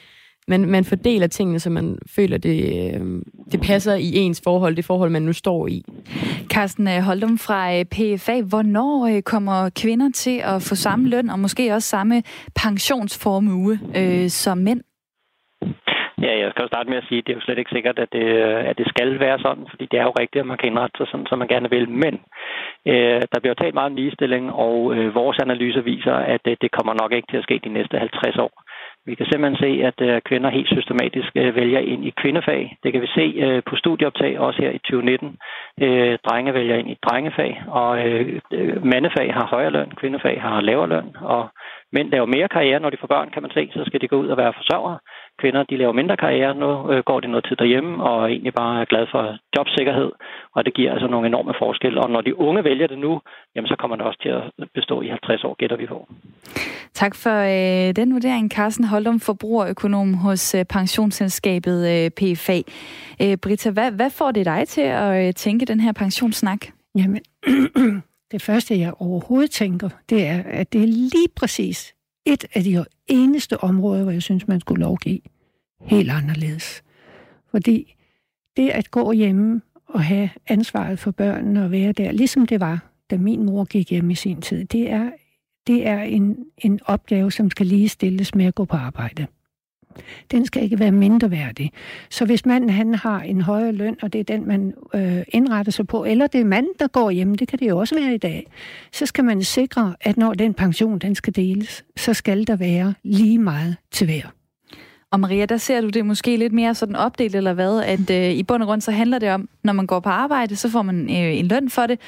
man, 0.50 0.60
man 0.76 0.84
fordeler 0.84 1.26
tingene, 1.26 1.58
så 1.58 1.70
man 1.70 1.98
føler, 2.16 2.38
det, 2.38 2.58
øh, 2.76 3.00
det 3.52 3.60
passer 3.68 3.94
i 3.94 4.10
ens 4.22 4.40
forhold, 4.44 4.76
det 4.76 4.84
forhold, 4.84 5.10
man 5.10 5.22
nu 5.22 5.32
står 5.32 5.66
i. 5.66 5.82
Carsten 6.52 6.88
øh, 6.88 7.00
Holdum 7.08 7.38
fra 7.46 7.60
øh, 7.76 7.84
PFA, 7.94 8.36
hvornår 8.52 9.20
kommer 9.32 9.70
kvinder 9.82 10.10
til 10.14 10.38
at 10.52 10.58
få 10.68 10.74
samme 10.74 11.08
løn, 11.08 11.30
og 11.30 11.38
måske 11.38 11.74
også 11.74 11.88
samme 11.88 12.22
pensionsformue 12.62 13.78
øh, 13.96 14.28
som 14.28 14.58
mænd? 14.58 14.82
Ja, 16.24 16.32
jeg 16.42 16.50
skal 16.50 16.62
jo 16.62 16.72
starte 16.72 16.90
med 16.90 16.98
at 17.02 17.08
sige, 17.08 17.18
at 17.18 17.26
det 17.26 17.32
er 17.32 17.38
jo 17.38 17.46
slet 17.46 17.58
ikke 17.58 17.74
sikkert, 17.76 17.98
at 17.98 18.10
det, 18.12 18.26
at 18.70 18.78
det 18.78 18.86
skal 18.88 19.20
være 19.20 19.38
sådan, 19.38 19.66
fordi 19.70 19.84
det 19.90 19.98
er 19.98 20.06
jo 20.08 20.18
rigtigt, 20.22 20.40
at 20.42 20.50
man 20.50 20.58
kan 20.58 20.70
indrette 20.70 20.96
sig 20.98 21.06
sådan, 21.10 21.26
som 21.26 21.38
man 21.38 21.52
gerne 21.54 21.70
vil. 21.70 21.88
Men 22.04 22.14
øh, 22.92 23.20
der 23.32 23.38
bliver 23.40 23.54
jo 23.54 23.62
talt 23.62 23.74
meget 23.74 23.90
om 23.92 23.98
ligestilling, 24.00 24.44
og 24.52 24.76
øh, 24.94 25.14
vores 25.14 25.38
analyser 25.46 25.82
viser, 25.92 26.16
at 26.34 26.40
det, 26.44 26.62
det 26.62 26.70
kommer 26.76 26.94
nok 27.02 27.12
ikke 27.12 27.30
til 27.30 27.40
at 27.40 27.46
ske 27.46 27.60
de 27.64 27.76
næste 27.78 27.98
50 27.98 28.36
år. 28.46 28.52
Vi 29.06 29.14
kan 29.14 29.26
simpelthen 29.26 29.62
se, 29.64 29.70
at 29.88 29.98
øh, 30.08 30.20
kvinder 30.28 30.50
helt 30.50 30.68
systematisk 30.76 31.30
øh, 31.36 31.56
vælger 31.56 31.80
ind 31.80 32.04
i 32.04 32.12
kvindefag. 32.20 32.76
Det 32.82 32.92
kan 32.92 33.02
vi 33.02 33.06
se 33.06 33.26
øh, 33.44 33.62
på 33.68 33.76
studieoptag, 33.76 34.38
også 34.38 34.62
her 34.62 34.70
i 34.70 34.78
2019. 34.78 35.36
Drenge 36.26 36.54
vælger 36.54 36.76
ind 36.76 36.90
i 36.90 36.98
drengefag, 37.06 37.62
og 37.68 37.90
mandefag 38.92 39.34
har 39.34 39.46
højere 39.46 39.70
løn, 39.70 39.90
kvindefag 40.00 40.42
har 40.42 40.60
lavere 40.60 40.88
løn, 40.88 41.16
og 41.20 41.48
mænd 41.92 42.10
laver 42.10 42.26
mere 42.26 42.48
karriere, 42.48 42.80
når 42.80 42.90
de 42.90 42.96
får 43.00 43.06
børn, 43.06 43.30
kan 43.30 43.42
man 43.42 43.50
se, 43.50 43.70
så 43.72 43.82
skal 43.86 44.00
de 44.00 44.08
gå 44.08 44.16
ud 44.16 44.28
og 44.28 44.36
være 44.36 44.52
forsørgere. 44.56 44.98
Kvinder, 45.40 45.62
de 45.62 45.76
laver 45.76 45.92
mindre 45.92 46.16
karriere, 46.16 46.54
nu 46.54 46.92
øh, 46.92 47.02
går 47.08 47.20
de 47.20 47.28
noget 47.28 47.44
tid 47.48 47.56
derhjemme, 47.56 48.04
og 48.04 48.22
er 48.22 48.26
egentlig 48.26 48.54
bare 48.54 48.80
er 48.80 48.84
glad 48.84 49.06
for 49.10 49.22
jobsikkerhed, 49.56 50.10
og 50.54 50.64
det 50.64 50.74
giver 50.74 50.92
altså 50.92 51.06
nogle 51.06 51.26
enorme 51.26 51.54
forskelle. 51.58 52.00
Og 52.00 52.10
når 52.10 52.20
de 52.20 52.38
unge 52.38 52.64
vælger 52.64 52.86
det 52.86 52.98
nu, 52.98 53.20
jamen 53.54 53.68
så 53.68 53.76
kommer 53.78 53.96
det 53.96 54.06
også 54.06 54.20
til 54.22 54.28
at 54.28 54.68
bestå 54.74 55.02
i 55.02 55.08
50 55.08 55.44
år, 55.44 55.54
gætter 55.54 55.76
vi 55.76 55.86
på. 55.86 56.08
Tak 56.94 57.14
for 57.14 57.36
øh, 57.54 57.96
den 57.96 58.12
vurdering, 58.12 58.50
Carsten 58.50 58.84
Holdum, 58.84 59.20
forbrugerøkonom 59.20 60.14
hos 60.14 60.54
øh, 60.54 60.64
pensionsselskabet 60.64 61.80
øh, 61.94 62.10
PFA. 62.10 62.58
Øh, 63.22 63.36
Britta, 63.42 63.70
hvad, 63.70 63.90
hvad 63.92 64.10
får 64.10 64.30
det 64.30 64.46
dig 64.46 64.68
til 64.68 64.80
at 64.80 65.26
øh, 65.26 65.34
tænke 65.34 65.66
den 65.66 65.80
her 65.80 65.92
pensionssnak? 65.92 66.60
Jamen, 66.94 67.20
det 68.32 68.42
første, 68.42 68.78
jeg 68.78 68.92
overhovedet 68.98 69.50
tænker, 69.50 69.88
det 70.10 70.26
er, 70.26 70.42
at 70.46 70.72
det 70.72 70.82
er 70.82 70.86
lige 70.86 71.28
præcis 71.36 71.94
et 72.26 72.44
af 72.54 72.62
de 72.62 72.84
eneste 73.06 73.64
områder, 73.64 74.02
hvor 74.02 74.12
jeg 74.12 74.22
synes, 74.22 74.48
man 74.48 74.60
skulle 74.60 74.80
lovgive 74.80 75.20
helt 75.80 76.10
anderledes. 76.10 76.82
Fordi 77.50 77.94
det 78.56 78.68
at 78.68 78.90
gå 78.90 79.12
hjemme 79.12 79.60
og 79.86 80.04
have 80.04 80.30
ansvaret 80.48 80.98
for 80.98 81.10
børnene 81.10 81.64
og 81.64 81.70
være 81.70 81.92
der, 81.92 82.12
ligesom 82.12 82.46
det 82.46 82.60
var, 82.60 82.90
da 83.10 83.16
min 83.16 83.46
mor 83.46 83.64
gik 83.64 83.90
hjem 83.90 84.10
i 84.10 84.14
sin 84.14 84.42
tid, 84.42 84.64
det 84.64 84.90
er, 84.90 85.10
det 85.66 85.86
er 85.86 86.02
en, 86.02 86.36
en 86.58 86.80
opgave, 86.84 87.32
som 87.32 87.50
skal 87.50 87.66
lige 87.66 87.88
stilles 87.88 88.34
med 88.34 88.46
at 88.46 88.54
gå 88.54 88.64
på 88.64 88.76
arbejde. 88.76 89.26
Den 90.30 90.46
skal 90.46 90.62
ikke 90.62 90.78
være 90.78 90.92
mindre 90.92 91.30
værdig. 91.30 91.70
Så 92.10 92.24
hvis 92.24 92.46
manden 92.46 92.70
han 92.70 92.94
har 92.94 93.20
en 93.20 93.40
højere 93.40 93.72
løn, 93.72 93.96
og 94.02 94.12
det 94.12 94.18
er 94.18 94.24
den, 94.24 94.48
man 94.48 94.74
øh, 94.94 95.22
indretter 95.28 95.72
sig 95.72 95.86
på, 95.86 96.04
eller 96.04 96.26
det 96.26 96.40
er 96.40 96.44
manden, 96.44 96.72
der 96.78 96.88
går 96.88 97.10
hjem, 97.10 97.34
det 97.34 97.48
kan 97.48 97.58
det 97.58 97.68
jo 97.68 97.78
også 97.78 97.94
være 97.94 98.14
i 98.14 98.18
dag, 98.18 98.46
så 98.92 99.06
skal 99.06 99.24
man 99.24 99.42
sikre, 99.42 99.94
at 100.00 100.16
når 100.16 100.34
den 100.34 100.54
pension 100.54 100.98
den 100.98 101.14
skal 101.14 101.36
deles, 101.36 101.84
så 101.96 102.14
skal 102.14 102.46
der 102.46 102.56
være 102.56 102.94
lige 103.02 103.38
meget 103.38 103.76
til 103.90 104.06
hver. 104.06 104.22
Og 105.12 105.20
Maria, 105.20 105.46
der 105.46 105.56
ser 105.56 105.80
du 105.80 105.88
det 105.88 106.06
måske 106.06 106.36
lidt 106.36 106.52
mere 106.52 106.74
sådan 106.74 106.96
opdelt, 106.96 107.34
eller 107.34 107.52
hvad? 107.52 107.80
At 107.80 108.10
øh, 108.10 108.30
i 108.30 108.42
bund 108.42 108.62
og 108.62 108.66
grund 108.66 108.80
så 108.80 108.90
handler 108.90 109.18
det 109.18 109.30
om, 109.30 109.48
når 109.64 109.72
man 109.72 109.86
går 109.86 110.00
på 110.00 110.08
arbejde, 110.08 110.56
så 110.56 110.68
får 110.68 110.82
man 110.82 111.00
øh, 111.10 111.38
en 111.38 111.46
løn 111.46 111.70
for 111.70 111.86
det. 111.86 112.00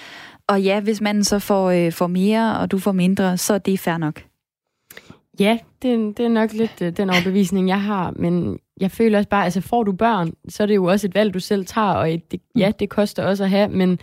Og 0.47 0.62
ja, 0.62 0.80
hvis 0.80 1.01
manden 1.01 1.24
så 1.24 1.39
får, 1.39 1.70
øh, 1.70 1.93
får 1.93 2.07
mere, 2.07 2.59
og 2.59 2.70
du 2.70 2.78
får 2.78 2.93
mindre, 2.93 3.37
så 3.37 3.55
er 3.55 3.59
det 3.59 3.80
fair 3.80 3.97
nok. 3.97 4.22
Ja, 5.41 5.59
det, 5.83 6.18
det 6.18 6.24
er 6.24 6.28
nok 6.28 6.53
lidt 6.53 6.83
øh, 6.83 6.97
den 6.97 7.11
overbevisning, 7.11 7.68
jeg 7.68 7.83
har, 7.83 8.12
men 8.16 8.59
jeg 8.80 8.91
føler 8.91 9.18
også 9.18 9.28
bare, 9.28 9.45
altså 9.45 9.61
får 9.61 9.83
du 9.83 9.93
børn, 9.93 10.33
så 10.49 10.62
er 10.62 10.66
det 10.66 10.74
jo 10.74 10.85
også 10.85 11.07
et 11.07 11.14
valg, 11.14 11.35
du 11.35 11.41
selv 11.41 11.66
tager, 11.66 11.93
og 11.93 12.09
det, 12.30 12.41
ja, 12.57 12.72
det 12.78 12.89
koster 12.89 13.24
også 13.24 13.45
at 13.45 13.51
have, 13.51 13.68
men 13.68 13.99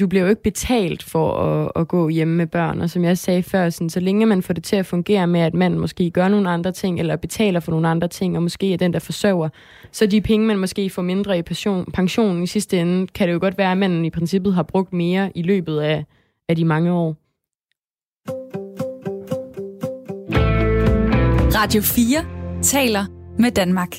du 0.00 0.06
bliver 0.06 0.22
jo 0.22 0.28
ikke 0.28 0.42
betalt 0.42 1.02
for 1.02 1.32
at, 1.32 1.72
at 1.76 1.88
gå 1.88 2.08
hjemme 2.08 2.34
med 2.34 2.46
børn, 2.46 2.80
og 2.80 2.90
som 2.90 3.04
jeg 3.04 3.18
sagde 3.18 3.42
før, 3.42 3.70
sådan, 3.70 3.90
så 3.90 4.00
længe 4.00 4.26
man 4.26 4.42
får 4.42 4.54
det 4.54 4.64
til 4.64 4.76
at 4.76 4.86
fungere 4.86 5.26
med, 5.26 5.40
at 5.40 5.54
man 5.54 5.78
måske 5.78 6.10
gør 6.10 6.28
nogle 6.28 6.50
andre 6.50 6.72
ting, 6.72 7.00
eller 7.00 7.16
betaler 7.16 7.60
for 7.60 7.70
nogle 7.70 7.88
andre 7.88 8.08
ting, 8.08 8.36
og 8.36 8.42
måske 8.42 8.72
er 8.72 8.76
den, 8.76 8.92
der 8.92 8.98
forsørger, 8.98 9.48
så 9.92 10.06
de 10.06 10.20
penge, 10.20 10.46
man 10.46 10.58
måske 10.58 10.90
får 10.90 11.02
mindre 11.02 11.38
i 11.38 11.42
pension, 11.42 11.92
pensionen 11.92 12.42
i 12.42 12.46
sidste 12.46 12.80
ende, 12.80 13.06
kan 13.06 13.28
det 13.28 13.34
jo 13.34 13.38
godt 13.40 13.58
være, 13.58 13.72
at 13.72 13.78
man 13.78 14.04
i 14.04 14.10
princippet 14.10 14.54
har 14.54 14.62
brugt 14.62 14.92
mere 14.92 15.30
i 15.34 15.42
løbet 15.42 15.80
af, 15.80 16.04
af 16.48 16.56
de 16.56 16.64
mange 16.64 16.92
år. 16.92 17.23
Radio 21.54 21.82
4 21.82 22.24
taler 22.62 23.04
med 23.38 23.50
Danmark. 23.50 23.96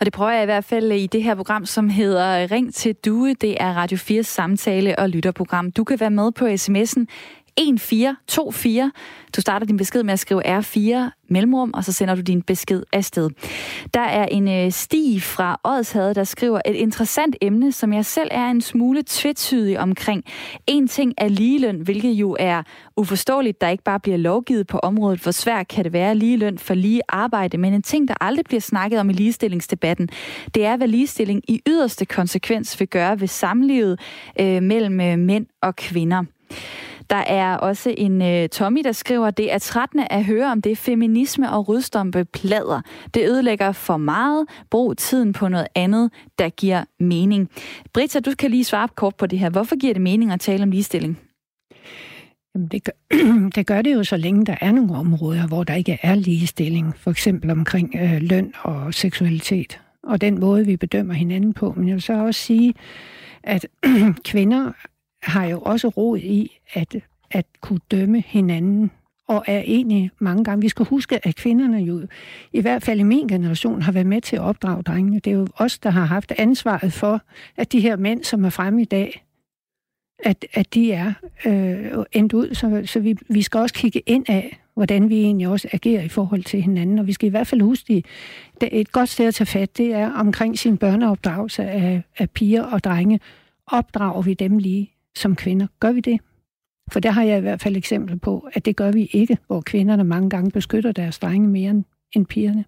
Og 0.00 0.06
det 0.06 0.12
prøver 0.12 0.32
jeg 0.32 0.42
i 0.42 0.44
hvert 0.44 0.64
fald 0.64 0.92
i 0.92 1.06
det 1.06 1.22
her 1.22 1.34
program, 1.34 1.66
som 1.66 1.88
hedder 1.88 2.50
Ring 2.50 2.74
til 2.74 2.94
Due. 2.94 3.34
Det 3.34 3.62
er 3.62 3.72
Radio 3.72 3.98
4's 3.98 4.22
samtale- 4.22 4.98
og 4.98 5.08
lytterprogram. 5.08 5.72
Du 5.72 5.84
kan 5.84 6.00
være 6.00 6.10
med 6.10 6.32
på 6.32 6.46
sms'en 6.46 7.04
1424. 7.56 8.92
Du 9.36 9.40
starter 9.40 9.66
din 9.66 9.76
besked 9.76 10.02
med 10.02 10.12
at 10.12 10.18
skrive 10.18 10.58
R4 10.58 11.10
mellemrum, 11.28 11.70
og 11.74 11.84
så 11.84 11.92
sender 11.92 12.14
du 12.14 12.20
din 12.20 12.42
besked 12.42 12.82
afsted. 12.92 13.30
Der 13.94 14.00
er 14.00 14.24
en 14.24 14.48
øh, 14.48 14.72
Stig 14.72 15.22
fra 15.22 15.60
Odshade, 15.64 16.14
der 16.14 16.24
skriver 16.24 16.60
et 16.66 16.74
interessant 16.74 17.36
emne, 17.40 17.72
som 17.72 17.92
jeg 17.92 18.04
selv 18.04 18.28
er 18.30 18.50
en 18.50 18.60
smule 18.60 19.02
tvetydig 19.06 19.78
omkring. 19.78 20.24
En 20.66 20.88
ting 20.88 21.14
er 21.18 21.28
ligeløn, 21.28 21.80
hvilket 21.80 22.10
jo 22.10 22.36
er 22.38 22.62
uforståeligt, 22.96 23.60
der 23.60 23.68
ikke 23.68 23.84
bare 23.84 24.00
bliver 24.00 24.18
lovgivet 24.18 24.66
på 24.66 24.78
området. 24.78 25.20
Hvor 25.20 25.32
svært 25.32 25.68
kan 25.68 25.84
det 25.84 25.92
være 25.92 26.14
ligeløn 26.14 26.58
for 26.58 26.74
lige 26.74 27.02
arbejde? 27.08 27.58
Men 27.58 27.72
en 27.72 27.82
ting, 27.82 28.08
der 28.08 28.14
aldrig 28.20 28.44
bliver 28.44 28.60
snakket 28.60 29.00
om 29.00 29.10
i 29.10 29.12
ligestillingsdebatten, 29.12 30.08
det 30.54 30.64
er, 30.64 30.76
hvad 30.76 30.88
ligestilling 30.88 31.42
i 31.48 31.62
yderste 31.66 32.04
konsekvens 32.04 32.80
vil 32.80 32.88
gøre 32.88 33.20
ved 33.20 33.28
samlivet 33.28 34.00
øh, 34.40 34.62
mellem 34.62 35.00
øh, 35.00 35.18
mænd 35.18 35.46
og 35.62 35.76
kvinder. 35.76 36.24
Der 37.10 37.16
er 37.16 37.56
også 37.56 37.94
en 37.98 38.22
øh, 38.22 38.48
Tommy, 38.48 38.80
der 38.84 38.92
skriver, 38.92 39.30
det 39.30 39.52
er 39.52 39.58
trættende 39.58 40.06
at 40.10 40.24
høre 40.24 40.52
om 40.52 40.62
det 40.62 40.78
feminisme 40.78 41.52
og 41.52 41.68
rødstompe 41.68 42.24
plader. 42.24 42.80
Det 43.14 43.28
ødelægger 43.28 43.72
for 43.72 43.96
meget. 43.96 44.46
Brug 44.70 44.96
tiden 44.96 45.32
på 45.32 45.48
noget 45.48 45.66
andet, 45.74 46.10
der 46.38 46.48
giver 46.48 46.84
mening. 47.00 47.50
Britta, 47.92 48.20
du 48.20 48.32
kan 48.38 48.50
lige 48.50 48.64
svare 48.64 48.88
kort 48.94 49.14
på 49.14 49.26
det 49.26 49.38
her. 49.38 49.50
Hvorfor 49.50 49.78
giver 49.78 49.92
det 49.92 50.02
mening 50.02 50.32
at 50.32 50.40
tale 50.40 50.62
om 50.62 50.70
ligestilling? 50.70 51.18
Jamen 52.54 52.68
det, 52.68 52.84
gør, 52.84 52.92
det 53.56 53.66
gør 53.66 53.82
det 53.82 53.94
jo 53.94 54.04
så 54.04 54.16
længe 54.16 54.46
der 54.46 54.56
er 54.60 54.72
nogle 54.72 54.94
områder, 54.94 55.46
hvor 55.46 55.64
der 55.64 55.74
ikke 55.74 55.98
er 56.02 56.14
ligestilling. 56.14 56.96
For 56.96 57.10
eksempel 57.10 57.50
omkring 57.50 57.94
øh, 57.94 58.18
løn 58.20 58.52
og 58.62 58.94
seksualitet. 58.94 59.80
Og 60.02 60.20
den 60.20 60.40
måde, 60.40 60.66
vi 60.66 60.76
bedømmer 60.76 61.14
hinanden 61.14 61.52
på. 61.52 61.74
Men 61.76 61.88
jeg 61.88 61.94
vil 61.94 62.02
så 62.02 62.12
også 62.12 62.40
sige, 62.40 62.74
at 63.42 63.66
kvinder 64.30 64.72
har 65.26 65.44
jo 65.44 65.60
også 65.60 65.88
råd 65.88 66.18
i 66.18 66.58
at, 66.72 66.96
at 67.30 67.46
kunne 67.60 67.80
dømme 67.90 68.20
hinanden 68.26 68.90
og 69.28 69.44
er 69.46 69.58
egentlig 69.58 70.10
mange 70.18 70.44
gange. 70.44 70.62
Vi 70.62 70.68
skal 70.68 70.86
huske, 70.86 71.26
at 71.26 71.36
kvinderne 71.36 71.78
jo, 71.78 72.06
i 72.52 72.60
hvert 72.60 72.82
fald 72.82 73.00
i 73.00 73.02
min 73.02 73.28
generation, 73.28 73.82
har 73.82 73.92
været 73.92 74.06
med 74.06 74.20
til 74.20 74.36
at 74.36 74.42
opdrage 74.42 74.82
drengene. 74.82 75.20
Det 75.20 75.30
er 75.30 75.36
jo 75.36 75.46
os, 75.56 75.78
der 75.78 75.90
har 75.90 76.04
haft 76.04 76.32
ansvaret 76.38 76.92
for, 76.92 77.20
at 77.56 77.72
de 77.72 77.80
her 77.80 77.96
mænd, 77.96 78.24
som 78.24 78.44
er 78.44 78.50
fremme 78.50 78.82
i 78.82 78.84
dag, 78.84 79.24
at, 80.18 80.46
at 80.54 80.74
de 80.74 80.92
er 80.92 81.12
øh, 81.46 82.04
endt 82.12 82.32
ud. 82.32 82.54
Så, 82.54 82.82
så 82.84 83.00
vi, 83.00 83.16
vi 83.28 83.42
skal 83.42 83.60
også 83.60 83.74
kigge 83.74 84.02
ind 84.06 84.24
af, 84.28 84.58
hvordan 84.74 85.08
vi 85.08 85.20
egentlig 85.20 85.48
også 85.48 85.68
agerer 85.72 86.02
i 86.02 86.08
forhold 86.08 86.44
til 86.44 86.62
hinanden. 86.62 86.98
Og 86.98 87.06
vi 87.06 87.12
skal 87.12 87.26
i 87.26 87.30
hvert 87.30 87.46
fald 87.46 87.60
huske, 87.60 88.04
at 88.60 88.68
et 88.72 88.92
godt 88.92 89.08
sted 89.08 89.26
at 89.26 89.34
tage 89.34 89.46
fat, 89.46 89.78
det 89.78 89.94
er 89.94 90.12
omkring 90.12 90.58
sin 90.58 90.76
børneopdragelse 90.76 91.62
af, 91.62 92.02
af 92.18 92.30
piger 92.30 92.62
og 92.62 92.84
drenge. 92.84 93.20
Opdrager 93.66 94.22
vi 94.22 94.34
dem 94.34 94.58
lige? 94.58 94.95
Som 95.16 95.36
kvinder. 95.36 95.66
Gør 95.80 95.92
vi 95.92 96.00
det? 96.00 96.20
For 96.92 97.00
der 97.00 97.10
har 97.10 97.22
jeg 97.22 97.38
i 97.38 97.40
hvert 97.40 97.62
fald 97.62 97.76
eksempler 97.76 98.16
på, 98.16 98.48
at 98.52 98.64
det 98.64 98.76
gør 98.76 98.92
vi 98.92 99.08
ikke, 99.12 99.38
hvor 99.46 99.60
kvinderne 99.60 100.04
mange 100.04 100.30
gange 100.30 100.50
beskytter 100.50 100.92
deres 100.92 101.18
drenge 101.18 101.48
mere 101.48 101.84
end 102.12 102.26
pigerne. 102.26 102.64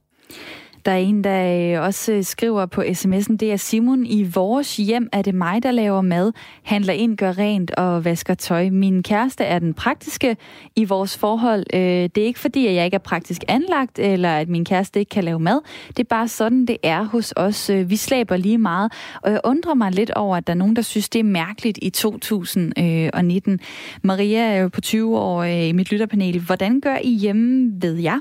Der 0.84 0.92
er 0.92 0.96
en, 0.96 1.24
der 1.24 1.78
øh, 1.78 1.84
også 1.84 2.12
øh, 2.12 2.24
skriver 2.24 2.66
på 2.66 2.82
sms'en, 2.82 3.36
det 3.36 3.52
er 3.52 3.56
Simon, 3.56 4.06
i 4.06 4.22
vores 4.22 4.76
hjem 4.76 5.08
er 5.12 5.22
det 5.22 5.34
mig, 5.34 5.62
der 5.62 5.70
laver 5.70 6.00
mad, 6.00 6.32
handler 6.62 6.92
ind, 6.92 7.16
gør 7.16 7.38
rent 7.38 7.70
og 7.70 8.04
vasker 8.04 8.34
tøj. 8.34 8.70
Min 8.70 9.02
kæreste 9.02 9.44
er 9.44 9.58
den 9.58 9.74
praktiske 9.74 10.36
i 10.76 10.84
vores 10.84 11.18
forhold. 11.18 11.64
Øh, 11.74 11.80
det 11.80 12.18
er 12.18 12.24
ikke 12.24 12.40
fordi, 12.40 12.66
at 12.66 12.74
jeg 12.74 12.84
ikke 12.84 12.94
er 12.94 12.98
praktisk 12.98 13.44
anlagt, 13.48 13.98
eller 13.98 14.36
at 14.36 14.48
min 14.48 14.64
kæreste 14.64 15.00
ikke 15.00 15.10
kan 15.10 15.24
lave 15.24 15.40
mad. 15.40 15.60
Det 15.88 15.98
er 15.98 16.04
bare 16.04 16.28
sådan, 16.28 16.66
det 16.66 16.76
er 16.82 17.02
hos 17.02 17.32
os. 17.36 17.70
Vi 17.86 17.96
slæber 17.96 18.36
lige 18.36 18.58
meget, 18.58 18.92
og 19.22 19.30
jeg 19.30 19.40
undrer 19.44 19.74
mig 19.74 19.92
lidt 19.92 20.10
over, 20.10 20.36
at 20.36 20.46
der 20.46 20.52
er 20.52 20.56
nogen, 20.56 20.76
der 20.76 20.82
synes, 20.82 21.08
det 21.08 21.18
er 21.18 21.24
mærkeligt 21.24 21.78
i 21.82 21.90
2019. 21.90 23.60
Maria 24.02 24.40
er 24.40 24.60
jo 24.62 24.68
på 24.68 24.80
20 24.80 25.18
år 25.18 25.44
i 25.44 25.72
mit 25.72 25.90
lytterpanel. 25.90 26.40
Hvordan 26.40 26.80
gør 26.80 26.96
I 27.02 27.10
hjemme, 27.10 27.72
ved 27.80 27.94
jer? 27.94 28.20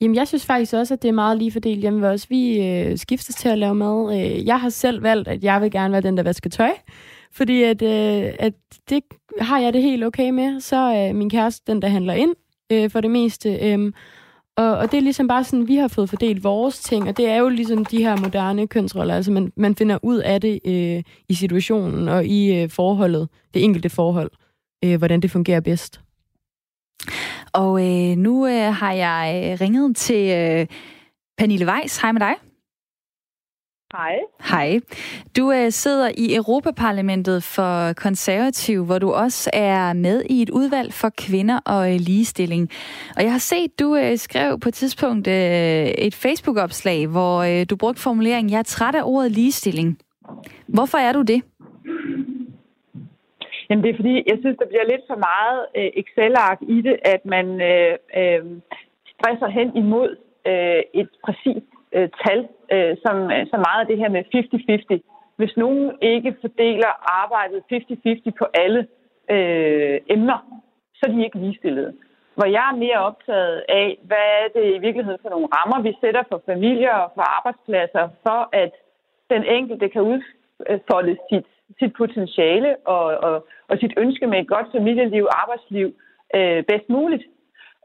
Jamen, 0.00 0.14
jeg 0.14 0.28
synes 0.28 0.46
faktisk 0.46 0.74
også, 0.74 0.94
at 0.94 1.02
det 1.02 1.08
er 1.08 1.12
meget 1.12 1.38
lige 1.38 1.52
fordelt 1.52 1.80
hjemme 1.80 2.02
ved 2.02 2.08
os. 2.08 2.30
Vi 2.30 2.68
øh, 2.68 2.98
skiftes 2.98 3.34
til 3.34 3.48
at 3.48 3.58
lave 3.58 3.74
mad. 3.74 4.20
Øh, 4.20 4.46
jeg 4.46 4.60
har 4.60 4.68
selv 4.68 5.02
valgt, 5.02 5.28
at 5.28 5.44
jeg 5.44 5.60
vil 5.60 5.70
gerne 5.70 5.92
være 5.92 6.00
den, 6.00 6.16
der 6.16 6.22
vasker 6.22 6.50
tøj. 6.50 6.70
Fordi 7.32 7.62
at, 7.62 7.82
øh, 7.82 8.32
at 8.38 8.52
det 8.88 9.02
har 9.40 9.58
jeg 9.58 9.72
det 9.72 9.82
helt 9.82 10.04
okay 10.04 10.30
med. 10.30 10.60
Så 10.60 10.76
er 10.76 11.08
øh, 11.08 11.14
min 11.14 11.30
kæreste 11.30 11.72
den, 11.72 11.82
der 11.82 11.88
handler 11.88 12.14
ind 12.14 12.34
øh, 12.72 12.90
for 12.90 13.00
det 13.00 13.10
meste. 13.10 13.58
Øh, 13.62 13.92
og, 14.56 14.76
og 14.76 14.90
det 14.90 14.96
er 14.96 15.02
ligesom 15.02 15.28
bare 15.28 15.44
sådan, 15.44 15.68
vi 15.68 15.76
har 15.76 15.88
fået 15.88 16.10
fordelt 16.10 16.44
vores 16.44 16.80
ting, 16.80 17.08
og 17.08 17.16
det 17.16 17.28
er 17.28 17.36
jo 17.36 17.48
ligesom 17.48 17.84
de 17.84 17.98
her 17.98 18.16
moderne 18.16 18.66
kønsroller. 18.66 19.14
Altså 19.14 19.32
man, 19.32 19.52
man 19.56 19.74
finder 19.76 19.98
ud 20.02 20.18
af 20.18 20.40
det 20.40 20.60
øh, 20.64 21.02
i 21.28 21.34
situationen 21.34 22.08
og 22.08 22.26
i 22.26 22.62
øh, 22.62 22.70
forholdet, 22.70 23.28
det 23.54 23.64
enkelte 23.64 23.88
forhold, 23.88 24.30
øh, 24.84 24.98
hvordan 24.98 25.20
det 25.20 25.30
fungerer 25.30 25.60
bedst. 25.60 26.03
Og 27.52 27.80
øh, 27.80 28.16
nu 28.16 28.46
øh, 28.46 28.74
har 28.74 28.92
jeg 28.92 29.42
øh, 29.44 29.60
ringet 29.60 29.96
til 29.96 30.30
øh, 30.30 30.66
Pernille 31.38 31.66
Weiss. 31.66 32.00
Hej 32.00 32.12
med 32.12 32.20
dig. 32.20 32.34
Hej. 33.92 34.16
Hej. 34.50 34.80
Du 35.36 35.52
øh, 35.52 35.72
sidder 35.72 36.10
i 36.16 36.34
Europaparlamentet 36.34 37.42
for 37.42 37.92
konservativ, 37.92 38.84
hvor 38.84 38.98
du 38.98 39.12
også 39.12 39.50
er 39.52 39.92
med 39.92 40.22
i 40.30 40.42
et 40.42 40.50
udvalg 40.50 40.92
for 40.92 41.10
kvinder 41.18 41.60
og 41.64 41.94
øh, 41.94 42.00
ligestilling. 42.00 42.70
Og 43.16 43.22
jeg 43.22 43.32
har 43.32 43.38
set, 43.38 43.78
du 43.78 43.96
øh, 43.96 44.18
skrev 44.18 44.60
på 44.60 44.68
et 44.68 44.74
tidspunkt 44.74 45.26
øh, 45.26 45.86
et 45.86 46.14
Facebook-opslag, 46.14 47.06
hvor 47.06 47.42
øh, 47.42 47.66
du 47.70 47.76
brugte 47.76 48.02
formuleringen, 48.02 48.50
jeg 48.50 48.58
er 48.58 48.62
træt 48.62 48.94
af 48.94 49.02
ordet 49.04 49.32
ligestilling. 49.32 49.98
Hvorfor 50.66 50.98
er 50.98 51.12
du 51.12 51.22
det? 51.22 51.42
Jamen 53.68 53.84
det 53.84 53.90
er 53.90 53.96
fordi, 53.96 54.14
jeg 54.30 54.38
synes, 54.40 54.56
der 54.60 54.66
bliver 54.66 54.90
lidt 54.92 55.04
for 55.10 55.18
meget 55.30 55.60
øh, 55.78 55.90
Excel-ark 56.00 56.58
i 56.76 56.80
det, 56.80 56.96
at 57.14 57.22
man 57.34 57.46
øh, 57.70 57.94
øh, 58.20 58.44
stresser 59.14 59.48
hen 59.48 59.76
imod 59.76 60.10
øh, 60.46 60.82
et 61.00 61.10
præcist 61.24 61.70
øh, 61.96 62.08
tal, 62.22 62.40
øh, 62.74 62.96
som, 63.04 63.16
øh, 63.34 63.46
så 63.52 63.56
meget 63.66 63.80
af 63.80 63.86
det 63.86 63.98
her 63.98 64.08
med 64.08 64.22
50-50. 64.98 65.10
Hvis 65.36 65.56
nogen 65.56 65.92
ikke 66.02 66.36
fordeler 66.40 66.92
arbejdet 67.22 67.60
50-50 67.72 68.30
på 68.38 68.46
alle 68.54 68.80
øh, 69.30 70.00
emner, 70.14 70.38
så 70.94 71.02
er 71.06 71.12
de 71.12 71.24
ikke 71.24 71.38
ligestillede. 71.38 71.92
Hvor 72.36 72.46
jeg 72.46 72.64
er 72.72 72.76
mere 72.76 72.98
optaget 73.10 73.62
af, 73.68 73.98
hvad 74.02 74.26
er 74.42 74.48
det 74.56 74.74
i 74.74 74.78
virkeligheden 74.78 75.22
for 75.22 75.30
nogle 75.30 75.48
rammer, 75.56 75.82
vi 75.82 75.96
sætter 76.00 76.22
for 76.28 76.42
familier 76.46 76.94
og 77.04 77.10
for 77.14 77.24
arbejdspladser, 77.36 78.08
for 78.26 78.48
at 78.52 78.72
den 79.30 79.42
enkelte 79.44 79.88
kan 79.88 80.02
udfolde 80.02 81.16
sit, 81.30 81.46
sit 81.78 81.92
potentiale 81.96 82.76
og, 82.86 83.04
og, 83.26 83.46
og 83.68 83.78
sit 83.78 83.94
ønske 83.96 84.26
med 84.26 84.38
et 84.40 84.48
godt 84.48 84.66
familieliv 84.72 85.24
og 85.24 85.42
arbejdsliv 85.42 85.94
øh, 86.36 86.64
bedst 86.70 86.88
muligt. 86.88 87.24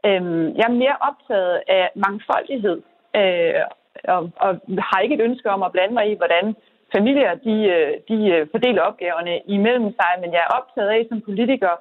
Øh, 0.06 0.22
jeg 0.58 0.66
er 0.68 0.80
mere 0.82 0.96
optaget 1.08 1.60
af 1.68 1.90
mangfoldighed 1.94 2.82
øh, 3.16 3.62
og, 4.04 4.30
og 4.36 4.50
har 4.78 5.00
ikke 5.00 5.14
et 5.14 5.26
ønske 5.28 5.50
om 5.50 5.62
at 5.62 5.72
blande 5.72 5.94
mig 5.94 6.10
i, 6.10 6.14
hvordan 6.14 6.56
familier 6.96 7.34
de, 7.34 7.56
øh, 7.74 7.92
de 8.08 8.18
øh, 8.34 8.46
fordeler 8.50 8.82
opgaverne 8.82 9.34
imellem 9.46 9.88
sig, 9.98 10.12
men 10.20 10.32
jeg 10.32 10.42
er 10.46 10.54
optaget 10.58 10.88
af 10.88 11.06
som 11.08 11.20
politiker, 11.20 11.74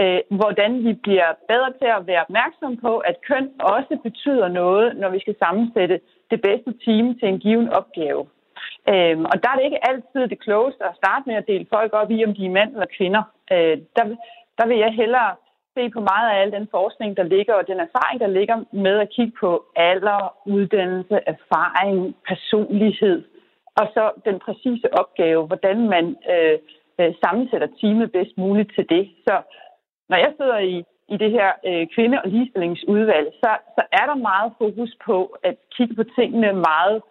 øh, 0.00 0.20
hvordan 0.30 0.84
vi 0.86 0.92
bliver 0.92 1.28
bedre 1.48 1.72
til 1.80 1.88
at 1.96 2.06
være 2.06 2.24
opmærksom 2.26 2.76
på, 2.76 2.98
at 2.98 3.16
køn 3.28 3.50
også 3.60 3.98
betyder 4.02 4.48
noget, 4.48 4.96
når 4.96 5.08
vi 5.08 5.20
skal 5.20 5.36
sammensætte 5.38 6.00
det 6.30 6.40
bedste 6.42 6.70
team 6.84 7.18
til 7.18 7.28
en 7.28 7.38
given 7.38 7.68
opgave. 7.68 8.26
Øhm, 8.92 9.24
og 9.24 9.36
der 9.42 9.48
er 9.50 9.56
det 9.56 9.64
ikke 9.64 9.88
altid 9.90 10.22
det 10.28 10.40
klogeste 10.46 10.84
at 10.84 10.96
starte 10.96 11.24
med 11.26 11.34
at 11.34 11.46
dele 11.46 11.66
folk 11.74 11.92
op 11.92 12.10
i, 12.10 12.24
om 12.24 12.34
de 12.34 12.46
er 12.46 12.56
mænd 12.58 12.70
eller 12.72 12.94
kvinder. 12.96 13.22
Øh, 13.52 13.76
der, 13.96 14.04
der 14.58 14.66
vil 14.66 14.78
jeg 14.78 14.92
hellere 15.00 15.30
se 15.74 15.90
på 15.90 16.00
meget 16.00 16.28
af 16.30 16.40
al 16.40 16.52
den 16.52 16.68
forskning, 16.70 17.16
der 17.16 17.22
ligger, 17.22 17.54
og 17.54 17.66
den 17.66 17.80
erfaring, 17.86 18.20
der 18.20 18.36
ligger 18.38 18.56
med 18.72 18.96
at 18.98 19.10
kigge 19.16 19.32
på 19.40 19.50
alder, 19.76 20.20
uddannelse, 20.46 21.16
erfaring, 21.34 22.16
personlighed, 22.28 23.18
og 23.80 23.86
så 23.94 24.04
den 24.24 24.38
præcise 24.44 24.88
opgave, 25.00 25.46
hvordan 25.46 25.78
man 25.94 26.04
øh, 26.34 26.58
øh, 27.00 27.12
sammensætter 27.22 27.68
teamet 27.80 28.12
bedst 28.12 28.38
muligt 28.38 28.70
til 28.74 28.86
det. 28.88 29.04
Så 29.26 29.34
når 30.08 30.16
jeg 30.16 30.32
sidder 30.36 30.58
i, 30.58 30.84
i 31.08 31.16
det 31.22 31.30
her 31.30 31.48
øh, 31.68 31.86
kvinde- 31.94 32.22
og 32.24 32.28
ligestillingsudvalg, 32.28 33.28
så, 33.42 33.50
så 33.76 33.82
er 33.92 34.06
der 34.06 34.26
meget 34.30 34.52
fokus 34.58 34.92
på 35.06 35.36
at 35.42 35.54
kigge 35.76 35.94
på 35.94 36.04
tingene 36.18 36.52
meget 36.52 37.02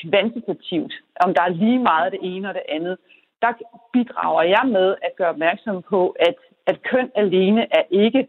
kvantitativt, 0.00 0.94
om 1.24 1.34
der 1.34 1.42
er 1.42 1.58
lige 1.62 1.78
meget 1.78 2.12
det 2.12 2.20
ene 2.22 2.48
og 2.48 2.54
det 2.54 2.62
andet. 2.68 2.98
Der 3.42 3.52
bidrager 3.92 4.42
jeg 4.42 4.64
med 4.76 4.88
at 5.06 5.12
gøre 5.16 5.28
opmærksom 5.28 5.82
på, 5.82 6.16
at, 6.28 6.34
at 6.66 6.82
køn 6.82 7.10
alene 7.14 7.62
er 7.78 7.82
ikke 7.90 8.28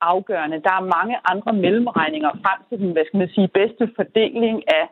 afgørende. 0.00 0.62
Der 0.62 0.72
er 0.72 0.90
mange 0.96 1.16
andre 1.32 1.52
mellemregninger 1.52 2.30
frem 2.44 2.58
til 2.68 2.78
den 2.78 2.92
hvad 2.92 3.04
skal 3.06 3.18
man 3.18 3.28
sige, 3.28 3.48
bedste 3.48 3.90
fordeling 3.96 4.56
af, 4.78 4.86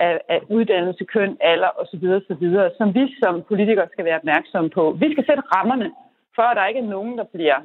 af, 0.00 0.20
af 0.28 0.40
uddannelse, 0.48 1.04
køn, 1.04 1.36
alder 1.40 1.70
osv., 1.80 2.06
osv., 2.18 2.46
som 2.78 2.94
vi 2.94 3.14
som 3.22 3.42
politikere 3.48 3.88
skal 3.92 4.04
være 4.04 4.16
opmærksomme 4.16 4.70
på. 4.70 4.96
Vi 5.00 5.12
skal 5.12 5.26
sætte 5.26 5.42
rammerne, 5.54 5.90
for 6.34 6.42
at 6.42 6.56
der 6.56 6.66
ikke 6.66 6.80
er 6.80 6.94
nogen, 6.96 7.18
der 7.18 7.24
bliver 7.24 7.58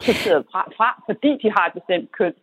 sorteret 0.00 0.44
fra, 0.52 0.62
fra, 0.76 1.02
fordi 1.06 1.30
de 1.42 1.50
har 1.56 1.64
et 1.66 1.72
bestemt 1.72 2.12
køn. 2.12 2.34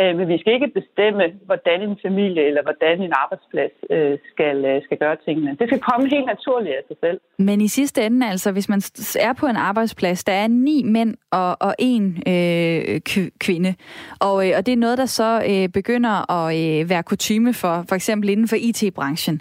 Øh, 0.00 0.16
men 0.16 0.28
vi 0.28 0.38
skal 0.38 0.52
ikke 0.52 0.70
bestemme, 0.80 1.22
hvordan 1.46 1.82
en 1.82 1.98
familie 2.06 2.42
eller 2.48 2.62
hvordan 2.62 3.02
en 3.02 3.12
arbejdsplads 3.22 3.72
øh, 3.90 4.18
skal, 4.32 4.64
øh, 4.64 4.82
skal 4.82 4.98
gøre 4.98 5.16
tingene. 5.24 5.56
Det 5.60 5.68
skal 5.68 5.80
komme 5.80 6.08
helt 6.10 6.26
naturligt 6.26 6.74
af 6.74 6.82
sig 6.88 6.96
selv. 7.00 7.20
Men 7.38 7.60
i 7.60 7.68
sidste 7.68 8.06
ende, 8.06 8.28
altså, 8.30 8.52
hvis 8.52 8.68
man 8.68 8.82
er 9.20 9.32
på 9.32 9.46
en 9.46 9.56
arbejdsplads, 9.56 10.24
der 10.24 10.32
er 10.32 10.48
ni 10.48 10.82
mænd 10.82 11.14
og, 11.30 11.56
og 11.60 11.74
en 11.78 12.22
øh, 12.26 13.00
kvinde, 13.40 13.74
og, 14.20 14.34
og 14.56 14.66
det 14.66 14.72
er 14.72 14.76
noget, 14.76 14.98
der 14.98 15.06
så 15.06 15.42
øh, 15.50 15.68
begynder 15.68 16.30
at 16.32 16.46
øh, 16.60 16.90
være 16.90 17.02
kutume 17.02 17.52
for, 17.54 17.84
for 17.88 17.94
eksempel 17.94 18.28
inden 18.30 18.48
for 18.48 18.56
IT-branchen. 18.56 19.40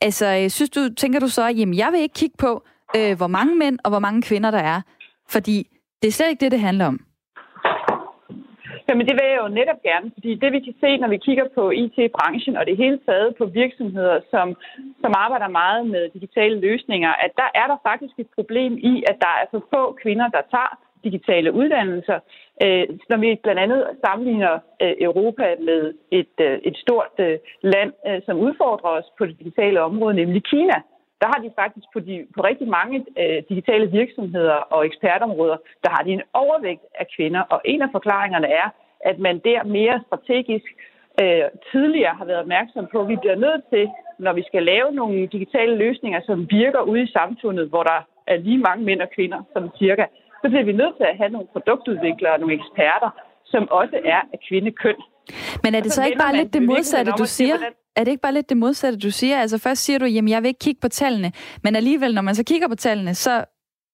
Altså, 0.00 0.46
synes 0.48 0.70
du, 0.70 0.80
tænker 0.94 1.20
du 1.20 1.28
så, 1.28 1.46
jamen 1.46 1.74
jeg 1.74 1.88
vil 1.92 2.00
ikke 2.00 2.14
kigge 2.14 2.36
på, 2.38 2.62
øh, 2.96 3.16
hvor 3.16 3.26
mange 3.26 3.56
mænd 3.56 3.78
og 3.84 3.90
hvor 3.90 3.98
mange 3.98 4.22
kvinder 4.22 4.50
der 4.50 4.58
er, 4.58 4.80
fordi 5.28 5.68
det 6.02 6.08
er 6.08 6.12
slet 6.12 6.28
ikke 6.28 6.44
det, 6.44 6.52
det 6.52 6.60
handler 6.60 6.86
om. 6.86 7.00
Jamen 8.90 9.06
det 9.08 9.16
vil 9.18 9.30
jeg 9.30 9.40
jo 9.42 9.48
netop 9.48 9.80
gerne, 9.82 10.10
fordi 10.16 10.30
det 10.42 10.52
vi 10.52 10.60
kan 10.66 10.74
se, 10.80 10.90
når 10.96 11.08
vi 11.08 11.24
kigger 11.26 11.46
på 11.54 11.70
IT-branchen 11.70 12.56
og 12.56 12.66
det 12.66 12.76
hele 12.76 12.98
taget 13.06 13.36
på 13.38 13.44
virksomheder, 13.44 14.20
som, 14.30 14.46
som 15.02 15.12
arbejder 15.24 15.48
meget 15.48 15.86
med 15.86 16.08
digitale 16.16 16.60
løsninger, 16.60 17.12
at 17.24 17.32
der 17.36 17.48
er 17.60 17.66
der 17.66 17.78
faktisk 17.88 18.14
et 18.18 18.30
problem 18.34 18.72
i, 18.90 19.04
at 19.10 19.16
der 19.24 19.32
er 19.40 19.46
for 19.50 19.62
få 19.74 19.82
kvinder, 20.02 20.28
der 20.28 20.42
tager 20.54 20.72
digitale 21.04 21.52
uddannelser. 21.52 22.18
Øh, 22.64 22.86
når 23.10 23.16
vi 23.16 23.40
blandt 23.42 23.60
andet 23.60 23.80
sammenligner 24.04 24.54
øh, 24.82 24.94
Europa 25.08 25.46
med 25.68 25.94
et, 26.10 26.34
øh, 26.40 26.58
et 26.68 26.76
stort 26.76 27.14
øh, 27.18 27.38
land, 27.62 27.92
øh, 28.08 28.20
som 28.26 28.38
udfordrer 28.38 28.90
os 28.98 29.08
på 29.18 29.26
det 29.26 29.38
digitale 29.38 29.82
område, 29.82 30.14
nemlig 30.14 30.42
Kina, 30.44 30.78
der 31.20 31.26
har 31.32 31.40
de 31.44 31.50
faktisk 31.62 31.86
på, 31.92 32.00
de, 32.00 32.26
på 32.34 32.40
rigtig 32.50 32.68
mange 32.68 32.96
øh, 33.22 33.42
digitale 33.48 33.86
virksomheder 33.90 34.58
og 34.74 34.86
ekspertområder, 34.86 35.56
der 35.84 35.90
har 35.90 36.02
de 36.02 36.12
en 36.12 36.22
overvægt 36.32 36.84
af 37.00 37.06
kvinder. 37.16 37.40
Og 37.40 37.60
en 37.64 37.82
af 37.82 37.88
forklaringerne 37.92 38.48
er, 38.62 38.68
at 39.00 39.18
man 39.18 39.38
der 39.38 39.64
mere 39.64 40.02
strategisk 40.06 40.68
øh, 41.22 41.44
tidligere 41.72 42.14
har 42.14 42.24
været 42.24 42.40
opmærksom 42.44 42.86
på, 42.92 43.00
at 43.00 43.08
vi 43.08 43.16
bliver 43.16 43.36
nødt 43.46 43.62
til, 43.72 43.84
når 44.18 44.32
vi 44.32 44.42
skal 44.48 44.62
lave 44.62 44.92
nogle 44.92 45.26
digitale 45.26 45.74
løsninger, 45.76 46.20
som 46.26 46.46
virker 46.50 46.80
ude 46.80 47.02
i 47.02 47.12
samfundet, 47.18 47.68
hvor 47.68 47.82
der 47.82 47.98
er 48.26 48.36
lige 48.36 48.58
mange 48.58 48.84
mænd 48.84 49.00
og 49.00 49.10
kvinder, 49.16 49.40
som 49.52 49.70
cirka, 49.78 50.04
så 50.42 50.48
bliver 50.48 50.64
vi 50.64 50.72
nødt 50.72 50.96
til 50.96 51.04
at 51.04 51.16
have 51.16 51.30
nogle 51.30 51.48
produktudviklere 51.54 52.32
og 52.32 52.40
nogle 52.40 52.54
eksperter, 52.54 53.10
som 53.50 53.68
også 53.70 53.96
er 54.04 54.20
af 54.32 54.38
kvindekøn. 54.48 54.98
Men 55.62 55.74
er 55.74 55.80
det 55.80 55.92
så, 55.92 56.02
så 56.02 56.06
ikke 56.06 56.18
bare 56.18 56.36
lidt 56.36 56.52
det 56.52 56.62
modsatte, 56.62 57.12
du 57.12 57.26
siger? 57.26 57.56
Er 57.96 58.04
det 58.04 58.10
ikke 58.10 58.22
bare 58.22 58.34
lidt 58.34 58.48
det 58.48 58.56
modsatte, 58.56 58.98
du 58.98 59.10
siger? 59.10 59.36
Altså 59.38 59.58
først 59.58 59.84
siger 59.84 59.98
du, 59.98 60.04
jamen 60.04 60.28
jeg 60.28 60.42
vil 60.42 60.48
ikke 60.48 60.64
kigge 60.66 60.80
på 60.80 60.88
tallene, 60.88 61.32
men 61.64 61.76
alligevel, 61.76 62.14
når 62.14 62.22
man 62.22 62.34
så 62.34 62.44
kigger 62.44 62.68
på 62.68 62.74
tallene, 62.74 63.14
så, 63.14 63.44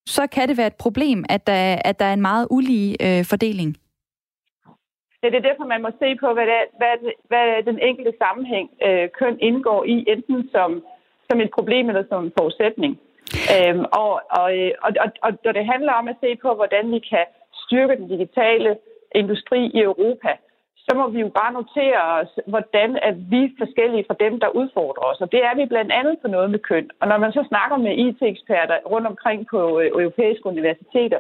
så 0.07 0.27
kan 0.27 0.49
det 0.49 0.57
være 0.59 0.67
et 0.67 0.83
problem, 0.85 1.25
at 1.29 1.47
der, 1.47 1.77
at 1.85 2.01
der 2.01 2.05
er 2.05 2.13
en 2.13 2.21
meget 2.21 2.47
ulige 2.51 2.91
øh, 3.07 3.25
fordeling. 3.25 3.77
Ja, 5.23 5.27
det 5.31 5.37
er 5.37 5.49
derfor, 5.49 5.65
man 5.65 5.83
må 5.83 5.91
se 6.03 6.09
på, 6.23 6.29
hvad, 6.33 6.47
det, 6.47 6.63
hvad, 6.79 6.95
hvad 7.31 7.63
den 7.71 7.79
enkelte 7.89 8.13
sammenhæng 8.23 8.71
øh, 8.87 9.09
køn 9.19 9.37
indgår 9.41 9.85
i, 9.85 10.05
enten 10.09 10.49
som, 10.55 10.85
som 11.31 11.41
et 11.41 11.51
problem 11.59 11.89
eller 11.89 12.05
som 12.09 12.25
en 12.25 12.33
forudsætning. 12.39 12.93
Øhm, 13.55 13.85
og, 14.03 14.13
og, 14.41 14.49
og, 14.85 14.91
og, 15.27 15.33
og 15.47 15.55
det 15.59 15.65
handler 15.73 15.93
om 15.93 16.09
at 16.09 16.17
se 16.21 16.31
på, 16.45 16.55
hvordan 16.55 16.85
vi 16.95 17.01
kan 17.11 17.25
styrke 17.65 17.97
den 18.01 18.09
digitale 18.09 18.71
industri 19.15 19.61
i 19.75 19.81
Europa, 19.81 20.33
så 20.87 20.93
må 20.97 21.09
vi 21.09 21.21
jo 21.21 21.31
bare 21.41 21.53
notere 21.53 22.03
os, 22.21 22.33
hvordan 22.47 22.91
er 23.09 23.15
vi 23.33 23.43
forskellige 23.63 24.05
fra 24.09 24.17
dem, 24.25 24.41
der 24.41 24.49
udfordrer 24.61 25.05
os. 25.11 25.21
Og 25.21 25.33
det 25.33 25.41
er 25.49 25.55
vi 25.61 25.65
blandt 25.67 25.93
andet 25.93 26.17
på 26.23 26.29
noget 26.29 26.51
med 26.51 26.59
køn. 26.59 26.91
Og 27.01 27.09
når 27.09 27.19
man 27.25 27.33
så 27.33 27.43
snakker 27.49 27.77
med 27.77 27.93
IT-eksperter 28.05 28.77
rundt 28.93 29.07
omkring 29.07 29.47
på 29.53 29.81
øh, 29.81 29.87
europæiske 29.87 30.47
universiteter, 30.47 31.19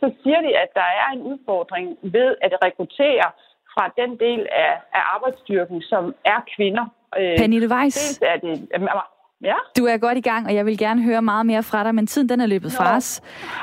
så 0.00 0.06
siger 0.22 0.40
de, 0.46 0.50
at 0.62 0.70
der 0.74 0.88
er 1.00 1.08
en 1.16 1.22
udfordring 1.30 1.86
ved 2.02 2.28
at 2.40 2.52
rekruttere 2.64 3.28
fra 3.74 3.84
den 4.00 4.10
del 4.24 4.42
af, 4.66 4.72
af 4.98 5.02
arbejdsstyrken, 5.14 5.82
som 5.82 6.14
er 6.24 6.40
kvinder. 6.56 6.84
Øh, 7.18 7.36
Pernille 7.38 7.68
Weiss. 7.74 7.96
Dels 7.98 8.18
er 8.32 8.36
det 8.36 8.54
Ja. 9.42 9.54
Du 9.78 9.84
er 9.84 9.96
godt 9.96 10.18
i 10.18 10.20
gang, 10.20 10.46
og 10.46 10.54
jeg 10.54 10.66
vil 10.66 10.78
gerne 10.78 11.02
høre 11.02 11.22
meget 11.22 11.46
mere 11.46 11.62
fra 11.62 11.84
dig, 11.84 11.94
men 11.94 12.06
tiden 12.06 12.28
den 12.28 12.40
er 12.40 12.46
løbet 12.46 12.72
fra 12.72 12.96
os. 12.96 13.20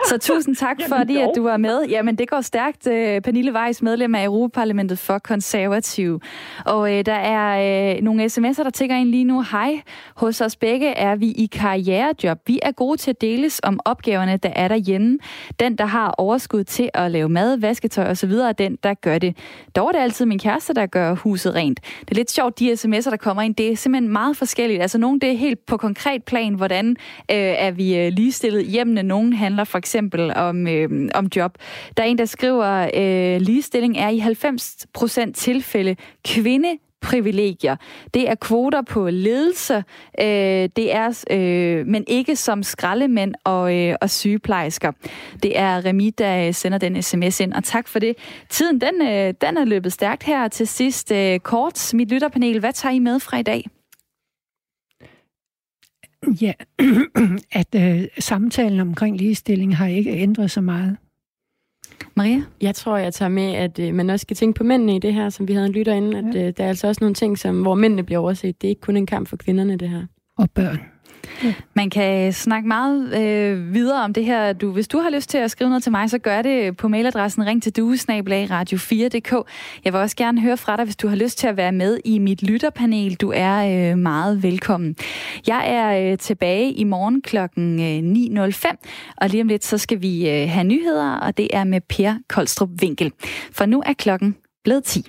Så 0.09 0.17
tusind 0.17 0.55
tak 0.55 0.77
fordi, 0.97 1.17
at 1.17 1.29
du 1.35 1.43
var 1.43 1.57
med. 1.57 1.85
Jamen, 1.89 2.15
det 2.15 2.29
går 2.29 2.41
stærkt. 2.41 2.87
Øh, 2.87 3.21
Pernille 3.21 3.53
Weiss, 3.53 3.81
medlem 3.81 4.15
af 4.15 4.25
Europaparlamentet 4.25 4.99
for 4.99 5.19
Konservativ. 5.19 6.21
Og 6.65 6.97
øh, 6.97 7.05
der 7.05 7.13
er 7.13 7.95
øh, 7.95 8.01
nogle 8.01 8.25
sms'er, 8.25 8.63
der 8.63 8.69
tigger 8.69 8.95
ind 8.95 9.09
lige 9.09 9.23
nu. 9.23 9.43
Hej. 9.51 9.81
Hos 10.15 10.41
os 10.41 10.55
begge 10.55 10.87
er 10.87 11.15
vi 11.15 11.31
i 11.31 11.45
karrierejob. 11.45 12.39
Vi 12.47 12.59
er 12.63 12.71
gode 12.71 12.97
til 12.97 13.09
at 13.11 13.21
deles 13.21 13.61
om 13.63 13.79
opgaverne, 13.85 14.37
der 14.37 14.51
er 14.55 14.67
derhjemme. 14.67 15.17
Den, 15.59 15.75
der 15.75 15.85
har 15.85 16.15
overskud 16.17 16.63
til 16.63 16.89
at 16.93 17.11
lave 17.11 17.29
mad, 17.29 17.57
vasketøj 17.57 18.05
osv., 18.05 18.31
er 18.31 18.51
den, 18.51 18.77
der 18.83 18.93
gør 18.93 19.17
det. 19.17 19.37
Dog 19.75 19.87
er 19.87 19.91
det 19.91 19.99
altid 19.99 20.25
min 20.25 20.39
kæreste, 20.39 20.73
der 20.73 20.85
gør 20.85 21.15
huset 21.15 21.55
rent. 21.55 21.79
Det 21.99 22.11
er 22.11 22.15
lidt 22.15 22.31
sjovt, 22.31 22.59
de 22.59 22.73
sms'er, 22.73 23.09
der 23.09 23.17
kommer 23.17 23.41
ind. 23.41 23.55
Det 23.55 23.71
er 23.71 23.75
simpelthen 23.75 24.13
meget 24.13 24.37
forskelligt. 24.37 24.81
Altså, 24.81 24.97
nogle 24.97 25.19
det 25.19 25.31
er 25.31 25.37
helt 25.37 25.65
på 25.69 25.77
konkret 25.77 26.23
plan, 26.23 26.53
hvordan 26.53 26.89
øh, 26.89 26.95
er 27.37 27.71
vi 27.71 27.97
øh, 27.97 28.11
ligestillet 28.11 28.65
hjemmene. 28.65 29.03
Nogen 29.03 29.33
handler 29.33 29.63
for 29.63 29.77
eksempel 29.77 30.33
om, 30.35 30.67
øh, 30.67 31.09
om 31.13 31.27
job. 31.35 31.57
Der 31.97 32.03
er 32.03 32.07
en, 32.07 32.17
der 32.17 32.25
skriver, 32.25 32.89
øh, 32.95 33.41
ligestilling 33.41 33.97
er 33.97 34.09
i 34.09 34.19
90% 34.19 35.33
tilfælde 35.33 35.95
kvinde 36.25 36.77
privilegier. 37.01 37.75
Det 38.13 38.29
er 38.29 38.35
kvoter 38.35 38.81
på 38.81 39.09
ledelse, 39.09 39.83
øh, 40.19 40.69
det 40.75 40.95
er, 40.95 41.23
øh, 41.31 41.87
men 41.87 42.03
ikke 42.07 42.35
som 42.35 42.63
skraldemænd 42.63 43.33
og, 43.43 43.77
øh, 43.77 43.95
og 44.01 44.09
sygeplejersker. 44.09 44.91
Det 45.43 45.59
er 45.59 45.85
Remi, 45.85 46.09
der 46.09 46.47
øh, 46.47 46.53
sender 46.53 46.77
den 46.77 47.01
sms 47.01 47.39
ind, 47.39 47.53
og 47.53 47.63
tak 47.63 47.87
for 47.87 47.99
det. 47.99 48.15
Tiden 48.49 48.81
den, 48.81 49.01
øh, 49.01 49.33
den 49.41 49.57
er 49.57 49.65
løbet 49.65 49.93
stærkt 49.93 50.23
her 50.23 50.47
til 50.47 50.67
sidst. 50.67 51.11
Øh, 51.11 51.39
kort, 51.39 51.91
mit 51.93 52.09
lytterpanel, 52.09 52.59
hvad 52.59 52.73
tager 52.73 52.93
I 52.93 52.99
med 52.99 53.19
fra 53.19 53.37
i 53.37 53.43
dag? 53.43 53.65
Ja, 56.41 56.53
at 57.61 57.75
øh, 57.75 58.07
samtalen 58.19 58.79
omkring 58.79 59.17
ligestilling 59.17 59.77
har 59.77 59.87
ikke 59.87 60.11
ændret 60.11 60.51
så 60.51 60.61
meget. 60.61 60.97
Maria? 62.15 62.41
Jeg 62.61 62.75
tror, 62.75 62.97
jeg 62.97 63.13
tager 63.13 63.29
med, 63.29 63.53
at 63.53 63.79
øh, 63.79 63.93
man 63.93 64.09
også 64.09 64.21
skal 64.21 64.37
tænke 64.37 64.57
på 64.57 64.63
mændene 64.63 64.95
i 64.95 64.99
det 64.99 65.13
her, 65.13 65.29
som 65.29 65.47
vi 65.47 65.53
havde 65.53 65.65
en 65.65 65.71
lytter 65.71 65.93
inden, 65.93 66.15
at 66.15 66.35
øh, 66.35 66.53
der 66.57 66.63
er 66.63 66.69
altså 66.69 66.87
også 66.87 67.03
nogle 67.03 67.13
ting, 67.13 67.37
som, 67.37 67.61
hvor 67.61 67.75
mændene 67.75 68.03
bliver 68.03 68.19
overset. 68.19 68.61
Det 68.61 68.67
er 68.67 68.69
ikke 68.69 68.81
kun 68.81 68.97
en 68.97 69.05
kamp 69.05 69.27
for 69.27 69.37
kvinderne, 69.37 69.77
det 69.77 69.89
her. 69.89 70.05
Og 70.37 70.51
børn. 70.51 70.79
Man 71.73 71.89
kan 71.89 72.33
snakke 72.33 72.67
meget 72.67 73.21
øh, 73.21 73.73
videre 73.73 74.03
om 74.03 74.13
det 74.13 74.25
her. 74.25 74.53
Du, 74.53 74.71
hvis 74.71 74.87
du 74.87 74.99
har 74.99 75.09
lyst 75.09 75.29
til 75.29 75.37
at 75.37 75.51
skrive 75.51 75.69
noget 75.69 75.83
til 75.83 75.91
mig, 75.91 76.09
så 76.09 76.17
gør 76.17 76.41
det 76.41 76.77
på 76.77 76.87
mailadressen 76.87 77.45
ring 77.45 77.63
til 77.63 77.73
duesnabelag-radio4.dk. 77.77 79.33
Jeg 79.85 79.93
vil 79.93 80.01
også 80.01 80.15
gerne 80.15 80.41
høre 80.41 80.57
fra 80.57 80.77
dig, 80.77 80.85
hvis 80.85 80.95
du 80.95 81.07
har 81.07 81.15
lyst 81.15 81.37
til 81.37 81.47
at 81.47 81.57
være 81.57 81.71
med 81.71 81.99
i 82.05 82.19
mit 82.19 82.43
lytterpanel. 82.43 83.15
Du 83.15 83.31
er 83.35 83.91
øh, 83.91 83.97
meget 83.97 84.43
velkommen. 84.43 84.95
Jeg 85.47 85.63
er 85.67 86.11
øh, 86.11 86.17
tilbage 86.17 86.71
i 86.71 86.83
morgen 86.83 87.21
kl. 87.21 87.37
9.05, 87.37 88.67
øh, 88.67 88.73
og 89.17 89.29
lige 89.29 89.41
om 89.41 89.47
lidt, 89.47 89.65
så 89.65 89.77
skal 89.77 90.01
vi 90.01 90.29
øh, 90.29 90.49
have 90.49 90.63
nyheder, 90.63 91.13
og 91.15 91.37
det 91.37 91.47
er 91.53 91.63
med 91.63 91.81
Per 91.81 92.13
Koldstrup 92.29 92.69
Winkel. 92.81 93.11
For 93.51 93.65
nu 93.65 93.83
er 93.85 93.93
klokken 93.93 94.35
blevet 94.63 94.83
10. 94.83 95.05